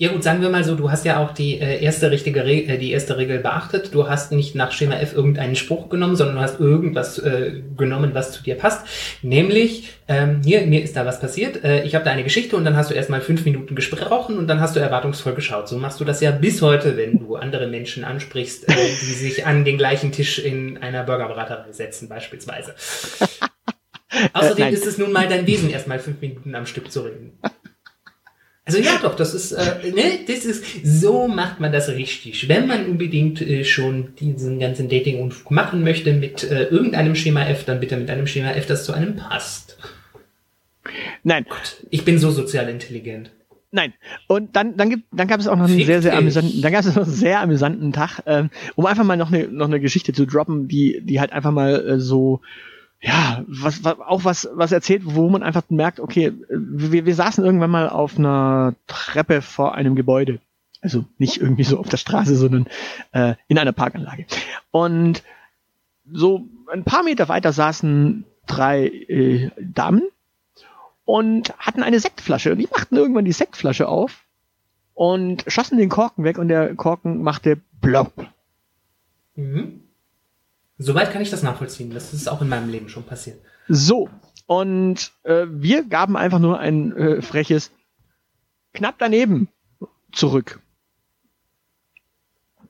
ja 0.03 0.11
gut, 0.11 0.24
sagen 0.24 0.42
wir 0.42 0.50
mal 0.50 0.64
so, 0.64 0.74
du 0.74 0.90
hast 0.90 1.05
ja 1.05 1.22
auch 1.22 1.30
die 1.30 1.61
äh, 1.61 1.80
erste 1.80 2.11
richtige 2.11 2.44
Re 2.44 2.55
äh, 2.55 2.76
die 2.76 2.90
erste 2.90 3.18
Regel 3.18 3.38
beachtet. 3.38 3.94
Du 3.94 4.09
hast 4.09 4.32
nicht 4.32 4.57
nach 4.57 4.72
Schema 4.72 4.96
F 4.96 5.14
irgendeinen 5.14 5.55
Spruch 5.55 5.90
genommen, 5.90 6.16
sondern 6.16 6.34
du 6.34 6.42
hast 6.42 6.59
irgendwas 6.59 7.20
äh, 7.20 7.62
genommen, 7.76 8.11
was 8.12 8.32
zu 8.32 8.42
dir 8.42 8.57
passt. 8.57 8.84
Nämlich, 9.22 9.90
ähm, 10.09 10.40
hier, 10.44 10.62
mir 10.62 10.82
ist 10.82 10.96
da 10.96 11.07
was 11.07 11.20
passiert. 11.20 11.62
Äh, 11.62 11.84
ich 11.84 11.94
habe 11.94 12.05
da 12.05 12.11
eine 12.11 12.24
Geschichte 12.24 12.57
und 12.57 12.64
dann 12.64 12.74
hast 12.76 12.90
du 12.90 12.94
erstmal 12.94 13.20
fünf 13.20 13.44
Minuten 13.44 13.76
gesprochen 13.76 14.38
und 14.38 14.48
dann 14.48 14.59
hast 14.59 14.74
du 14.74 14.80
erwartungsvoll 14.80 15.34
geschaut. 15.34 15.68
So 15.68 15.78
machst 15.78 16.00
du 16.00 16.05
das 16.05 16.20
ja 16.20 16.32
bis 16.32 16.62
heute, 16.62 16.96
wenn 16.96 17.20
du 17.20 17.36
andere 17.36 17.68
Menschen 17.68 18.03
ansprichst, 18.03 18.68
äh, 18.68 18.74
die 19.03 19.12
sich 19.12 19.46
an 19.46 19.64
den 19.64 19.78
gleichen 19.78 20.11
Tisch 20.11 20.40
in 20.40 20.78
einer 20.78 21.05
Burgerbraterei 21.05 21.70
setzen, 21.70 22.09
beispielsweise. 22.09 22.74
Außerdem 24.32 24.66
äh, 24.66 24.72
ist 24.72 24.84
es 24.84 24.98
nun 24.98 25.12
mal 25.12 25.28
dein 25.28 25.46
Wesen, 25.46 25.70
erstmal 25.70 26.00
fünf 26.00 26.20
Minuten 26.20 26.57
am 26.57 26.66
Stück 26.66 26.90
zu 26.90 27.03
reden. 27.03 27.38
Also 28.64 28.78
ja, 28.78 28.98
doch, 29.02 29.16
das 29.16 29.34
ist, 29.34 29.52
äh, 29.52 29.90
ne, 29.90 30.20
das 30.26 30.44
ist, 30.44 30.64
so 30.84 31.26
macht 31.26 31.58
man 31.58 31.72
das 31.72 31.88
richtig. 31.88 32.48
Wenn 32.48 32.68
man 32.68 32.86
unbedingt 32.86 33.40
äh, 33.40 33.64
schon 33.64 34.14
diesen 34.14 34.60
ganzen 34.60 34.88
Dating 34.88 35.20
und 35.20 35.50
machen 35.50 35.82
möchte 35.82 36.12
mit 36.12 36.44
äh, 36.44 36.64
irgendeinem 36.64 37.16
Schema 37.16 37.44
F, 37.46 37.64
dann 37.64 37.80
bitte 37.80 37.96
mit 37.96 38.08
einem 38.08 38.28
Schema 38.28 38.52
F, 38.52 38.66
das 38.66 38.84
zu 38.84 38.92
einem 38.92 39.16
passt. 39.16 39.78
Nein. 41.24 41.44
Gott, 41.48 41.84
ich 41.90 42.04
bin 42.04 42.18
so 42.18 42.30
sozial 42.30 42.68
intelligent. 42.68 43.32
Nein. 43.72 43.94
Und 44.28 44.54
dann, 44.54 44.76
dann, 44.76 44.90
gibt, 44.90 45.04
dann 45.10 45.26
gab 45.26 45.40
es 45.40 45.48
auch 45.48 45.56
noch 45.56 45.64
einen 45.64 45.78
Fick 45.78 45.86
sehr, 45.86 46.02
sehr 46.02 46.16
amüsanten, 46.16 46.60
dann 46.60 46.72
gab 46.72 46.84
es 46.84 46.94
noch 46.94 47.04
einen 47.04 47.12
sehr 47.12 47.40
amüsanten 47.40 47.92
Tag, 47.92 48.20
ähm, 48.26 48.50
um 48.76 48.86
einfach 48.86 49.02
mal 49.02 49.16
noch 49.16 49.32
eine, 49.32 49.48
noch 49.48 49.66
eine 49.66 49.80
Geschichte 49.80 50.12
zu 50.12 50.26
droppen, 50.26 50.68
die, 50.68 51.00
die 51.02 51.18
halt 51.18 51.32
einfach 51.32 51.52
mal 51.52 51.88
äh, 51.88 51.98
so, 51.98 52.42
ja, 53.03 53.44
was, 53.48 53.82
was 53.82 53.98
auch 53.98 54.24
was, 54.24 54.48
was 54.55 54.70
erzählt, 54.70 55.03
wo 55.05 55.28
man 55.28 55.42
einfach 55.42 55.64
merkt, 55.68 55.98
okay, 55.98 56.32
wir, 56.48 57.05
wir 57.05 57.14
saßen 57.14 57.44
irgendwann 57.44 57.70
mal 57.70 57.88
auf 57.88 58.16
einer 58.16 58.74
Treppe 58.86 59.42
vor 59.42 59.74
einem 59.74 59.96
Gebäude. 59.96 60.40
Also 60.80 61.05
nicht 61.18 61.38
irgendwie 61.38 61.64
so 61.64 61.78
auf 61.78 61.88
der 61.88 61.96
Straße, 61.96 62.36
sondern 62.36 62.66
äh, 63.12 63.34
in 63.48 63.59
einer 63.59 63.72
Parkanlage. 63.72 64.26
Und 64.70 65.24
so 66.11 66.48
ein 66.72 66.84
paar 66.84 67.03
Meter 67.03 67.28
weiter 67.28 67.53
saßen 67.53 68.24
drei 68.46 68.86
äh, 68.86 69.50
Damen 69.61 70.03
und 71.05 71.57
hatten 71.59 71.82
eine 71.82 71.98
Sektflasche. 71.98 72.53
Und 72.53 72.59
die 72.59 72.68
machten 72.70 72.96
irgendwann 72.96 73.24
die 73.24 73.32
Sektflasche 73.32 73.88
auf 73.88 74.24
und 74.94 75.44
schossen 75.48 75.78
den 75.78 75.88
Korken 75.88 76.24
weg 76.24 76.38
und 76.38 76.48
der 76.48 76.74
Korken 76.76 77.22
machte 77.22 77.61
plopp. 77.80 78.26
Mhm. 79.34 79.80
Soweit 80.83 81.12
kann 81.12 81.22
ich 81.22 81.30
das 81.30 81.43
nachvollziehen. 81.43 81.93
Das 81.93 82.12
ist 82.12 82.28
auch 82.28 82.43
in 82.43 82.49
meinem 82.49 82.68
Leben 82.68 82.89
schon 82.89 83.05
passiert. 83.05 83.41
So, 83.68 84.09
und 84.47 85.12
äh, 85.22 85.47
wir 85.49 85.85
gaben 85.85 86.16
einfach 86.16 86.39
nur 86.39 86.59
ein 86.59 86.97
äh, 86.97 87.22
freches 87.22 87.70
knapp 88.74 88.97
daneben 88.99 89.49
zurück. 90.12 90.61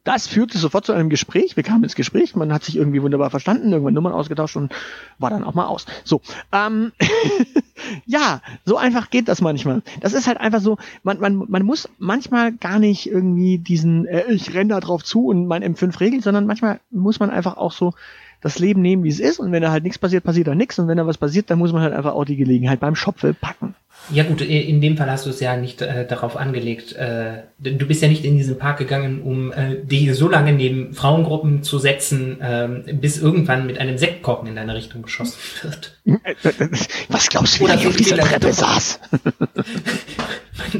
Das 0.04 0.26
führte 0.26 0.58
sofort 0.58 0.84
zu 0.84 0.92
einem 0.92 1.10
Gespräch. 1.10 1.56
Wir 1.56 1.62
kamen 1.62 1.84
ins 1.84 1.94
Gespräch, 1.94 2.34
man 2.34 2.52
hat 2.52 2.64
sich 2.64 2.76
irgendwie 2.76 3.02
wunderbar 3.02 3.30
verstanden, 3.30 3.70
irgendwann 3.70 3.94
Nummern 3.94 4.12
ausgetauscht 4.12 4.56
und 4.56 4.72
war 5.18 5.30
dann 5.30 5.44
auch 5.44 5.54
mal 5.54 5.66
aus. 5.66 5.86
So, 6.02 6.20
ähm, 6.50 6.92
ja, 8.06 8.42
so 8.64 8.76
einfach 8.76 9.10
geht 9.10 9.28
das 9.28 9.40
manchmal. 9.40 9.82
Das 10.00 10.12
ist 10.12 10.26
halt 10.26 10.38
einfach 10.38 10.60
so, 10.60 10.76
man, 11.04 11.20
man, 11.20 11.44
man 11.48 11.62
muss 11.62 11.88
manchmal 11.98 12.52
gar 12.52 12.80
nicht 12.80 13.08
irgendwie 13.08 13.58
diesen, 13.58 14.06
äh, 14.06 14.32
ich 14.32 14.52
renne 14.54 14.70
da 14.70 14.80
drauf 14.80 15.04
zu 15.04 15.26
und 15.26 15.46
mein 15.46 15.62
M5 15.62 16.00
regelt, 16.00 16.24
sondern 16.24 16.46
manchmal 16.46 16.80
muss 16.90 17.20
man 17.20 17.30
einfach 17.30 17.56
auch 17.56 17.72
so 17.72 17.94
das 18.42 18.58
Leben 18.58 18.82
nehmen, 18.82 19.04
wie 19.04 19.08
es 19.08 19.20
ist 19.20 19.38
und 19.38 19.52
wenn 19.52 19.62
da 19.62 19.70
halt 19.70 19.84
nichts 19.84 19.98
passiert, 19.98 20.24
passiert 20.24 20.48
da 20.48 20.54
nichts 20.54 20.78
und 20.78 20.88
wenn 20.88 20.98
da 20.98 21.06
was 21.06 21.18
passiert, 21.18 21.50
dann 21.50 21.58
muss 21.58 21.72
man 21.72 21.82
halt 21.82 21.94
einfach 21.94 22.12
auch 22.12 22.24
die 22.24 22.36
Gelegenheit 22.36 22.80
beim 22.80 22.96
Schopfe 22.96 23.34
packen. 23.34 23.74
Ja 24.10 24.24
gut, 24.24 24.40
in 24.40 24.80
dem 24.80 24.96
Fall 24.96 25.08
hast 25.10 25.26
du 25.26 25.30
es 25.30 25.38
ja 25.38 25.56
nicht 25.56 25.80
äh, 25.80 26.06
darauf 26.06 26.36
angelegt. 26.36 26.92
Äh, 26.92 27.42
du 27.58 27.86
bist 27.86 28.02
ja 28.02 28.08
nicht 28.08 28.24
in 28.24 28.36
diesen 28.36 28.58
Park 28.58 28.78
gegangen, 28.78 29.22
um 29.22 29.52
äh, 29.52 29.76
dich 29.76 30.12
so 30.16 30.28
lange 30.28 30.52
neben 30.52 30.92
Frauengruppen 30.92 31.62
zu 31.62 31.78
setzen, 31.78 32.40
äh, 32.40 32.94
bis 32.94 33.20
irgendwann 33.22 33.66
mit 33.66 33.78
einem 33.78 33.98
Sektkorken 33.98 34.48
in 34.48 34.56
deine 34.56 34.74
Richtung 34.74 35.02
geschossen 35.02 35.38
wird. 35.62 35.98
Was 37.08 37.28
glaubst 37.28 37.60
du, 37.60 37.68
wie 37.68 37.74
ich 37.74 37.86
auf 37.86 37.96
dieser 37.96 38.16
Treppe 38.18 38.52
saß? 38.52 38.98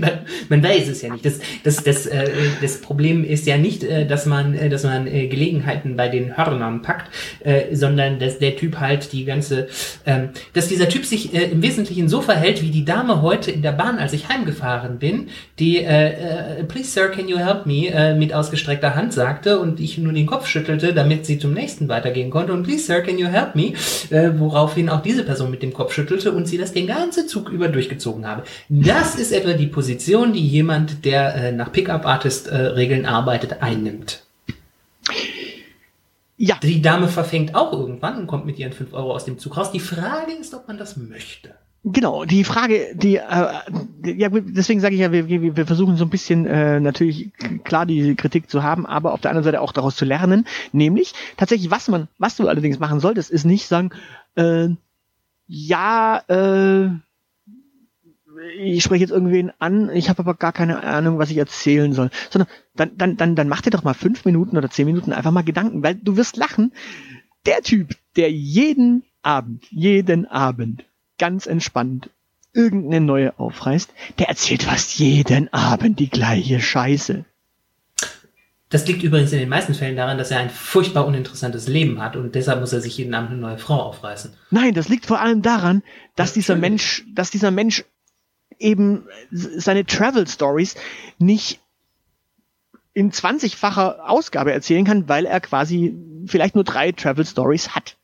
Man, 0.01 0.11
man, 0.49 0.63
weiß 0.63 0.89
es 0.89 1.03
ja 1.03 1.13
nicht. 1.13 1.25
Das, 1.25 1.39
das, 1.65 1.83
das, 1.85 2.07
äh, 2.07 2.31
das 2.61 2.81
Problem 2.81 3.25
ist 3.25 3.47
ja 3.47 3.57
nicht, 3.57 3.85
äh, 3.85 4.07
dass 4.07 4.27
man, 4.27 4.55
äh, 4.55 4.69
dass 4.69 4.85
man 4.85 5.07
äh, 5.07 5.27
Gelegenheiten 5.27 5.97
bei 5.97 6.09
den 6.09 6.37
Hörnern 6.37 6.83
packt, 6.83 7.11
äh, 7.41 7.75
sondern 7.75 8.19
dass 8.19 8.39
der 8.39 8.57
Typ 8.57 8.81
halt 8.81 9.13
die 9.13 9.25
ganze, 9.25 9.69
ähm, 10.07 10.31
dass 10.53 10.69
dieser 10.69 10.89
Typ 10.89 11.05
sich 11.05 11.35
äh, 11.35 11.51
im 11.51 11.63
Wesentlichen 11.63 12.09
so 12.09 12.21
verhält 12.21 12.63
wie 12.63 12.71
die 12.71 12.85
Dame 12.85 13.23
heute 13.23 13.51
in 13.51 13.63
der 13.63 13.73
Bahn, 13.73 13.99
als 13.99 14.13
ich 14.13 14.29
heimgefahren 14.29 14.99
bin, 14.99 15.29
die 15.59 15.79
äh, 15.79 16.61
äh, 16.61 16.65
Please 16.65 16.91
Sir, 16.91 17.09
can 17.09 17.29
you 17.29 17.39
help 17.39 17.67
me 17.67 17.89
äh, 17.89 18.15
mit 18.15 18.33
ausgestreckter 18.33 18.95
Hand 18.95 19.13
sagte 19.13 19.59
und 19.59 19.81
ich 19.81 19.99
nur 19.99 20.13
den 20.13 20.27
Kopf 20.27 20.47
schüttelte, 20.47 20.93
damit 20.93 21.27
sie 21.27 21.39
zum 21.39 21.53
nächsten 21.53 21.89
weitergehen 21.89 22.31
konnte 22.31 22.53
und 22.53 22.63
Please 22.65 22.85
Sir, 22.85 23.01
can 23.01 23.19
you 23.19 23.27
help 23.27 23.55
me, 23.55 23.73
äh, 24.11 24.31
woraufhin 24.39 24.89
auch 24.89 25.03
diese 25.03 25.25
Person 25.25 25.51
mit 25.51 25.63
dem 25.63 25.73
Kopf 25.73 25.93
schüttelte 25.93 26.33
und 26.33 26.47
sie 26.47 26.59
das 26.59 26.73
den 26.73 26.87
ganzen 26.87 27.29
Zug 27.29 27.51
über 27.51 27.69
durchgezogen 27.69 28.27
habe. 28.27 28.45
Das 28.69 29.15
ist 29.15 29.33
etwa 29.33 29.53
die 29.53 29.67
Position, 29.67 29.82
die 29.83 30.47
jemand, 30.47 31.05
der 31.05 31.35
äh, 31.35 31.53
nach 31.53 31.73
Pickup-Artist-Regeln 31.73 33.05
äh, 33.05 33.09
arbeitet, 33.09 33.63
einnimmt. 33.63 34.23
Ja. 36.37 36.57
Die 36.63 36.83
Dame 36.83 37.09
verfängt 37.09 37.55
auch 37.55 37.73
irgendwann 37.73 38.19
und 38.19 38.27
kommt 38.27 38.47
mit 38.47 38.59
ihren 38.59 38.73
5 38.73 38.93
Euro 38.95 39.15
aus 39.15 39.25
dem 39.25 39.39
Zug 39.39 39.57
raus. 39.57 39.71
Die 39.71 39.81
Frage 39.81 40.33
ist, 40.33 40.55
ob 40.55 40.67
man 40.67 40.79
das 40.79 40.97
möchte. 40.97 41.55
Genau, 41.85 42.25
die 42.25 42.45
Frage, 42.45 42.95
die, 42.95 43.17
äh, 43.17 43.49
ja, 44.05 44.29
deswegen 44.29 44.79
sage 44.79 44.95
ich 44.95 45.01
ja, 45.01 45.11
wir, 45.11 45.29
wir 45.29 45.67
versuchen 45.67 45.97
so 45.97 46.05
ein 46.05 46.11
bisschen 46.11 46.47
äh, 46.47 46.79
natürlich 46.79 47.31
klar 47.65 47.87
die 47.87 48.15
Kritik 48.15 48.49
zu 48.49 48.63
haben, 48.63 48.87
aber 48.87 49.13
auf 49.13 49.21
der 49.21 49.33
anderen 49.33 49.45
Seite 49.45 49.61
auch 49.61 49.73
daraus 49.73 49.97
zu 49.97 50.05
lernen, 50.05 50.47
nämlich 50.71 51.13
tatsächlich, 51.37 51.73
was 51.73 51.89
man, 51.89 52.07
was 52.19 52.37
du 52.37 52.47
allerdings 52.47 52.79
machen 52.79 53.01
solltest, 53.01 53.33
ist 53.33 53.45
nicht 53.45 53.67
sagen, 53.67 53.91
äh, 54.37 54.69
ja, 55.49 56.23
äh, 56.29 56.89
ich 58.59 58.83
spreche 58.83 59.03
jetzt 59.03 59.11
irgendwen 59.11 59.53
an, 59.59 59.91
ich 59.95 60.09
habe 60.09 60.21
aber 60.21 60.35
gar 60.35 60.53
keine 60.53 60.83
Ahnung, 60.83 61.19
was 61.19 61.31
ich 61.31 61.37
erzählen 61.37 61.93
soll. 61.93 62.11
Sondern 62.31 62.49
dann, 62.75 62.97
dann, 62.97 63.17
dann, 63.17 63.37
dann 63.37 63.49
mach 63.49 63.61
dir 63.61 63.71
doch 63.71 63.85
mal 63.85 63.95
fünf 63.95 64.25
Minuten 64.25 64.57
oder 64.57 64.71
zehn 64.71 64.87
Minuten 64.87 65.13
einfach 65.13 65.31
mal 65.31 65.45
Gedanken, 65.45 65.83
weil 65.83 65.95
du 65.95 66.17
wirst 66.17 66.37
lachen. 66.37 66.73
Der 67.47 67.63
Typ, 67.63 67.97
der 68.17 68.31
jeden 68.31 69.05
Abend, 69.23 69.67
jeden 69.71 70.27
Abend 70.27 70.85
ganz 71.19 71.47
entspannt 71.47 72.11
irgendeine 72.55 73.01
neue 73.05 73.39
aufreißt, 73.39 73.93
der 74.19 74.29
erzählt 74.29 74.65
fast 74.65 74.99
jeden 74.99 75.53
Abend 75.53 75.99
die 75.99 76.11
gleiche 76.11 76.61
Scheiße. 76.61 77.25
Das 78.73 78.87
liegt 78.87 79.03
übrigens 79.03 79.33
in 79.33 79.39
den 79.39 79.51
meisten 79.51 79.75
Fällen 79.75 79.97
daran, 79.97 80.17
dass 80.17 80.31
er 80.31 80.39
ein 80.39 80.49
furchtbar 80.49 81.07
uninteressantes 81.07 81.69
Leben 81.69 82.01
hat 82.01 82.17
und 82.17 82.35
deshalb 82.35 82.61
muss 82.61 82.73
er 82.73 82.81
sich 82.81 82.97
jeden 82.97 83.13
Abend 83.13 83.31
eine 83.31 83.41
neue 83.41 83.59
Frau 83.59 83.79
aufreißen. 83.83 84.33
Nein, 84.51 84.73
das 84.73 84.89
liegt 84.89 85.05
vor 85.05 85.21
allem 85.21 85.43
daran, 85.43 85.83
dass 86.17 86.33
dieser 86.33 86.57
Mensch, 86.57 87.05
dass 87.15 87.31
dieser 87.31 87.51
Mensch 87.51 87.85
eben 88.59 89.07
seine 89.31 89.85
Travel 89.87 90.27
Stories 90.27 90.77
nicht 91.19 91.61
in 92.95 93.11
20-facher 93.11 94.09
Ausgabe 94.09 94.53
erzählen 94.53 94.85
kann, 94.85 95.09
weil 95.09 95.25
er 95.25 95.41
quasi 95.41 95.97
vielleicht 96.27 96.55
nur 96.55 96.65
drei 96.65 96.93
Travel 96.93 97.25
Stories 97.25 97.71
hat. 97.71 97.97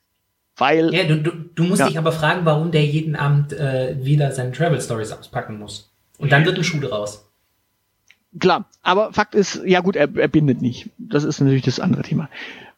Weil, 0.56 0.92
ja, 0.92 1.04
du, 1.04 1.22
du, 1.22 1.30
du 1.30 1.62
musst 1.64 1.80
ja. 1.80 1.86
dich 1.86 1.98
aber 1.98 2.10
fragen, 2.10 2.44
warum 2.44 2.72
der 2.72 2.84
jeden 2.84 3.14
Abend 3.14 3.52
äh, 3.52 3.96
wieder 4.00 4.32
seine 4.32 4.50
Travel 4.52 4.80
Stories 4.80 5.12
auspacken 5.12 5.58
muss. 5.58 5.92
Und 6.18 6.32
dann 6.32 6.44
wird 6.44 6.56
eine 6.56 6.64
Schule 6.64 6.90
raus. 6.90 7.30
Klar, 8.40 8.68
aber 8.82 9.12
Fakt 9.12 9.34
ist, 9.34 9.62
ja 9.64 9.80
gut, 9.80 9.94
er, 9.94 10.08
er 10.16 10.28
bindet 10.28 10.60
nicht. 10.60 10.90
Das 10.98 11.24
ist 11.24 11.40
natürlich 11.40 11.62
das 11.62 11.80
andere 11.80 12.02
Thema. 12.02 12.28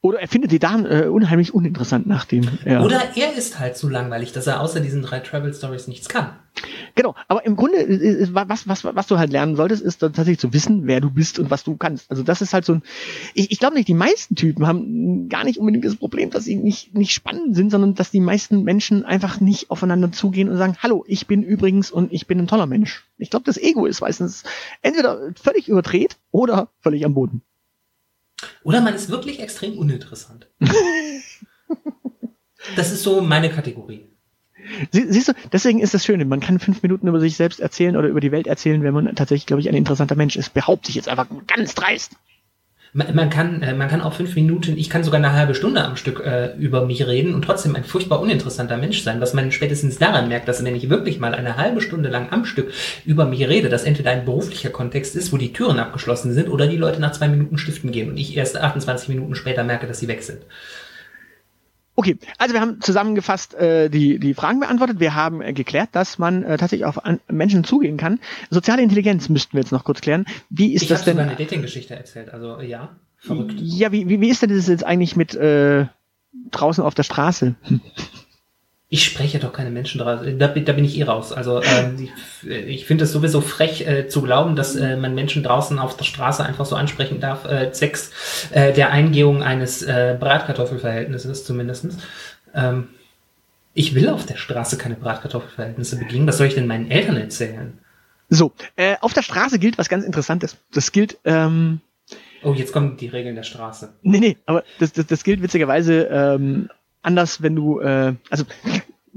Oder 0.02 0.20
er 0.20 0.28
findet 0.28 0.50
die 0.50 0.58
Damen 0.58 0.86
äh, 0.86 1.08
unheimlich 1.08 1.52
uninteressant, 1.52 2.06
nachdem 2.06 2.48
er. 2.64 2.82
Oder 2.84 3.02
er 3.16 3.36
ist 3.36 3.58
halt 3.58 3.76
so 3.76 3.86
langweilig, 3.86 4.32
dass 4.32 4.46
er 4.46 4.60
außer 4.62 4.80
diesen 4.80 5.02
drei 5.02 5.20
Travel 5.20 5.52
Stories 5.52 5.88
nichts 5.88 6.08
kann. 6.08 6.30
Genau, 6.94 7.14
aber 7.28 7.44
im 7.44 7.54
Grunde, 7.54 7.78
äh, 7.78 8.22
äh, 8.22 8.28
was, 8.32 8.66
was, 8.66 8.84
was 8.84 9.06
du 9.06 9.18
halt 9.18 9.30
lernen 9.30 9.56
solltest, 9.56 9.82
ist 9.82 10.02
dann 10.02 10.14
tatsächlich 10.14 10.40
zu 10.40 10.54
wissen, 10.54 10.86
wer 10.86 11.02
du 11.02 11.10
bist 11.10 11.38
und 11.38 11.50
was 11.50 11.64
du 11.64 11.76
kannst. 11.76 12.10
Also 12.10 12.22
das 12.22 12.40
ist 12.40 12.54
halt 12.54 12.64
so 12.64 12.74
ein. 12.74 12.82
Ich, 13.34 13.50
ich 13.50 13.58
glaube 13.58 13.74
nicht, 13.74 13.88
die 13.88 13.94
meisten 13.94 14.36
Typen 14.36 14.66
haben 14.66 15.28
gar 15.28 15.44
nicht 15.44 15.58
unbedingt 15.58 15.84
das 15.84 15.96
Problem, 15.96 16.30
dass 16.30 16.44
sie 16.44 16.56
nicht, 16.56 16.94
nicht 16.94 17.12
spannend 17.12 17.54
sind, 17.54 17.70
sondern 17.70 17.94
dass 17.94 18.10
die 18.10 18.20
meisten 18.20 18.62
Menschen 18.62 19.04
einfach 19.04 19.40
nicht 19.40 19.70
aufeinander 19.70 20.12
zugehen 20.12 20.48
und 20.48 20.56
sagen, 20.56 20.76
hallo, 20.82 21.04
ich 21.06 21.26
bin 21.26 21.42
übrigens 21.42 21.90
und 21.90 22.10
ich 22.10 22.26
bin 22.26 22.38
ein 22.38 22.48
toller 22.48 22.66
Mensch. 22.66 23.04
Ich 23.18 23.28
glaube, 23.28 23.44
das 23.44 23.58
Ego 23.58 23.84
ist 23.84 24.00
meistens 24.00 24.44
entweder 24.80 25.32
völlig 25.34 25.68
überdreht 25.68 26.16
oder 26.30 26.70
völlig 26.80 27.04
am 27.04 27.12
Boden. 27.12 27.42
Oder 28.62 28.80
man 28.80 28.94
ist 28.94 29.08
wirklich 29.08 29.40
extrem 29.40 29.78
uninteressant. 29.78 30.48
das 32.76 32.92
ist 32.92 33.02
so 33.02 33.20
meine 33.20 33.50
Kategorie. 33.50 34.06
Sie, 34.90 35.10
siehst 35.10 35.28
du, 35.28 35.32
deswegen 35.52 35.80
ist 35.80 35.94
das 35.94 36.04
Schöne, 36.04 36.24
man 36.24 36.40
kann 36.40 36.58
fünf 36.58 36.82
Minuten 36.82 37.08
über 37.08 37.20
sich 37.20 37.36
selbst 37.36 37.60
erzählen 37.60 37.96
oder 37.96 38.08
über 38.08 38.20
die 38.20 38.32
Welt 38.32 38.46
erzählen, 38.46 38.82
wenn 38.82 38.94
man 38.94 39.14
tatsächlich, 39.16 39.46
glaube 39.46 39.60
ich, 39.60 39.68
ein 39.68 39.74
interessanter 39.74 40.16
Mensch 40.16 40.36
ist. 40.36 40.54
Behaupte 40.54 40.90
ich 40.90 40.94
jetzt 40.94 41.08
einfach 41.08 41.26
ganz 41.46 41.74
dreist. 41.74 42.12
Man, 42.92 43.14
man, 43.14 43.30
kann, 43.30 43.62
äh, 43.62 43.72
man 43.72 43.88
kann 43.88 44.00
auch 44.00 44.14
fünf 44.14 44.34
Minuten, 44.34 44.76
ich 44.76 44.90
kann 44.90 45.04
sogar 45.04 45.18
eine 45.18 45.32
halbe 45.32 45.54
Stunde 45.54 45.84
am 45.84 45.96
Stück 45.96 46.24
äh, 46.26 46.56
über 46.56 46.84
mich 46.84 47.06
reden 47.06 47.34
und 47.34 47.42
trotzdem 47.42 47.76
ein 47.76 47.84
furchtbar 47.84 48.20
uninteressanter 48.20 48.76
Mensch 48.76 49.02
sein, 49.02 49.20
was 49.20 49.32
man 49.32 49.52
spätestens 49.52 49.98
daran 49.98 50.26
merkt, 50.26 50.48
dass 50.48 50.64
wenn 50.64 50.74
ich 50.74 50.90
wirklich 50.90 51.20
mal 51.20 51.32
eine 51.32 51.56
halbe 51.56 51.80
Stunde 51.82 52.08
lang 52.08 52.32
am 52.32 52.44
Stück 52.44 52.72
über 53.04 53.26
mich 53.26 53.46
rede, 53.46 53.68
dass 53.68 53.84
entweder 53.84 54.10
ein 54.10 54.24
beruflicher 54.24 54.70
Kontext 54.70 55.14
ist, 55.14 55.32
wo 55.32 55.36
die 55.36 55.52
Türen 55.52 55.78
abgeschlossen 55.78 56.32
sind 56.32 56.48
oder 56.48 56.66
die 56.66 56.76
Leute 56.76 57.00
nach 57.00 57.12
zwei 57.12 57.28
Minuten 57.28 57.58
stiften 57.58 57.92
gehen 57.92 58.10
und 58.10 58.16
ich 58.16 58.36
erst 58.36 58.56
28 58.56 59.08
Minuten 59.08 59.36
später 59.36 59.62
merke, 59.62 59.86
dass 59.86 60.00
sie 60.00 60.08
weg 60.08 60.24
sind. 60.24 60.40
Okay, 62.00 62.16
also 62.38 62.54
wir 62.54 62.62
haben 62.62 62.80
zusammengefasst 62.80 63.52
äh, 63.52 63.90
die, 63.90 64.18
die 64.18 64.32
Fragen 64.32 64.58
beantwortet. 64.60 65.00
Wir 65.00 65.14
haben 65.14 65.42
äh, 65.42 65.52
geklärt, 65.52 65.90
dass 65.92 66.18
man 66.18 66.44
äh, 66.44 66.56
tatsächlich 66.56 66.86
auf 66.86 67.04
an 67.04 67.20
Menschen 67.28 67.62
zugehen 67.62 67.98
kann. 67.98 68.20
Soziale 68.48 68.80
Intelligenz 68.80 69.28
müssten 69.28 69.52
wir 69.52 69.60
jetzt 69.60 69.70
noch 69.70 69.84
kurz 69.84 70.00
klären. 70.00 70.24
Wie 70.48 70.72
ist 70.72 70.84
ich 70.84 70.88
das 70.88 71.04
denn? 71.04 71.18
Ich 71.18 71.20
habe 71.20 71.28
eine 71.32 71.38
Dating-Geschichte 71.38 71.94
erzählt, 71.94 72.32
also 72.32 72.58
ja, 72.62 72.96
verrückt. 73.18 73.52
Ja, 73.58 73.92
wie, 73.92 74.08
wie, 74.08 74.18
wie 74.18 74.30
ist 74.30 74.40
denn 74.40 74.48
das 74.48 74.66
jetzt 74.66 74.82
eigentlich 74.82 75.14
mit 75.14 75.34
äh, 75.34 75.88
draußen 76.50 76.82
auf 76.82 76.94
der 76.94 77.02
Straße? 77.02 77.56
Ich 78.92 79.04
spreche 79.04 79.38
doch 79.38 79.52
keine 79.52 79.70
Menschen 79.70 80.00
draus. 80.00 80.20
Da, 80.36 80.48
da 80.48 80.72
bin 80.72 80.84
ich 80.84 80.98
eh 80.98 81.04
raus. 81.04 81.32
Also 81.32 81.62
ähm, 81.62 82.08
ich, 82.42 82.50
ich 82.50 82.86
finde 82.86 83.04
es 83.04 83.12
sowieso 83.12 83.40
frech 83.40 83.86
äh, 83.86 84.08
zu 84.08 84.20
glauben, 84.20 84.56
dass 84.56 84.74
äh, 84.74 84.96
man 84.96 85.14
Menschen 85.14 85.44
draußen 85.44 85.78
auf 85.78 85.96
der 85.96 86.04
Straße 86.04 86.44
einfach 86.44 86.66
so 86.66 86.74
ansprechen 86.74 87.20
darf, 87.20 87.44
äh, 87.44 87.70
zwecks 87.70 88.10
äh, 88.50 88.72
der 88.72 88.90
Eingehung 88.90 89.44
eines 89.44 89.82
äh, 89.82 90.16
Bratkartoffelverhältnisses 90.18 91.44
zumindestens. 91.44 91.98
Ähm, 92.52 92.88
ich 93.74 93.94
will 93.94 94.08
auf 94.08 94.26
der 94.26 94.36
Straße 94.36 94.76
keine 94.76 94.96
Bratkartoffelverhältnisse 94.96 95.96
begehen. 95.96 96.26
Was 96.26 96.38
soll 96.38 96.48
ich 96.48 96.54
denn 96.54 96.66
meinen 96.66 96.90
Eltern 96.90 97.16
erzählen? 97.16 97.78
So, 98.28 98.52
äh, 98.74 98.96
auf 99.00 99.14
der 99.14 99.22
Straße 99.22 99.60
gilt 99.60 99.78
was 99.78 99.88
ganz 99.88 100.04
Interessantes. 100.04 100.56
Das 100.72 100.90
gilt. 100.90 101.18
Ähm, 101.24 101.80
oh, 102.42 102.54
jetzt 102.54 102.72
kommen 102.72 102.96
die 102.96 103.06
Regeln 103.06 103.36
der 103.36 103.44
Straße. 103.44 103.92
Nee, 104.02 104.18
nee, 104.18 104.36
aber 104.46 104.64
das, 104.80 104.92
das, 104.92 105.06
das 105.06 105.22
gilt 105.22 105.42
witzigerweise 105.42 106.08
ähm, 106.10 106.70
anders, 107.02 107.42
wenn 107.42 107.56
du, 107.56 107.80
äh, 107.80 108.14
also 108.30 108.44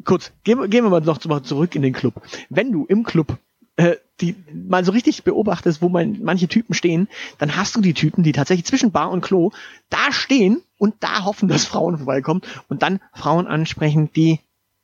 kurz, 0.03 0.31
gehen, 0.43 0.69
gehen 0.69 0.83
wir 0.83 0.89
mal 0.89 1.01
noch 1.01 1.19
zurück 1.19 1.75
in 1.75 1.81
den 1.81 1.93
Club. 1.93 2.21
Wenn 2.49 2.71
du 2.71 2.85
im 2.85 3.03
Club 3.03 3.37
äh, 3.75 3.95
die 4.21 4.35
mal 4.53 4.85
so 4.85 4.91
richtig 4.91 5.23
beobachtest, 5.23 5.81
wo 5.81 5.89
man 5.89 6.19
manche 6.21 6.47
Typen 6.47 6.75
stehen, 6.75 7.07
dann 7.39 7.55
hast 7.55 7.75
du 7.75 7.81
die 7.81 7.93
Typen, 7.93 8.23
die 8.23 8.31
tatsächlich 8.31 8.65
zwischen 8.65 8.91
Bar 8.91 9.09
und 9.09 9.21
Klo 9.21 9.51
da 9.89 10.11
stehen 10.11 10.61
und 10.77 10.95
da 10.99 11.25
hoffen, 11.25 11.49
dass 11.49 11.65
Frauen 11.65 11.97
vorbeikommen 11.97 12.41
und 12.69 12.83
dann 12.83 12.99
Frauen 13.13 13.47
ansprechen, 13.47 14.11
die 14.15 14.39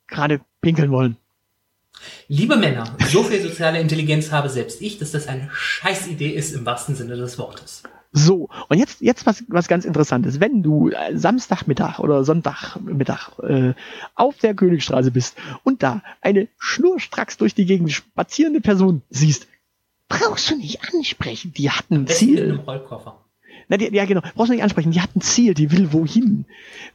gerade 0.08 0.42
pinkeln 0.62 0.92
wollen. 0.92 1.18
Liebe 2.28 2.56
Männer, 2.56 2.96
so 3.10 3.24
viel 3.24 3.42
soziale 3.42 3.80
Intelligenz 3.80 4.32
habe 4.32 4.50
selbst 4.50 4.82
ich, 4.82 4.98
dass 4.98 5.12
das 5.12 5.28
eine 5.28 5.50
Scheißidee 5.52 6.30
ist 6.30 6.54
im 6.54 6.66
wahrsten 6.66 6.96
Sinne 6.96 7.16
des 7.16 7.38
Wortes. 7.38 7.84
So, 8.12 8.50
und 8.70 8.80
jetzt, 8.80 9.02
jetzt 9.02 9.28
was, 9.28 9.44
was 9.50 9.68
ganz 9.68 9.86
interessantes. 9.86 10.40
Wenn 10.40 10.64
du 10.64 10.90
äh, 10.90 11.16
Samstagmittag 11.16 12.00
oder 12.00 12.24
Sonntagmittag 12.24 13.38
äh, 13.40 13.74
auf 14.16 14.38
der 14.38 14.56
Königstraße 14.56 15.12
bist 15.12 15.38
und 15.64 15.84
da 15.84 16.02
eine 16.22 16.48
schnurstracks 16.58 17.38
durch 17.38 17.54
die 17.54 17.66
Gegend 17.66 17.92
spazierende 17.92 18.62
Person 18.62 19.04
siehst, 19.12 19.48
brauchst 20.08 20.50
du 20.50 20.56
nicht 20.58 20.80
ansprechen. 20.92 21.54
Die 21.54 21.70
hat 21.70 21.92
ein 21.92 22.08
Ziel. 22.08 22.60
Na, 23.68 23.78
die, 23.78 23.94
ja, 23.94 24.06
genau. 24.06 24.22
Brauchst 24.36 24.50
du 24.50 24.54
nicht 24.56 24.64
ansprechen. 24.64 24.92
Die 24.92 25.02
hat 25.02 25.16
ein 25.16 25.22
Ziel. 25.22 25.54
Die 25.54 25.72
will 25.72 25.94
wohin. 25.94 26.46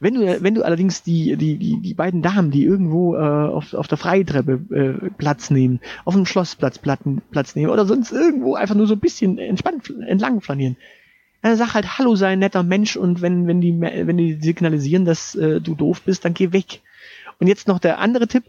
Wenn 0.01 0.15
du, 0.15 0.43
wenn 0.43 0.55
du 0.55 0.63
allerdings 0.63 1.01
die, 1.01 1.37
die, 1.37 1.57
die, 1.57 1.79
die 1.79 1.93
beiden 1.93 2.21
Damen, 2.21 2.51
die 2.51 2.65
irgendwo 2.65 3.15
äh, 3.15 3.19
auf, 3.19 3.73
auf 3.73 3.87
der 3.87 3.97
Freitreppe 3.97 4.59
äh, 4.75 5.09
Platz 5.11 5.49
nehmen, 5.49 5.79
auf 6.03 6.13
dem 6.13 6.25
Schlossplatz 6.25 6.77
Platz 6.77 7.55
nehmen 7.55 7.71
oder 7.71 7.85
sonst 7.85 8.11
irgendwo 8.11 8.55
einfach 8.55 8.75
nur 8.75 8.87
so 8.87 8.95
ein 8.95 8.99
bisschen 8.99 9.37
entspannt 9.37 9.89
entlang 10.05 10.41
flanieren, 10.41 10.75
dann 11.45 11.57
sag 11.57 11.75
halt 11.75 11.99
Hallo, 11.99 12.15
sei 12.15 12.33
ein 12.33 12.39
netter 12.39 12.63
Mensch 12.63 12.95
und 12.95 13.21
wenn, 13.21 13.45
wenn 13.45 13.61
die, 13.61 13.79
wenn 13.79 14.17
die 14.17 14.33
signalisieren, 14.41 15.05
dass 15.05 15.35
äh, 15.35 15.61
du 15.61 15.75
doof 15.75 16.01
bist, 16.01 16.25
dann 16.25 16.33
geh 16.33 16.51
weg. 16.51 16.81
Und 17.39 17.45
jetzt 17.45 17.67
noch 17.67 17.77
der 17.77 17.99
andere 17.99 18.27
Tipp. 18.27 18.45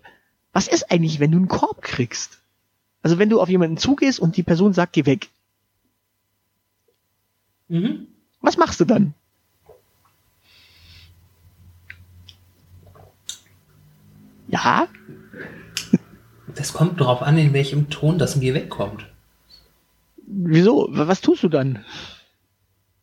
Was 0.54 0.66
ist 0.66 0.90
eigentlich, 0.90 1.20
wenn 1.20 1.30
du 1.30 1.36
einen 1.36 1.48
Korb 1.48 1.82
kriegst? 1.82 2.38
Also 3.02 3.18
wenn 3.18 3.28
du 3.28 3.40
auf 3.42 3.50
jemanden 3.50 3.76
zugehst 3.76 4.18
und 4.18 4.38
die 4.38 4.42
Person 4.42 4.72
sagt, 4.72 4.94
geh 4.94 5.04
weg. 5.04 5.28
Mhm. 7.68 8.06
Was 8.40 8.56
machst 8.56 8.80
du 8.80 8.86
dann? 8.86 9.12
Ja? 14.48 14.88
Das 16.54 16.72
kommt 16.72 16.98
darauf 16.98 17.20
an, 17.20 17.36
in 17.36 17.52
welchem 17.52 17.90
Ton 17.90 18.16
das 18.16 18.40
Geh 18.40 18.54
wegkommt. 18.54 19.06
Wieso? 20.26 20.88
Was 20.90 21.20
tust 21.20 21.42
du 21.42 21.48
dann? 21.50 21.84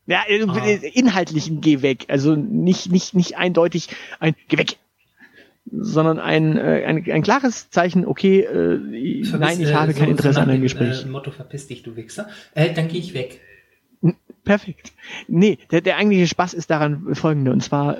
Ja, 0.06 0.24
äh, 0.28 0.43
ah. 0.47 0.66
inhaltlichen 0.93 1.62
Geh 1.62 1.82
weg. 1.82 2.06
Also 2.10 2.36
nicht, 2.36 2.91
nicht, 2.91 3.14
nicht 3.14 3.38
eindeutig 3.38 3.89
ein 4.20 4.36
Geh 4.47 4.58
weg. 4.58 4.78
Sondern 5.72 6.20
ein, 6.20 6.58
äh, 6.58 6.84
ein, 6.86 7.10
ein 7.10 7.24
klares 7.24 7.70
Zeichen, 7.70 8.06
okay, 8.06 8.41
äh, 8.41 9.24
Vermiss, 9.24 9.32
nein, 9.32 9.62
ich 9.62 9.74
habe 9.74 9.91
äh, 9.91 9.95
kein 9.95 10.10
Interesse 10.10 10.41
an 10.41 10.49
einem 10.49 10.62
Gespräch. 10.62 11.06
Äh, 11.06 11.08
Motto, 11.08 11.32
verpiss 11.32 11.68
dich, 11.68 11.84
du 11.84 11.95
Wichser. 11.95 12.28
Äh, 12.54 12.74
dann 12.74 12.89
gehe 12.89 12.99
ich 12.99 13.14
weg. 13.14 13.39
Perfekt. 14.43 14.91
Nee, 15.30 15.58
der, 15.72 15.80
der 15.80 15.95
eigentliche 15.95 16.28
Spaß 16.28 16.54
ist 16.54 16.70
daran 16.70 17.16
folgende. 17.16 17.54
Und 17.54 17.64
zwar, 17.64 17.95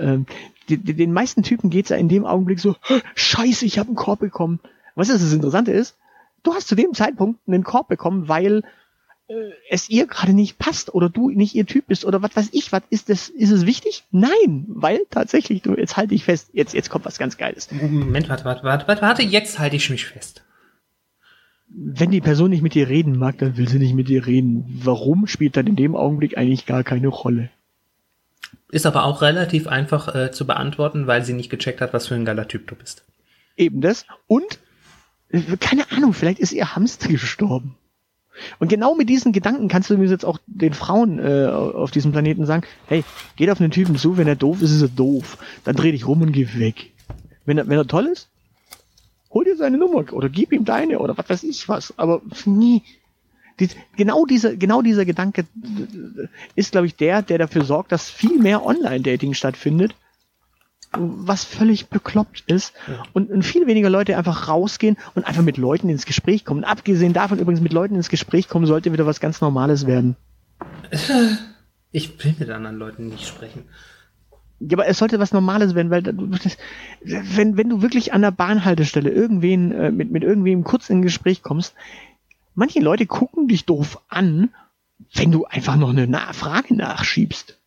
die, 0.68 0.76
die, 0.76 0.94
den 0.94 1.14
meisten 1.14 1.42
Typen 1.42 1.70
geht's 1.70 1.88
ja 1.88 1.96
in 1.96 2.10
dem 2.10 2.26
Augenblick 2.26 2.60
so, 2.60 2.76
scheiße, 3.16 3.66
ich 3.66 3.80
habe 3.80 3.88
einen 3.88 3.96
Korb 3.96 4.20
bekommen. 4.20 4.60
Was 4.96 5.08
ist 5.08 5.24
das 5.24 5.32
Interessante 5.32 5.72
ist? 5.72 5.96
Du 6.44 6.54
hast 6.54 6.68
zu 6.68 6.76
dem 6.76 6.94
Zeitpunkt 6.94 7.40
einen 7.48 7.64
Korb 7.64 7.88
bekommen, 7.88 8.28
weil 8.28 8.58
äh, 8.58 8.64
es 9.70 9.90
ihr 9.90 10.08
gerade 10.08 10.34
nicht 10.34 10.58
passt 10.58 10.94
oder 10.94 11.10
du 11.10 11.30
nicht 11.30 11.56
ihr 11.56 11.66
Typ 11.66 11.88
bist 11.88 12.06
oder 12.06 12.22
was 12.22 12.36
weiß 12.36 12.50
ich, 12.52 12.72
was 12.72 12.84
ist 12.90 13.10
das, 13.10 13.30
ist 13.30 13.52
es 13.52 13.66
wichtig? 13.66 14.04
Nein, 14.12 14.66
weil 14.68 15.02
tatsächlich, 15.10 15.62
du, 15.62 15.76
jetzt 15.76 15.98
halte 15.98 16.16
ich 16.16 16.24
fest, 16.24 16.50
jetzt, 16.54 16.74
jetzt 16.74 16.90
kommt 16.90 17.06
was 17.06 17.18
ganz 17.18 17.38
Geiles. 17.38 17.72
Moment, 17.72 18.30
warte, 18.30 18.46
warte, 18.46 18.64
warte, 18.64 18.88
warte, 18.88 19.02
warte, 19.02 19.22
jetzt 19.24 19.60
halte 19.60 19.76
ich 19.76 19.90
mich 19.90 20.06
fest. 20.06 20.44
Wenn 21.68 22.12
die 22.12 22.22
Person 22.22 22.52
nicht 22.52 22.62
mit 22.62 22.76
dir 22.76 22.88
reden 22.88 23.18
mag, 23.18 23.38
dann 23.40 23.58
will 23.58 23.68
sie 23.68 23.80
nicht 23.80 23.96
mit 23.96 24.08
dir 24.08 24.28
reden. 24.28 24.82
Warum 24.84 25.26
spielt 25.26 25.58
dann 25.58 25.66
in 25.66 25.76
dem 25.76 25.96
Augenblick 25.96 26.38
eigentlich 26.38 26.66
gar 26.66 26.84
keine 26.84 27.08
Rolle? 27.08 27.50
Ist 28.70 28.86
aber 28.86 29.06
auch 29.06 29.22
relativ 29.22 29.68
einfach 29.68 30.14
äh, 30.14 30.32
zu 30.32 30.46
beantworten, 30.46 31.08
weil 31.08 31.24
sie 31.24 31.34
nicht 31.34 31.50
gecheckt 31.50 31.82
hat, 31.82 31.94
was 31.94 32.08
für 32.08 32.16
ein 32.16 32.26
geiler 32.26 32.48
Typ 32.48 32.68
du 32.68 32.76
bist. 32.76 33.04
Eben 33.56 33.82
das. 33.82 34.06
Und, 34.28 34.60
äh, 35.30 35.42
keine 35.60 35.92
Ahnung, 35.92 36.14
vielleicht 36.14 36.40
ist 36.40 36.54
ihr 36.54 36.76
Hamster 36.76 37.08
gestorben. 37.10 37.76
Und 38.60 38.70
genau 38.70 38.96
mit 38.96 39.10
diesen 39.10 39.32
Gedanken 39.32 39.68
kannst 39.68 39.90
du 39.90 39.96
jetzt 39.96 40.26
auch 40.26 40.40
den 40.48 40.74
Frauen 40.74 41.20
äh, 41.20 41.48
auf 41.48 41.92
diesem 41.92 42.12
Planeten 42.12 42.46
sagen, 42.46 42.64
hey, 42.88 43.04
geht 43.36 43.50
auf 43.50 43.60
einen 43.60 43.72
Typen 43.72 43.96
zu, 43.98 44.18
wenn 44.18 44.28
er 44.28 44.36
doof 44.36 44.62
ist, 44.62 44.72
ist 44.72 44.82
er 44.82 44.88
doof. 44.90 45.38
Dann 45.64 45.76
dreh 45.76 45.92
dich 45.92 46.08
rum 46.08 46.22
und 46.22 46.32
geh 46.32 46.48
weg. 46.56 46.92
Wenn 47.46 47.58
er, 47.58 47.68
wenn 47.68 47.78
er 47.78 47.88
toll 47.88 48.06
ist, 48.06 48.30
hol 49.32 49.44
dir 49.44 49.56
seine 49.56 49.78
Nummer 49.78 50.12
oder 50.14 50.30
gib 50.30 50.52
ihm 50.52 50.66
deine 50.66 51.00
oder 51.00 51.18
was 51.18 51.30
weiß 51.30 51.44
ich 51.44 51.68
was. 51.70 51.94
Aber 51.98 52.22
nie. 52.46 52.84
Die, 53.60 53.70
genau 53.96 54.26
dieser, 54.26 54.56
genau 54.56 54.82
dieser 54.82 55.06
Gedanke 55.06 55.46
ist, 56.56 56.72
glaube 56.72 56.88
ich, 56.88 56.96
der, 56.96 57.22
der 57.22 57.38
dafür 57.38 57.64
sorgt, 57.64 57.92
dass 57.92 58.10
viel 58.10 58.40
mehr 58.40 58.66
Online-Dating 58.66 59.36
stattfindet 59.36 59.94
was 60.98 61.44
völlig 61.44 61.88
bekloppt 61.88 62.44
ist 62.48 62.74
ja. 62.88 63.04
und, 63.14 63.32
und 63.32 63.44
viel 63.44 63.68
weniger 63.68 63.90
Leute 63.90 64.18
einfach 64.18 64.48
rausgehen 64.48 64.98
und 65.16 65.26
einfach 65.26 65.42
mit 65.42 65.58
Leuten 65.58 65.90
ins 65.90 66.06
Gespräch 66.06 66.46
kommen. 66.46 66.64
Abgesehen 66.64 67.14
davon 67.14 67.40
übrigens 67.40 67.62
mit 67.62 67.74
Leuten 67.74 67.96
ins 67.96 68.10
Gespräch 68.10 68.48
kommen 68.48 68.66
sollte 68.66 68.94
wieder 68.94 69.06
was 69.06 69.20
ganz 69.20 69.42
Normales 69.42 69.88
werden. 69.88 70.16
Ich 71.96 72.26
will 72.26 72.34
mit 72.40 72.50
anderen 72.50 72.78
Leuten 72.78 73.10
nicht 73.10 73.28
sprechen. 73.28 73.66
Ja, 74.60 74.78
aber 74.78 74.88
es 74.88 74.98
sollte 74.98 75.20
was 75.20 75.32
Normales 75.32 75.76
werden, 75.76 75.92
weil 75.92 76.02
das, 76.02 76.58
wenn, 77.04 77.56
wenn 77.56 77.70
du 77.70 77.84
wirklich 77.84 78.14
an 78.14 78.24
der 78.24 78.32
Bahnhaltestelle 78.32 79.12
irgendwen 79.12 79.72
äh, 79.72 79.92
mit, 79.92 80.10
mit 80.10 80.24
irgendwem 80.24 80.64
kurz 80.64 80.90
in 80.90 81.04
Gespräch 81.04 81.44
kommst, 81.44 81.76
manche 82.56 82.80
Leute 82.80 83.06
gucken 83.06 83.48
dich 83.48 83.66
doof 83.66 84.02
an, 84.10 84.50
wenn 85.14 85.32
du 85.32 85.46
einfach 85.46 85.76
noch 85.76 85.90
eine 85.90 86.08
Frage 86.34 86.76
nachschiebst. 86.76 87.60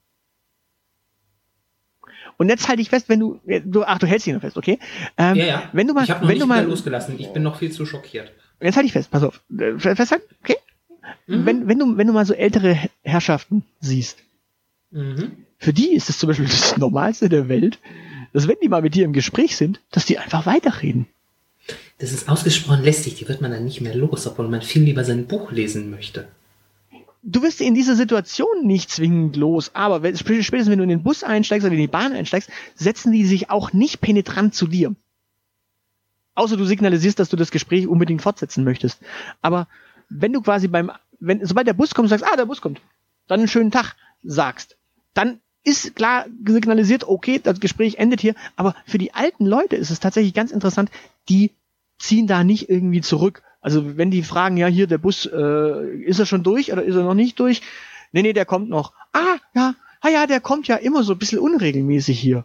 Und 2.39 2.49
jetzt 2.49 2.69
halte 2.69 2.83
ich 2.83 2.91
fest, 2.91 3.09
wenn 3.09 3.21
du, 3.21 3.41
du 3.65 3.85
ach, 3.85 3.99
du 3.99 4.07
hältst 4.07 4.27
dich 4.27 4.35
noch 4.35 4.41
fest, 4.41 4.57
okay? 4.57 4.79
Ähm, 5.17 5.37
ja, 5.37 5.45
ja. 5.45 5.63
Wenn 5.73 5.87
du 5.87 5.95
mal, 5.95 6.05
ich 6.05 6.11
habe 6.11 6.21
noch 6.21 6.29
wenn 6.29 6.35
nicht 6.35 6.43
du 6.43 6.47
mal 6.47 6.65
losgelassen. 6.65 7.17
Ich 7.19 7.33
bin 7.33 7.43
noch 7.43 7.59
viel 7.59 7.73
zu 7.73 7.87
schockiert. 7.87 8.33
Jetzt 8.61 8.77
halte 8.77 8.87
ich 8.87 8.93
fest, 8.93 9.11
pass 9.11 9.23
auf. 9.23 9.43
Äh, 9.59 9.79
festhalten, 9.79 10.25
okay? 10.43 10.57
Mhm. 11.27 11.47
Wenn, 11.47 11.69
wenn 11.69 11.79
du, 11.79 11.97
wenn 11.97 12.07
du 12.07 12.13
mal 12.13 12.27
so 12.27 12.35
ältere 12.35 12.79
Herrschaften 13.03 13.65
siehst, 13.81 14.19
mhm. 14.91 15.33
für 15.59 15.73
die 15.73 15.95
ist 15.95 16.11
es 16.11 16.19
zum 16.19 16.29
Beispiel 16.29 16.47
das 16.51 16.77
Normalste 16.77 17.29
der 17.29 17.49
Welt, 17.49 17.79
dass 18.33 18.49
wenn 18.49 18.57
die 18.63 18.69
mal 18.69 18.83
mit 18.83 18.95
dir 18.95 19.05
im 19.05 19.13
Gespräch 19.13 19.57
sind, 19.57 19.81
dass 19.91 20.05
die 20.05 20.19
einfach 20.19 20.47
weiterreden. 20.47 21.07
Das 21.99 22.13
ist 22.13 22.29
ausgesprochen 22.29 22.85
lästig, 22.85 23.15
die 23.15 23.29
wird 23.29 23.41
man 23.41 23.51
dann 23.51 23.65
nicht 23.65 23.81
mehr 23.81 23.95
los, 23.95 24.27
obwohl 24.27 24.49
man 24.49 24.63
viel 24.63 24.83
lieber 24.83 25.05
sein 25.05 25.27
Buch 25.27 25.51
lesen 25.51 25.91
möchte. 25.91 26.29
Du 27.29 27.43
wirst 27.43 27.61
in 27.61 27.75
dieser 27.75 27.97
Situation 27.97 28.65
nicht 28.65 28.89
zwingend 28.89 29.35
los, 29.35 29.73
aber 29.75 29.99
spätestens 30.15 30.71
wenn 30.71 30.79
du 30.79 30.85
in 30.85 30.89
den 30.89 31.03
Bus 31.03 31.25
einsteigst 31.25 31.67
oder 31.67 31.75
in 31.75 31.81
die 31.81 31.89
Bahn 31.89 32.13
einsteigst, 32.13 32.49
setzen 32.77 33.11
die 33.11 33.27
sich 33.27 33.51
auch 33.51 33.73
nicht 33.73 34.01
penetrant 34.01 34.55
zu 34.55 34.69
dir. 34.69 34.95
Außer 36.37 36.57
du 36.57 36.65
signalisierst, 36.65 37.19
dass 37.19 37.29
du 37.29 37.37
das 37.37 37.51
Gespräch 37.51 37.89
unbedingt 37.89 38.23
fortsetzen 38.23 38.63
möchtest. 38.63 39.01
Aber 39.43 39.67
wenn 40.09 40.33
du 40.33 40.41
quasi 40.41 40.69
beim, 40.69 40.93
wenn, 41.19 41.45
sobald 41.45 41.67
der 41.67 41.73
Bus 41.73 41.95
kommt, 41.95 42.11
sagst, 42.11 42.25
ah, 42.25 42.37
der 42.37 42.47
Bus 42.47 42.61
kommt, 42.61 42.81
dann 43.27 43.41
einen 43.41 43.49
schönen 43.49 43.73
Tag 43.73 43.97
sagst, 44.23 44.77
dann 45.13 45.41
ist 45.65 45.97
klar 45.97 46.27
signalisiert, 46.47 47.09
okay, 47.09 47.41
das 47.43 47.59
Gespräch 47.59 47.97
endet 47.97 48.21
hier. 48.21 48.37
Aber 48.55 48.77
für 48.87 48.99
die 48.99 49.15
alten 49.15 49.47
Leute 49.47 49.75
ist 49.75 49.91
es 49.91 49.99
tatsächlich 49.99 50.33
ganz 50.33 50.53
interessant, 50.53 50.93
die 51.29 51.51
ziehen 51.99 52.29
da 52.29 52.45
nicht 52.45 52.71
irgendwie 52.71 53.01
zurück. 53.01 53.43
Also 53.67 53.97
wenn 53.97 54.13
die 54.13 54.23
fragen, 54.23 54.57
ja, 54.57 54.69
hier 54.69 54.87
der 54.87 54.99
Bus, 54.99 55.27
äh, 55.27 55.89
ist 56.05 56.21
er 56.21 56.27
schon 56.27 56.45
durch 56.45 56.73
oder 56.73 56.85
ist 56.85 56.95
er 56.95 57.03
noch 57.03 57.15
nicht 57.15 57.41
durch? 57.41 57.63
Nee, 58.13 58.23
nee, 58.23 58.33
der 58.33 58.45
kommt 58.45 58.69
noch. 58.69 58.93
Ah, 59.13 59.39
ja, 59.57 59.75
ah 60.03 60.09
ja, 60.09 60.29
der 60.29 60.39
kommt 60.39 60.69
ja 60.69 60.77
immer 60.77 61.03
so 61.03 61.15
ein 61.15 61.19
bisschen 61.19 61.41
unregelmäßig 61.41 62.17
hier. 62.17 62.45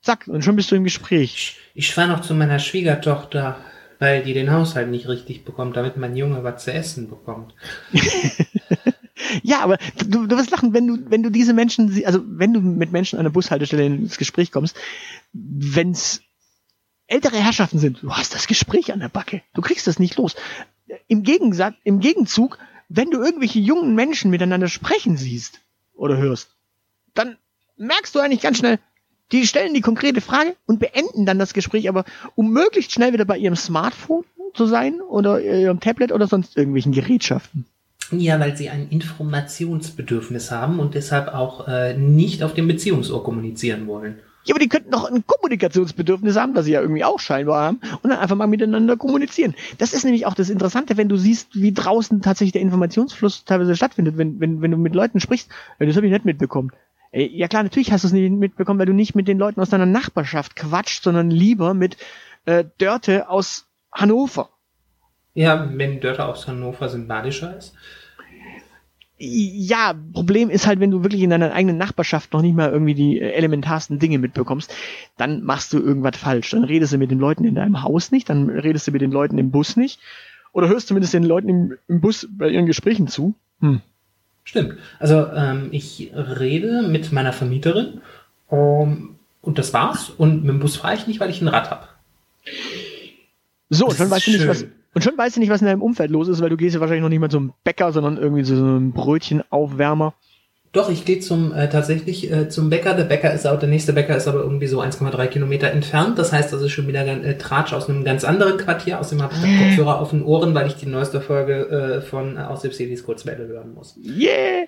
Zack, 0.00 0.28
und 0.28 0.44
schon 0.44 0.54
bist 0.54 0.70
du 0.70 0.76
im 0.76 0.84
Gespräch. 0.84 1.58
Ich, 1.74 1.92
fahre 1.92 2.06
noch 2.06 2.20
zu 2.20 2.34
meiner 2.34 2.60
Schwiegertochter, 2.60 3.56
weil 3.98 4.22
die 4.22 4.32
den 4.32 4.52
Haushalt 4.52 4.88
nicht 4.88 5.08
richtig 5.08 5.44
bekommt, 5.44 5.76
damit 5.76 5.96
mein 5.96 6.14
Junge 6.14 6.44
was 6.44 6.62
zu 6.62 6.72
essen 6.72 7.10
bekommt. 7.10 7.52
ja, 9.42 9.62
aber 9.62 9.76
du, 10.06 10.28
du 10.28 10.38
wirst 10.38 10.52
lachen, 10.52 10.72
wenn 10.72 10.86
du, 10.86 10.98
wenn 11.10 11.24
du 11.24 11.30
diese 11.30 11.52
Menschen, 11.52 12.00
also 12.04 12.20
wenn 12.24 12.52
du 12.52 12.60
mit 12.60 12.92
Menschen 12.92 13.18
an 13.18 13.24
der 13.24 13.32
Bushaltestelle 13.32 13.86
ins 13.86 14.18
Gespräch 14.18 14.52
kommst, 14.52 14.76
wenn's 15.32 16.22
ältere 17.10 17.36
Herrschaften 17.36 17.78
sind, 17.78 18.02
du 18.02 18.12
hast 18.12 18.34
das 18.34 18.46
Gespräch 18.46 18.92
an 18.92 19.00
der 19.00 19.08
Backe. 19.08 19.42
Du 19.54 19.60
kriegst 19.60 19.86
das 19.86 19.98
nicht 19.98 20.16
los. 20.16 20.36
Im 21.08 21.22
Gegensatz, 21.22 21.74
im 21.84 22.00
Gegenzug, 22.00 22.58
wenn 22.88 23.10
du 23.10 23.22
irgendwelche 23.22 23.58
jungen 23.58 23.94
Menschen 23.94 24.30
miteinander 24.30 24.68
sprechen 24.68 25.16
siehst 25.16 25.60
oder 25.94 26.16
hörst, 26.16 26.50
dann 27.14 27.36
merkst 27.76 28.14
du 28.14 28.20
eigentlich 28.20 28.40
ganz 28.40 28.58
schnell, 28.58 28.78
die 29.32 29.46
stellen 29.46 29.74
die 29.74 29.80
konkrete 29.80 30.20
Frage 30.20 30.56
und 30.66 30.80
beenden 30.80 31.26
dann 31.26 31.38
das 31.38 31.54
Gespräch, 31.54 31.88
aber 31.88 32.04
um 32.34 32.52
möglichst 32.52 32.92
schnell 32.92 33.12
wieder 33.12 33.24
bei 33.24 33.38
ihrem 33.38 33.56
Smartphone 33.56 34.24
zu 34.54 34.66
sein 34.66 35.00
oder 35.00 35.40
ihrem 35.40 35.80
Tablet 35.80 36.12
oder 36.12 36.26
sonst 36.26 36.56
irgendwelchen 36.56 36.92
Gerätschaften. 36.92 37.66
Ja, 38.12 38.40
weil 38.40 38.56
sie 38.56 38.70
ein 38.70 38.88
Informationsbedürfnis 38.88 40.50
haben 40.50 40.80
und 40.80 40.94
deshalb 40.94 41.28
auch 41.28 41.68
äh, 41.68 41.96
nicht 41.96 42.42
auf 42.42 42.54
dem 42.54 42.66
Beziehungsohr 42.66 43.22
kommunizieren 43.22 43.86
wollen. 43.86 44.18
Ja, 44.44 44.54
aber 44.54 44.60
die 44.60 44.68
könnten 44.68 44.90
doch 44.90 45.04
ein 45.10 45.26
Kommunikationsbedürfnis 45.26 46.36
haben, 46.36 46.54
das 46.54 46.64
sie 46.64 46.72
ja 46.72 46.80
irgendwie 46.80 47.04
auch 47.04 47.20
scheinbar 47.20 47.62
haben, 47.62 47.80
und 48.02 48.10
dann 48.10 48.18
einfach 48.18 48.36
mal 48.36 48.46
miteinander 48.46 48.96
kommunizieren. 48.96 49.54
Das 49.78 49.92
ist 49.92 50.04
nämlich 50.04 50.24
auch 50.24 50.34
das 50.34 50.48
Interessante, 50.48 50.96
wenn 50.96 51.08
du 51.08 51.16
siehst, 51.16 51.60
wie 51.60 51.72
draußen 51.72 52.22
tatsächlich 52.22 52.52
der 52.52 52.62
Informationsfluss 52.62 53.44
teilweise 53.44 53.76
stattfindet, 53.76 54.16
wenn, 54.16 54.40
wenn, 54.40 54.62
wenn 54.62 54.70
du 54.70 54.78
mit 54.78 54.94
Leuten 54.94 55.20
sprichst. 55.20 55.50
Ja, 55.78 55.86
das 55.86 55.96
habe 55.96 56.06
ich 56.06 56.12
nicht 56.12 56.24
mitbekommen. 56.24 56.72
Ja 57.12 57.48
klar, 57.48 57.64
natürlich 57.64 57.92
hast 57.92 58.04
du 58.04 58.06
es 58.06 58.12
nicht 58.12 58.30
mitbekommen, 58.30 58.78
weil 58.78 58.86
du 58.86 58.94
nicht 58.94 59.14
mit 59.14 59.26
den 59.26 59.38
Leuten 59.38 59.60
aus 59.60 59.70
deiner 59.70 59.86
Nachbarschaft 59.86 60.54
quatscht, 60.54 61.02
sondern 61.02 61.30
lieber 61.30 61.74
mit 61.74 61.96
äh, 62.46 62.64
Dörte 62.78 63.28
aus 63.28 63.66
Hannover. 63.92 64.50
Ja, 65.34 65.68
wenn 65.72 66.00
Dörte 66.00 66.24
aus 66.24 66.46
Hannover 66.46 66.88
sympathischer 66.88 67.56
ist 67.56 67.74
ja, 69.22 69.94
Problem 70.14 70.48
ist 70.48 70.66
halt, 70.66 70.80
wenn 70.80 70.90
du 70.90 71.02
wirklich 71.02 71.20
in 71.20 71.30
deiner 71.30 71.52
eigenen 71.52 71.76
Nachbarschaft 71.76 72.32
noch 72.32 72.40
nicht 72.40 72.56
mal 72.56 72.70
irgendwie 72.70 72.94
die 72.94 73.20
äh, 73.20 73.32
elementarsten 73.32 73.98
Dinge 73.98 74.18
mitbekommst, 74.18 74.72
dann 75.18 75.44
machst 75.44 75.74
du 75.74 75.78
irgendwas 75.78 76.16
falsch. 76.16 76.50
Dann 76.50 76.64
redest 76.64 76.94
du 76.94 76.98
mit 76.98 77.10
den 77.10 77.18
Leuten 77.18 77.44
in 77.44 77.54
deinem 77.54 77.82
Haus 77.82 78.12
nicht, 78.12 78.30
dann 78.30 78.48
redest 78.48 78.88
du 78.88 78.92
mit 78.92 79.02
den 79.02 79.12
Leuten 79.12 79.36
im 79.36 79.50
Bus 79.50 79.76
nicht 79.76 80.00
oder 80.52 80.68
hörst 80.68 80.88
zumindest 80.88 81.12
den 81.12 81.24
Leuten 81.24 81.48
im, 81.50 81.78
im 81.86 82.00
Bus 82.00 82.26
bei 82.30 82.48
ihren 82.48 82.64
Gesprächen 82.64 83.08
zu. 83.08 83.34
Hm. 83.60 83.82
Stimmt. 84.42 84.78
Also 84.98 85.26
ähm, 85.26 85.68
ich 85.70 86.10
rede 86.14 86.82
mit 86.88 87.12
meiner 87.12 87.34
Vermieterin 87.34 88.00
um, 88.48 89.16
und 89.42 89.58
das 89.58 89.74
war's. 89.74 90.08
Und 90.08 90.44
mit 90.44 90.50
dem 90.50 90.60
Bus 90.60 90.76
fahre 90.76 90.94
ich 90.94 91.06
nicht, 91.06 91.20
weil 91.20 91.30
ich 91.30 91.42
ein 91.42 91.48
Rad 91.48 91.70
habe. 91.70 91.88
So, 93.68 93.86
und 93.86 94.00
dann 94.00 94.10
weißt 94.10 94.26
du 94.26 94.30
nicht, 94.32 94.48
was, 94.48 94.64
und 94.94 95.02
schon 95.02 95.16
weißt 95.16 95.36
du 95.36 95.40
nicht, 95.40 95.50
was 95.50 95.60
in 95.60 95.66
deinem 95.66 95.82
Umfeld 95.82 96.10
los 96.10 96.28
ist, 96.28 96.40
weil 96.40 96.50
du 96.50 96.56
gehst 96.56 96.74
ja 96.74 96.80
wahrscheinlich 96.80 97.02
noch 97.02 97.08
nicht 97.08 97.20
mal 97.20 97.30
zum 97.30 97.52
Bäcker, 97.62 97.92
sondern 97.92 98.16
irgendwie 98.16 98.42
zu 98.42 98.56
so 98.56 98.64
einem 98.64 98.92
Brötchenaufwärmer. 98.92 100.14
Doch, 100.72 100.88
ich 100.88 101.04
gehe 101.04 101.18
zum 101.18 101.52
äh, 101.52 101.68
tatsächlich 101.68 102.30
äh, 102.30 102.48
zum 102.48 102.70
Bäcker. 102.70 102.94
Der 102.94 103.02
Bäcker 103.02 103.32
ist 103.34 103.44
auch, 103.44 103.58
der 103.58 103.68
nächste 103.68 103.92
Bäcker 103.92 104.14
ist 104.14 104.28
aber 104.28 104.38
irgendwie 104.38 104.68
so 104.68 104.80
1,3 104.80 105.26
Kilometer 105.26 105.68
entfernt. 105.68 106.16
Das 106.16 106.32
heißt, 106.32 106.52
das 106.52 106.62
ist 106.62 106.70
schon 106.70 106.86
wieder 106.86 107.04
äh, 107.04 107.36
Tratsch 107.38 107.72
aus 107.72 107.88
einem 107.88 108.04
ganz 108.04 108.22
anderen 108.22 108.56
Quartier. 108.56 109.00
Außerdem 109.00 109.24
habe 109.24 109.34
ich 109.34 109.58
Kopfhörer 109.58 109.98
auf 109.98 110.10
den 110.10 110.22
Ohren, 110.22 110.54
weil 110.54 110.68
ich 110.68 110.76
die 110.76 110.86
neueste 110.86 111.20
Folge 111.20 111.98
äh, 111.98 112.00
von 112.02 112.36
äh, 112.36 112.40
aus 112.42 112.62
Cedis 112.62 113.02
Kurzwelle 113.02 113.48
hören 113.48 113.74
muss. 113.74 113.98
Yeah! 114.04 114.66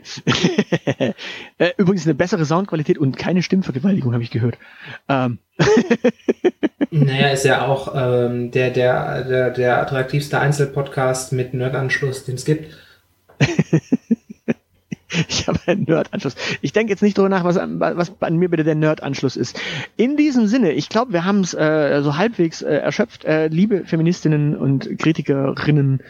äh, 1.58 1.70
übrigens 1.76 2.04
eine 2.04 2.14
bessere 2.14 2.46
Soundqualität 2.46 2.98
und 2.98 3.16
keine 3.16 3.42
Stimmvergewaltigung, 3.42 4.12
habe 4.12 4.24
ich 4.24 4.32
gehört. 4.32 4.58
Ähm. 5.08 5.38
naja, 6.90 7.28
ist 7.28 7.44
ja 7.44 7.68
auch 7.68 7.92
ähm, 7.94 8.50
der, 8.50 8.70
der, 8.70 9.22
der, 9.22 9.50
der 9.50 9.80
attraktivste 9.80 10.40
Einzelpodcast 10.40 11.32
mit 11.32 11.54
Nerdanschluss, 11.54 12.24
den 12.24 12.34
es 12.34 12.44
gibt. 12.44 12.76
Ich 15.28 15.46
habe 15.46 15.58
einen 15.66 15.84
Nerd-Anschluss. 15.84 16.36
Ich 16.60 16.72
denke 16.72 16.92
jetzt 16.92 17.02
nicht 17.02 17.16
drüber 17.16 17.28
nach, 17.28 17.44
was, 17.44 17.56
was 17.56 18.12
an 18.20 18.36
mir 18.36 18.48
bitte 18.48 18.64
der 18.64 18.74
Nerd-Anschluss 18.74 19.36
ist. 19.36 19.60
In 19.96 20.16
diesem 20.16 20.46
Sinne, 20.46 20.72
ich 20.72 20.88
glaube, 20.88 21.12
wir 21.12 21.24
haben 21.24 21.40
es 21.40 21.54
äh, 21.54 22.00
so 22.02 22.16
halbwegs 22.16 22.62
äh, 22.62 22.74
erschöpft. 22.74 23.24
Äh, 23.24 23.48
liebe 23.48 23.84
Feministinnen 23.84 24.56
und 24.56 24.98
Kritikerinnen, 24.98 26.00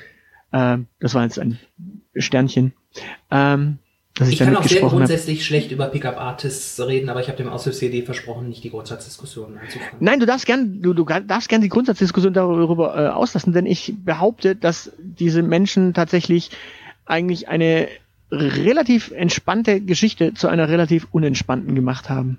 äh, 0.52 0.78
das 1.00 1.14
war 1.14 1.24
jetzt 1.24 1.38
ein 1.38 1.58
Sternchen. 2.14 2.72
Ähm, 3.30 3.78
dass 4.14 4.28
ich, 4.28 4.34
ich 4.34 4.46
kann 4.46 4.54
auch 4.54 4.64
sehr 4.64 4.82
grundsätzlich 4.82 5.38
hab. 5.38 5.46
schlecht 5.46 5.72
über 5.72 5.86
Pickup 5.86 6.18
Artists 6.18 6.78
reden, 6.80 7.08
aber 7.08 7.20
ich 7.20 7.28
habe 7.28 7.38
dem 7.38 7.48
Aushilfs-CD 7.48 8.02
versprochen, 8.02 8.50
nicht 8.50 8.62
die 8.62 8.68
Grundsatzdiskussion 8.68 9.56
anzufangen. 9.56 9.96
Nein, 10.00 10.20
du 10.20 10.26
darfst 10.26 10.44
gern, 10.44 10.82
du, 10.82 10.92
du 10.92 11.04
darfst 11.04 11.48
gern 11.48 11.62
die 11.62 11.70
Grundsatzdiskussion 11.70 12.34
darüber 12.34 12.94
äh, 12.94 13.08
auslassen, 13.08 13.54
denn 13.54 13.64
ich 13.64 13.94
behaupte, 14.04 14.54
dass 14.54 14.92
diese 14.98 15.42
Menschen 15.42 15.94
tatsächlich 15.94 16.50
eigentlich 17.06 17.48
eine 17.48 17.88
relativ 18.32 19.10
entspannte 19.10 19.80
Geschichte 19.80 20.32
zu 20.32 20.48
einer 20.48 20.68
relativ 20.68 21.06
unentspannten 21.12 21.74
gemacht 21.74 22.08
haben. 22.08 22.38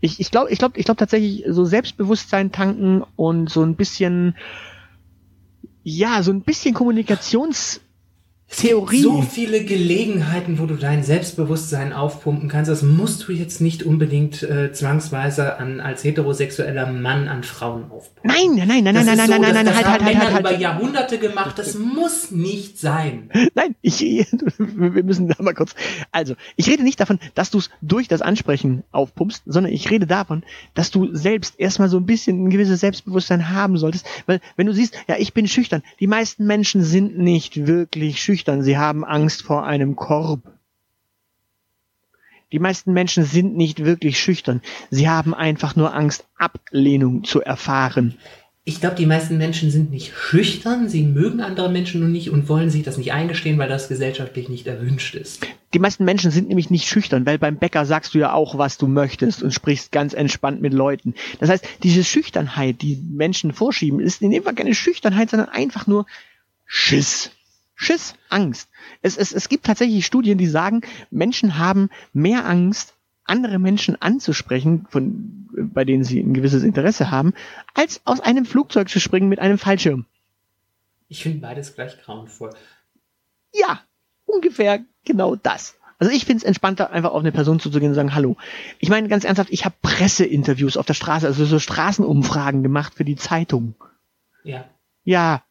Ich, 0.00 0.20
ich 0.20 0.30
glaube 0.30 0.50
ich 0.50 0.58
glaub, 0.58 0.76
ich 0.76 0.84
glaub 0.84 0.98
tatsächlich 0.98 1.44
so 1.48 1.64
Selbstbewusstsein 1.64 2.52
tanken 2.52 3.02
und 3.16 3.50
so 3.50 3.62
ein 3.62 3.74
bisschen, 3.74 4.36
ja, 5.82 6.22
so 6.22 6.30
ein 6.30 6.42
bisschen 6.42 6.74
Kommunikations, 6.74 7.80
Theorie. 8.48 9.02
So 9.02 9.22
viele 9.22 9.64
Gelegenheiten, 9.64 10.58
wo 10.58 10.66
du 10.66 10.76
dein 10.76 11.02
Selbstbewusstsein 11.02 11.92
aufpumpen 11.92 12.48
kannst, 12.48 12.70
das 12.70 12.82
musst 12.82 13.26
du 13.26 13.32
jetzt 13.32 13.60
nicht 13.60 13.82
unbedingt 13.82 14.42
äh, 14.44 14.72
zwangsweise 14.72 15.58
an, 15.58 15.80
als 15.80 16.04
heterosexueller 16.04 16.86
Mann 16.86 17.26
an 17.28 17.42
Frauen 17.42 17.90
aufpumpen. 17.90 18.22
Nein, 18.22 18.66
nein, 18.66 18.84
nein, 18.84 18.94
das 18.94 19.04
nein, 19.04 19.16
nein, 19.16 19.26
so, 19.26 19.32
nein, 19.32 19.40
nein, 19.40 19.52
nein, 19.52 19.64
nein, 19.64 19.74
halt, 19.74 19.84
haben 19.84 19.92
halt, 19.92 20.02
halt 20.04 20.14
Männer 20.14 20.24
halt, 20.24 20.34
halt. 20.34 20.40
über 20.40 20.58
Jahrhunderte 20.58 21.18
gemacht, 21.18 21.58
das 21.58 21.74
muss 21.74 22.30
nicht 22.30 22.78
sein. 22.78 23.30
Nein, 23.54 23.74
ich, 23.82 24.00
wir 24.00 25.02
müssen 25.02 25.28
da 25.28 25.42
mal 25.42 25.54
kurz. 25.54 25.74
Also, 26.12 26.34
ich 26.54 26.68
rede 26.68 26.84
nicht 26.84 27.00
davon, 27.00 27.18
dass 27.34 27.50
du 27.50 27.58
es 27.58 27.70
durch 27.82 28.06
das 28.06 28.22
Ansprechen 28.22 28.84
aufpumpst, 28.92 29.42
sondern 29.46 29.72
ich 29.72 29.90
rede 29.90 30.06
davon, 30.06 30.44
dass 30.74 30.90
du 30.90 31.14
selbst 31.14 31.58
erstmal 31.58 31.88
so 31.88 31.98
ein 31.98 32.06
bisschen 32.06 32.44
ein 32.44 32.50
gewisses 32.50 32.80
Selbstbewusstsein 32.80 33.50
haben 33.50 33.76
solltest, 33.76 34.06
weil 34.26 34.40
wenn 34.56 34.66
du 34.66 34.72
siehst, 34.72 34.94
ja, 35.08 35.16
ich 35.18 35.34
bin 35.34 35.48
schüchtern, 35.48 35.82
die 36.00 36.06
meisten 36.06 36.46
Menschen 36.46 36.82
sind 36.82 37.18
nicht 37.18 37.66
wirklich 37.66 38.22
schüchtern 38.22 38.35
schüchtern, 38.36 38.62
sie 38.62 38.76
haben 38.76 39.02
Angst 39.02 39.42
vor 39.42 39.64
einem 39.64 39.96
Korb. 39.96 40.42
Die 42.52 42.58
meisten 42.58 42.92
Menschen 42.92 43.24
sind 43.24 43.56
nicht 43.56 43.82
wirklich 43.82 44.20
schüchtern, 44.20 44.60
sie 44.90 45.08
haben 45.08 45.32
einfach 45.32 45.74
nur 45.74 45.94
Angst, 45.94 46.26
Ablehnung 46.36 47.24
zu 47.24 47.40
erfahren. 47.40 48.18
Ich 48.64 48.80
glaube, 48.80 48.96
die 48.96 49.06
meisten 49.06 49.38
Menschen 49.38 49.70
sind 49.70 49.90
nicht 49.90 50.12
schüchtern, 50.14 50.88
sie 50.90 51.02
mögen 51.02 51.40
andere 51.40 51.70
Menschen 51.70 52.00
nur 52.00 52.10
nicht 52.10 52.28
und 52.28 52.48
wollen 52.50 52.68
sich 52.68 52.82
das 52.82 52.98
nicht 52.98 53.12
eingestehen, 53.12 53.56
weil 53.56 53.70
das 53.70 53.88
gesellschaftlich 53.88 54.50
nicht 54.50 54.66
erwünscht 54.66 55.14
ist. 55.14 55.46
Die 55.72 55.78
meisten 55.78 56.04
Menschen 56.04 56.30
sind 56.30 56.48
nämlich 56.48 56.68
nicht 56.68 56.86
schüchtern, 56.86 57.24
weil 57.24 57.38
beim 57.38 57.56
Bäcker 57.56 57.86
sagst 57.86 58.14
du 58.14 58.18
ja 58.18 58.34
auch, 58.34 58.58
was 58.58 58.76
du 58.76 58.86
möchtest 58.86 59.42
und 59.42 59.54
sprichst 59.54 59.92
ganz 59.92 60.12
entspannt 60.12 60.60
mit 60.60 60.74
Leuten. 60.74 61.14
Das 61.40 61.48
heißt, 61.48 61.66
diese 61.82 62.04
Schüchternheit, 62.04 62.82
die 62.82 62.96
Menschen 62.96 63.52
vorschieben, 63.54 63.98
ist 63.98 64.20
in 64.20 64.30
dem 64.30 64.42
Fall 64.42 64.54
keine 64.54 64.74
Schüchternheit, 64.74 65.30
sondern 65.30 65.48
einfach 65.48 65.86
nur 65.86 66.04
Schiss. 66.66 67.30
Schiss, 67.76 68.14
Angst. 68.30 68.68
Es, 69.02 69.16
es, 69.16 69.32
es 69.32 69.48
gibt 69.48 69.66
tatsächlich 69.66 70.04
Studien, 70.04 70.38
die 70.38 70.46
sagen, 70.46 70.80
Menschen 71.10 71.58
haben 71.58 71.90
mehr 72.12 72.46
Angst 72.46 72.94
andere 73.26 73.58
Menschen 73.58 74.00
anzusprechen, 74.00 74.86
von, 74.88 75.48
bei 75.52 75.84
denen 75.84 76.04
sie 76.04 76.20
ein 76.20 76.34
gewisses 76.34 76.62
Interesse 76.62 77.10
haben, 77.10 77.34
als 77.74 78.00
aus 78.04 78.20
einem 78.20 78.44
Flugzeug 78.44 78.88
zu 78.88 79.00
springen 79.00 79.28
mit 79.28 79.38
einem 79.38 79.58
Fallschirm. 79.58 80.06
Ich 81.08 81.22
finde 81.22 81.38
beides 81.38 81.74
gleich 81.74 82.00
grauenvoll. 82.00 82.50
Ja, 83.52 83.80
ungefähr 84.24 84.84
genau 85.04 85.36
das. 85.36 85.76
Also 85.98 86.12
ich 86.12 86.24
finde 86.24 86.38
es 86.38 86.44
entspannter, 86.44 86.90
einfach 86.90 87.12
auf 87.12 87.20
eine 87.20 87.32
Person 87.32 87.58
zuzugehen 87.58 87.90
und 87.90 87.94
sagen, 87.94 88.14
hallo. 88.14 88.36
Ich 88.78 88.90
meine 88.90 89.08
ganz 89.08 89.24
ernsthaft, 89.24 89.50
ich 89.50 89.64
habe 89.64 89.76
Presseinterviews 89.80 90.76
auf 90.76 90.86
der 90.86 90.94
Straße, 90.94 91.26
also 91.26 91.44
so 91.44 91.58
Straßenumfragen 91.58 92.62
gemacht 92.62 92.94
für 92.94 93.04
die 93.04 93.16
Zeitung. 93.16 93.74
Ja. 94.44 94.68
Ja, 95.04 95.42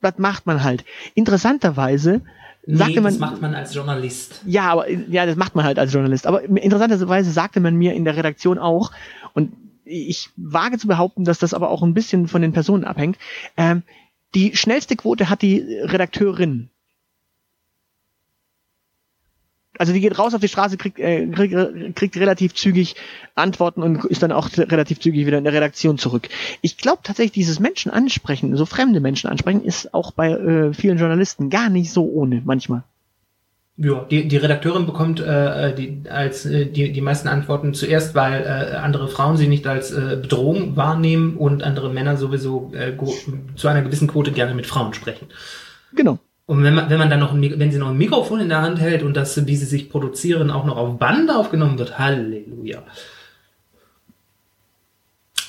das 0.00 0.18
macht 0.18 0.46
man 0.46 0.62
halt. 0.62 0.84
Interessanterweise 1.14 2.22
Nee, 2.66 2.76
sagte 2.76 3.00
man, 3.00 3.12
das 3.12 3.18
macht 3.18 3.40
man 3.40 3.54
als 3.54 3.74
Journalist. 3.74 4.42
ja, 4.46 4.70
aber 4.70 4.90
ja, 4.90 5.24
das 5.24 5.36
macht 5.36 5.54
man 5.54 5.64
halt 5.64 5.78
als 5.78 5.92
Journalist. 5.92 6.26
Aber 6.26 6.44
interessanterweise 6.44 7.30
sagte 7.30 7.58
man 7.60 7.74
mir 7.74 7.94
in 7.94 8.04
der 8.04 8.16
Redaktion 8.16 8.58
auch, 8.58 8.92
und 9.32 9.52
ich 9.84 10.28
wage 10.36 10.78
zu 10.78 10.86
behaupten, 10.86 11.24
dass 11.24 11.38
das 11.38 11.54
aber 11.54 11.70
auch 11.70 11.82
ein 11.82 11.94
bisschen 11.94 12.28
von 12.28 12.42
den 12.42 12.52
Personen 12.52 12.84
abhängt. 12.84 13.16
Ähm, 13.56 13.82
die 14.34 14.56
schnellste 14.56 14.94
Quote 14.94 15.30
hat 15.30 15.42
die 15.42 15.58
Redakteurin. 15.82 16.70
Also 19.80 19.94
die 19.94 20.00
geht 20.00 20.18
raus 20.18 20.34
auf 20.34 20.42
die 20.42 20.48
Straße, 20.48 20.76
kriegt, 20.76 20.98
äh, 20.98 21.26
kriegt, 21.28 21.96
kriegt 21.96 22.16
relativ 22.18 22.52
zügig 22.52 22.96
Antworten 23.34 23.82
und 23.82 24.04
ist 24.04 24.22
dann 24.22 24.30
auch 24.30 24.50
relativ 24.58 25.00
zügig 25.00 25.24
wieder 25.24 25.38
in 25.38 25.44
der 25.44 25.54
Redaktion 25.54 25.96
zurück. 25.96 26.28
Ich 26.60 26.76
glaube 26.76 26.98
tatsächlich, 27.02 27.32
dieses 27.32 27.60
Menschen 27.60 27.90
ansprechen, 27.90 28.54
so 28.58 28.66
fremde 28.66 29.00
Menschen 29.00 29.30
ansprechen, 29.30 29.64
ist 29.64 29.94
auch 29.94 30.12
bei 30.12 30.32
äh, 30.32 30.74
vielen 30.74 30.98
Journalisten 30.98 31.48
gar 31.48 31.70
nicht 31.70 31.92
so 31.92 32.04
ohne 32.04 32.42
manchmal. 32.44 32.82
Ja, 33.78 34.04
die, 34.04 34.28
die 34.28 34.36
Redakteurin 34.36 34.84
bekommt 34.84 35.18
äh, 35.20 35.74
die, 35.74 36.02
als 36.10 36.44
äh, 36.44 36.66
die, 36.66 36.92
die 36.92 37.00
meisten 37.00 37.28
Antworten 37.28 37.72
zuerst, 37.72 38.14
weil 38.14 38.42
äh, 38.42 38.76
andere 38.76 39.08
Frauen 39.08 39.38
sie 39.38 39.48
nicht 39.48 39.66
als 39.66 39.92
äh, 39.92 40.18
Bedrohung 40.20 40.76
wahrnehmen 40.76 41.38
und 41.38 41.62
andere 41.62 41.88
Männer 41.88 42.18
sowieso 42.18 42.70
äh, 42.74 42.92
zu 43.56 43.68
einer 43.68 43.80
gewissen 43.80 44.08
Quote 44.08 44.32
gerne 44.32 44.54
mit 44.54 44.66
Frauen 44.66 44.92
sprechen. 44.92 45.28
Genau. 45.94 46.18
Und 46.50 46.64
wenn 46.64 46.74
man, 46.74 46.90
wenn 46.90 46.98
man 46.98 47.08
dann 47.08 47.20
noch, 47.20 47.32
ein, 47.32 47.60
wenn 47.60 47.70
sie 47.70 47.78
noch 47.78 47.90
ein 47.90 47.96
Mikrofon 47.96 48.40
in 48.40 48.48
der 48.48 48.60
Hand 48.60 48.80
hält 48.80 49.04
und 49.04 49.14
das, 49.16 49.46
wie 49.46 49.54
sie 49.54 49.66
sich 49.66 49.88
produzieren, 49.88 50.50
auch 50.50 50.64
noch 50.64 50.76
auf 50.76 50.98
Band 50.98 51.30
aufgenommen 51.30 51.78
wird, 51.78 51.96
Halleluja. 51.96 52.82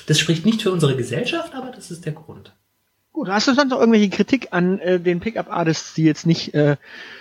Das 0.06 0.20
spricht 0.20 0.46
nicht 0.46 0.62
für 0.62 0.70
unsere 0.70 0.94
Gesellschaft, 0.94 1.56
aber 1.56 1.72
das 1.74 1.90
ist 1.90 2.06
der 2.06 2.12
Grund. 2.12 2.52
Gut, 3.12 3.26
hast 3.28 3.48
du 3.48 3.52
sonst 3.52 3.70
noch 3.70 3.80
irgendwelche 3.80 4.10
Kritik 4.10 4.48
an 4.52 4.78
äh, 4.78 5.00
den 5.00 5.18
Pickup-Artists, 5.18 5.94
die 5.94 6.04
jetzt 6.04 6.24
nicht 6.24 6.54
äh, 6.54 6.76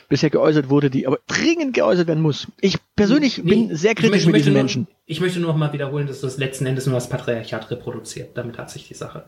bisher 0.09 0.29
geäußert 0.29 0.69
wurde, 0.69 0.91
die 0.91 1.07
aber 1.07 1.17
dringend 1.25 1.73
geäußert 1.73 2.05
werden 2.07 2.21
muss? 2.21 2.49
Ich 2.59 2.77
persönlich 2.95 3.39
Nee, 3.39 3.49
bin 3.49 3.75
sehr 3.75 3.95
kritisch 3.95 4.11
möchte- 4.11 4.27
mit 4.27 4.35
diesen 4.41 4.53
nur, 4.53 4.61
Menschen. 4.61 4.87
Ich 5.07 5.21
möchte 5.21 5.39
nur 5.39 5.49
noch 5.49 5.57
mal 5.57 5.73
wiederholen, 5.73 6.05
dass 6.05 6.21
das 6.21 6.37
letzten 6.37 6.67
Endes 6.67 6.85
nur 6.85 6.93
das 6.93 7.09
Patriarchat 7.09 7.71
reproduziert. 7.71 8.37
Damit 8.37 8.59
hat 8.59 8.69
sich 8.69 8.87
die 8.87 8.93
Sache. 8.93 9.25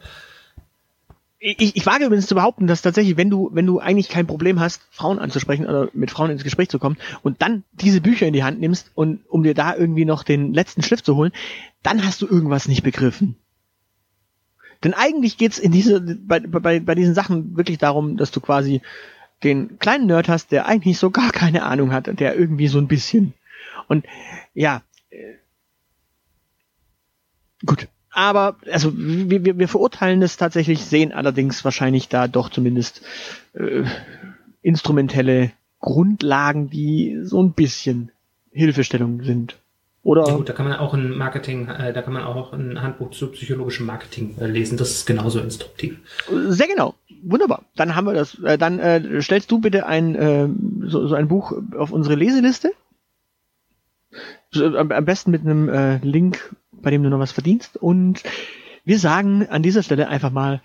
Ich, 1.45 1.75
ich 1.75 1.85
wage 1.85 2.05
übrigens 2.05 2.27
zu 2.27 2.35
behaupten, 2.35 2.67
dass 2.67 2.81
tatsächlich, 2.81 3.17
wenn 3.17 3.29
du, 3.29 3.49
wenn 3.51 3.65
du 3.65 3.79
eigentlich 3.79 4.07
kein 4.07 4.25
Problem 4.25 4.61
hast, 4.61 4.81
Frauen 4.91 5.19
anzusprechen 5.19 5.65
oder 5.65 5.89
mit 5.91 6.09
Frauen 6.09 6.31
ins 6.31 6.45
Gespräch 6.45 6.69
zu 6.69 6.79
kommen 6.79 6.97
und 7.21 7.41
dann 7.41 7.65
diese 7.73 7.99
Bücher 7.99 8.25
in 8.25 8.31
die 8.31 8.45
Hand 8.45 8.61
nimmst 8.61 8.91
und 8.95 9.25
um 9.27 9.43
dir 9.43 9.53
da 9.53 9.75
irgendwie 9.75 10.05
noch 10.05 10.23
den 10.23 10.53
letzten 10.53 10.83
Schliff 10.83 11.03
zu 11.03 11.17
holen, 11.17 11.33
dann 11.81 12.05
hast 12.05 12.21
du 12.21 12.27
irgendwas 12.27 12.69
nicht 12.69 12.81
begriffen. 12.81 13.35
Denn 14.85 14.93
eigentlich 14.93 15.37
geht's 15.37 15.59
in 15.59 15.73
diese, 15.73 15.99
bei, 15.99 16.39
bei, 16.39 16.79
bei 16.79 16.95
diesen 16.95 17.13
Sachen 17.13 17.57
wirklich 17.57 17.77
darum, 17.77 18.15
dass 18.15 18.31
du 18.31 18.39
quasi 18.39 18.81
den 19.43 19.79
kleinen 19.79 20.05
Nerd 20.07 20.29
hast, 20.29 20.53
der 20.53 20.65
eigentlich 20.65 20.97
so 20.97 21.11
gar 21.11 21.31
keine 21.31 21.63
Ahnung 21.63 21.91
hat, 21.91 22.07
der 22.21 22.37
irgendwie 22.37 22.69
so 22.69 22.77
ein 22.77 22.87
bisschen. 22.87 23.33
Und 23.89 24.05
ja, 24.53 24.81
äh, 25.09 25.33
gut. 27.65 27.89
Aber 28.13 28.57
also 28.71 28.93
wir, 28.95 29.43
wir, 29.43 29.57
wir 29.57 29.67
verurteilen 29.67 30.21
es 30.21 30.37
tatsächlich, 30.37 30.85
sehen 30.85 31.11
allerdings 31.11 31.65
wahrscheinlich 31.65 32.09
da 32.09 32.27
doch 32.27 32.49
zumindest 32.49 33.01
äh, 33.53 33.83
instrumentelle 34.61 35.51
Grundlagen, 35.79 36.69
die 36.69 37.19
so 37.23 37.41
ein 37.41 37.53
bisschen 37.53 38.11
Hilfestellung 38.51 39.23
sind. 39.23 39.57
Oder 40.03 40.27
Ja 40.27 40.35
gut, 40.35 40.49
da 40.49 40.53
kann 40.53 40.67
man 40.67 40.77
auch 40.77 40.93
ein 40.93 41.17
Marketing, 41.17 41.69
äh, 41.69 41.93
da 41.93 42.01
kann 42.01 42.13
man 42.13 42.23
auch 42.23 42.51
ein 42.53 42.81
Handbuch 42.81 43.11
zu 43.11 43.31
psychologischem 43.31 43.85
Marketing 43.85 44.35
äh, 44.37 44.47
lesen. 44.47 44.77
Das 44.77 44.91
ist 44.91 45.05
genauso 45.05 45.39
instruktiv. 45.39 45.97
Sehr 46.49 46.67
genau. 46.67 46.93
Wunderbar. 47.23 47.63
Dann 47.75 47.95
haben 47.95 48.05
wir 48.05 48.13
das. 48.13 48.37
Äh, 48.43 48.57
dann 48.57 48.79
äh, 48.79 49.21
stellst 49.21 49.49
du 49.49 49.59
bitte 49.59 49.85
ein 49.85 50.15
äh, 50.15 50.49
so, 50.87 51.07
so 51.07 51.15
ein 51.15 51.29
Buch 51.29 51.53
auf 51.77 51.91
unsere 51.91 52.15
Leseliste. 52.15 52.73
Am, 54.55 54.91
am 54.91 55.05
besten 55.05 55.31
mit 55.31 55.41
einem 55.41 55.69
äh, 55.69 55.97
Link, 55.99 56.53
bei 56.83 56.91
dem 56.91 57.01
du 57.01 57.09
noch 57.09 57.19
was 57.19 57.31
verdienst. 57.31 57.77
Und 57.77 58.21
wir 58.85 58.99
sagen 58.99 59.47
an 59.49 59.63
dieser 59.63 59.81
Stelle 59.81 60.07
einfach 60.07 60.31
mal. 60.31 60.61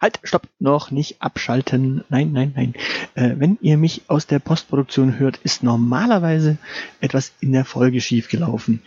Halt, 0.00 0.18
stopp, 0.22 0.48
noch 0.58 0.90
nicht 0.90 1.20
abschalten. 1.20 2.04
Nein, 2.08 2.32
nein, 2.32 2.52
nein. 2.56 2.74
Äh, 3.14 3.34
wenn 3.38 3.58
ihr 3.60 3.76
mich 3.76 4.02
aus 4.08 4.26
der 4.26 4.38
Postproduktion 4.38 5.18
hört, 5.18 5.36
ist 5.44 5.62
normalerweise 5.62 6.56
etwas 7.00 7.34
in 7.40 7.52
der 7.52 7.66
Folge 7.66 8.00
schiefgelaufen. 8.00 8.82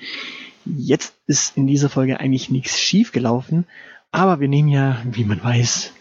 Jetzt 0.65 1.13
ist 1.27 1.55
in 1.55 1.67
dieser 1.67 1.89
Folge 1.89 2.19
eigentlich 2.19 2.49
nichts 2.49 2.79
schiefgelaufen, 2.79 3.65
aber 4.11 4.39
wir 4.39 4.47
nehmen 4.47 4.69
ja, 4.69 5.01
wie 5.05 5.25
man 5.25 5.43
weiß, 5.43 5.91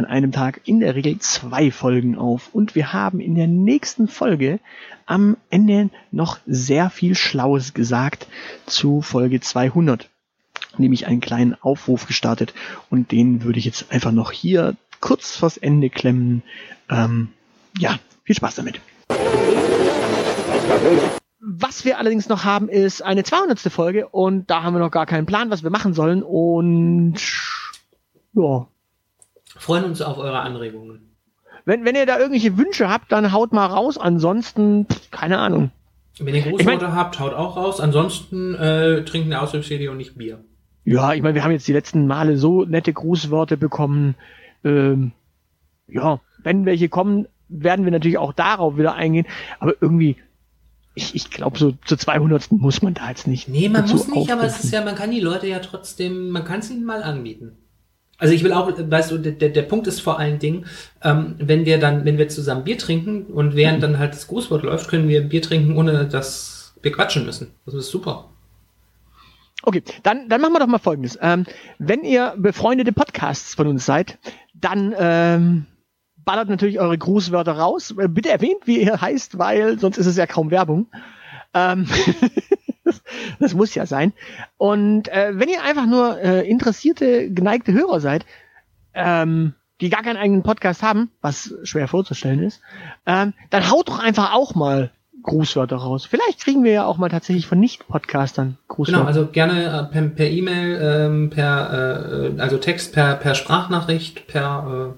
an 0.00 0.06
einem 0.06 0.32
Tag 0.32 0.62
in 0.64 0.80
der 0.80 0.94
Regel 0.94 1.18
zwei 1.18 1.70
Folgen 1.70 2.16
auf 2.16 2.48
und 2.54 2.74
wir 2.74 2.94
haben 2.94 3.20
in 3.20 3.34
der 3.34 3.46
nächsten 3.46 4.08
Folge 4.08 4.58
am 5.04 5.36
Ende 5.50 5.90
noch 6.10 6.38
sehr 6.46 6.88
viel 6.88 7.14
Schlaues 7.14 7.74
gesagt 7.74 8.26
zu 8.64 9.02
Folge 9.02 9.40
200, 9.40 10.08
nämlich 10.78 11.06
einen 11.06 11.20
kleinen 11.20 11.54
Aufruf 11.60 12.06
gestartet 12.06 12.54
und 12.88 13.12
den 13.12 13.44
würde 13.44 13.58
ich 13.58 13.66
jetzt 13.66 13.92
einfach 13.92 14.10
noch 14.10 14.32
hier 14.32 14.74
kurz 15.00 15.36
vors 15.36 15.58
Ende 15.58 15.90
klemmen. 15.90 16.42
Ähm, 16.88 17.28
ja, 17.78 17.98
viel 18.24 18.36
Spaß 18.36 18.54
damit. 18.54 18.80
Was 21.40 21.84
wir 21.84 21.98
allerdings 21.98 22.30
noch 22.30 22.44
haben, 22.44 22.70
ist 22.70 23.02
eine 23.02 23.22
200. 23.22 23.60
Folge 23.70 24.08
und 24.08 24.48
da 24.48 24.62
haben 24.62 24.72
wir 24.72 24.80
noch 24.80 24.90
gar 24.90 25.04
keinen 25.04 25.26
Plan, 25.26 25.50
was 25.50 25.62
wir 25.62 25.70
machen 25.70 25.92
sollen 25.92 26.22
und 26.22 27.16
ja, 28.32 28.66
Freuen 29.60 29.84
uns 29.84 30.00
auf 30.00 30.16
eure 30.16 30.40
Anregungen. 30.40 31.14
wenn, 31.66 31.84
wenn 31.84 31.94
ihr 31.94 32.06
da 32.06 32.18
irgendwelche 32.18 32.56
Wünsche 32.56 32.88
habt, 32.88 33.12
dann 33.12 33.30
haut 33.30 33.52
mal 33.52 33.66
raus, 33.66 33.98
ansonsten 33.98 34.86
pff, 34.86 35.10
keine 35.10 35.38
Ahnung. 35.38 35.70
Wenn 36.18 36.34
ihr 36.34 36.42
Großworte 36.42 36.94
habt, 36.94 37.20
haut 37.20 37.34
auch 37.34 37.56
raus. 37.56 37.78
Ansonsten 37.80 38.54
äh, 38.54 39.04
trinken 39.04 39.32
eine 39.32 39.42
Ausdrucksserie 39.42 39.90
und 39.90 39.98
nicht 39.98 40.16
Bier. 40.16 40.42
Ja, 40.84 41.12
ich 41.12 41.22
meine, 41.22 41.34
wir 41.34 41.44
haben 41.44 41.52
jetzt 41.52 41.68
die 41.68 41.74
letzten 41.74 42.06
Male 42.06 42.38
so 42.38 42.64
nette 42.64 42.92
Grußworte 42.92 43.58
bekommen. 43.58 44.14
Ähm, 44.64 45.12
ja, 45.86 46.20
wenn 46.42 46.64
welche 46.64 46.88
kommen, 46.88 47.26
werden 47.48 47.84
wir 47.84 47.92
natürlich 47.92 48.18
auch 48.18 48.32
darauf 48.32 48.78
wieder 48.78 48.94
eingehen. 48.94 49.26
Aber 49.58 49.74
irgendwie, 49.80 50.16
ich, 50.94 51.14
ich 51.14 51.30
glaube, 51.30 51.58
so 51.58 51.72
zur 51.84 51.98
200. 51.98 52.50
muss 52.52 52.80
man 52.80 52.94
da 52.94 53.10
jetzt 53.10 53.26
nicht. 53.26 53.48
Nee, 53.48 53.68
man 53.68 53.82
muss 53.82 54.08
nicht, 54.08 54.30
aber 54.30 54.44
es 54.44 54.54
aufrufen. 54.54 54.66
ist 54.66 54.72
ja, 54.72 54.84
man 54.84 54.94
kann 54.94 55.10
die 55.10 55.20
Leute 55.20 55.46
ja 55.46 55.58
trotzdem, 55.58 56.30
man 56.30 56.44
kann 56.44 56.60
es 56.60 56.70
ihnen 56.70 56.84
mal 56.84 57.02
anbieten. 57.02 57.56
Also 58.20 58.34
ich 58.34 58.44
will 58.44 58.52
auch, 58.52 58.70
weißt 58.76 59.10
du, 59.10 59.18
der, 59.18 59.48
der 59.48 59.62
Punkt 59.62 59.86
ist 59.86 60.00
vor 60.00 60.18
allen 60.18 60.38
Dingen, 60.38 60.66
ähm, 61.02 61.36
wenn 61.38 61.64
wir 61.64 61.78
dann, 61.78 62.04
wenn 62.04 62.18
wir 62.18 62.28
zusammen 62.28 62.64
Bier 62.64 62.76
trinken 62.76 63.24
und 63.24 63.56
während 63.56 63.82
dann 63.82 63.98
halt 63.98 64.12
das 64.12 64.26
Grußwort 64.28 64.62
läuft, 64.62 64.88
können 64.88 65.08
wir 65.08 65.22
Bier 65.22 65.40
trinken, 65.40 65.76
ohne 65.76 66.06
dass 66.06 66.74
wir 66.82 66.92
quatschen 66.92 67.24
müssen. 67.24 67.52
Das 67.64 67.74
ist 67.74 67.90
super. 67.90 68.26
Okay, 69.62 69.82
dann, 70.02 70.28
dann 70.28 70.40
machen 70.40 70.52
wir 70.52 70.60
doch 70.60 70.66
mal 70.66 70.78
Folgendes. 70.78 71.18
Ähm, 71.20 71.44
wenn 71.78 72.04
ihr 72.04 72.34
befreundete 72.36 72.92
Podcasts 72.92 73.54
von 73.54 73.66
uns 73.66 73.84
seid, 73.84 74.18
dann 74.54 74.94
ähm, 74.98 75.66
ballert 76.16 76.48
natürlich 76.48 76.78
eure 76.78 76.96
Grußwörter 76.96 77.52
raus. 77.52 77.94
Äh, 77.98 78.08
Bitte 78.08 78.30
erwähnt, 78.30 78.66
wie 78.66 78.82
ihr 78.82 79.00
heißt, 79.00 79.38
weil 79.38 79.78
sonst 79.78 79.98
ist 79.98 80.06
es 80.06 80.16
ja 80.16 80.26
kaum 80.26 80.50
Werbung. 80.50 80.88
Ähm, 81.54 81.86
das 83.40 83.54
muss 83.54 83.74
ja 83.74 83.86
sein. 83.86 84.12
Und 84.56 85.08
äh, 85.08 85.32
wenn 85.34 85.48
ihr 85.48 85.62
einfach 85.62 85.86
nur 85.86 86.18
äh, 86.20 86.48
interessierte, 86.48 87.30
geneigte 87.30 87.72
Hörer 87.72 88.00
seid, 88.00 88.24
ähm, 88.94 89.54
die 89.80 89.90
gar 89.90 90.02
keinen 90.02 90.16
eigenen 90.16 90.42
Podcast 90.42 90.82
haben, 90.82 91.10
was 91.20 91.54
schwer 91.62 91.88
vorzustellen 91.88 92.42
ist, 92.42 92.60
ähm, 93.06 93.32
dann 93.50 93.70
haut 93.70 93.88
doch 93.88 93.98
einfach 93.98 94.34
auch 94.34 94.54
mal 94.54 94.90
Grußwörter 95.22 95.76
raus. 95.76 96.06
Vielleicht 96.06 96.40
kriegen 96.40 96.64
wir 96.64 96.72
ja 96.72 96.86
auch 96.86 96.96
mal 96.96 97.10
tatsächlich 97.10 97.46
von 97.46 97.60
Nicht-Podcastern 97.60 98.56
Grußwörter. 98.68 98.98
Genau, 98.98 99.06
also 99.06 99.26
gerne 99.26 99.64
äh, 99.64 99.92
per 99.92 100.02
per 100.08 100.26
E-Mail, 100.28 100.80
ähm, 100.82 101.30
per, 101.30 102.32
äh, 102.36 102.40
also 102.40 102.58
Text, 102.58 102.92
per, 102.94 103.16
per 103.16 103.34
Sprachnachricht, 103.34 104.26
per, 104.26 104.96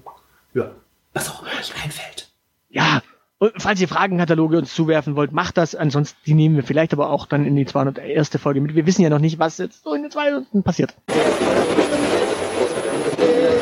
äh, 0.55 0.57
ja, 0.59 0.71
was 1.13 1.29
auch 1.29 1.41
immer 1.41 1.51
euch 1.59 1.73
einfällt. 1.83 2.29
Ja, 2.69 3.01
und 3.43 3.61
falls 3.61 3.81
ihr 3.81 3.89
Fragenkataloge 3.89 4.57
uns 4.57 4.73
zuwerfen 4.73 5.17
wollt, 5.17 5.33
macht 5.33 5.57
das. 5.57 5.75
Ansonsten, 5.75 6.17
die 6.25 6.33
nehmen 6.33 6.55
wir 6.55 6.63
vielleicht 6.63 6.93
aber 6.93 7.09
auch 7.09 7.25
dann 7.25 7.45
in 7.45 7.57
die 7.57 7.65
201. 7.65 8.29
Folge 8.37 8.61
mit. 8.61 8.73
Wir 8.73 8.85
wissen 8.85 9.01
ja 9.01 9.09
noch 9.09 9.19
nicht, 9.19 9.37
was 9.37 9.57
jetzt 9.57 9.83
so 9.83 9.93
in 9.93 10.03
der 10.03 10.11
200. 10.11 10.63
passiert. 10.63 10.93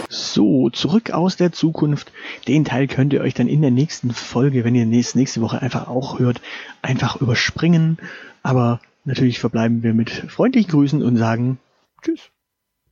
So, 0.08 0.70
zurück 0.70 1.10
aus 1.10 1.36
der 1.36 1.52
Zukunft. 1.52 2.12
Den 2.48 2.64
Teil 2.64 2.86
könnt 2.86 3.12
ihr 3.12 3.22
euch 3.22 3.34
dann 3.34 3.48
in 3.48 3.64
der 3.64 3.72
nächsten 3.72 4.12
Folge, 4.12 4.64
wenn 4.64 4.76
ihr 4.76 4.86
nächste, 4.86 5.18
nächste 5.18 5.42
Woche 5.42 5.64
einfach 5.64 5.88
auch 5.88 6.20
hört, 6.20 6.42
einfach 6.84 7.20
überspringen. 7.20 7.98
Aber 8.44 8.82
natürlich 9.04 9.40
verbleiben 9.40 9.82
wir 9.82 9.96
mit 9.96 10.12
freundlichen 10.12 10.70
Grüßen 10.70 11.02
und 11.02 11.18
sagen 11.18 11.58
Tschüss. 12.04 12.30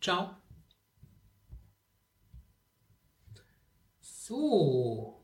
Ciao. 0.01 0.31
So. 4.01 5.18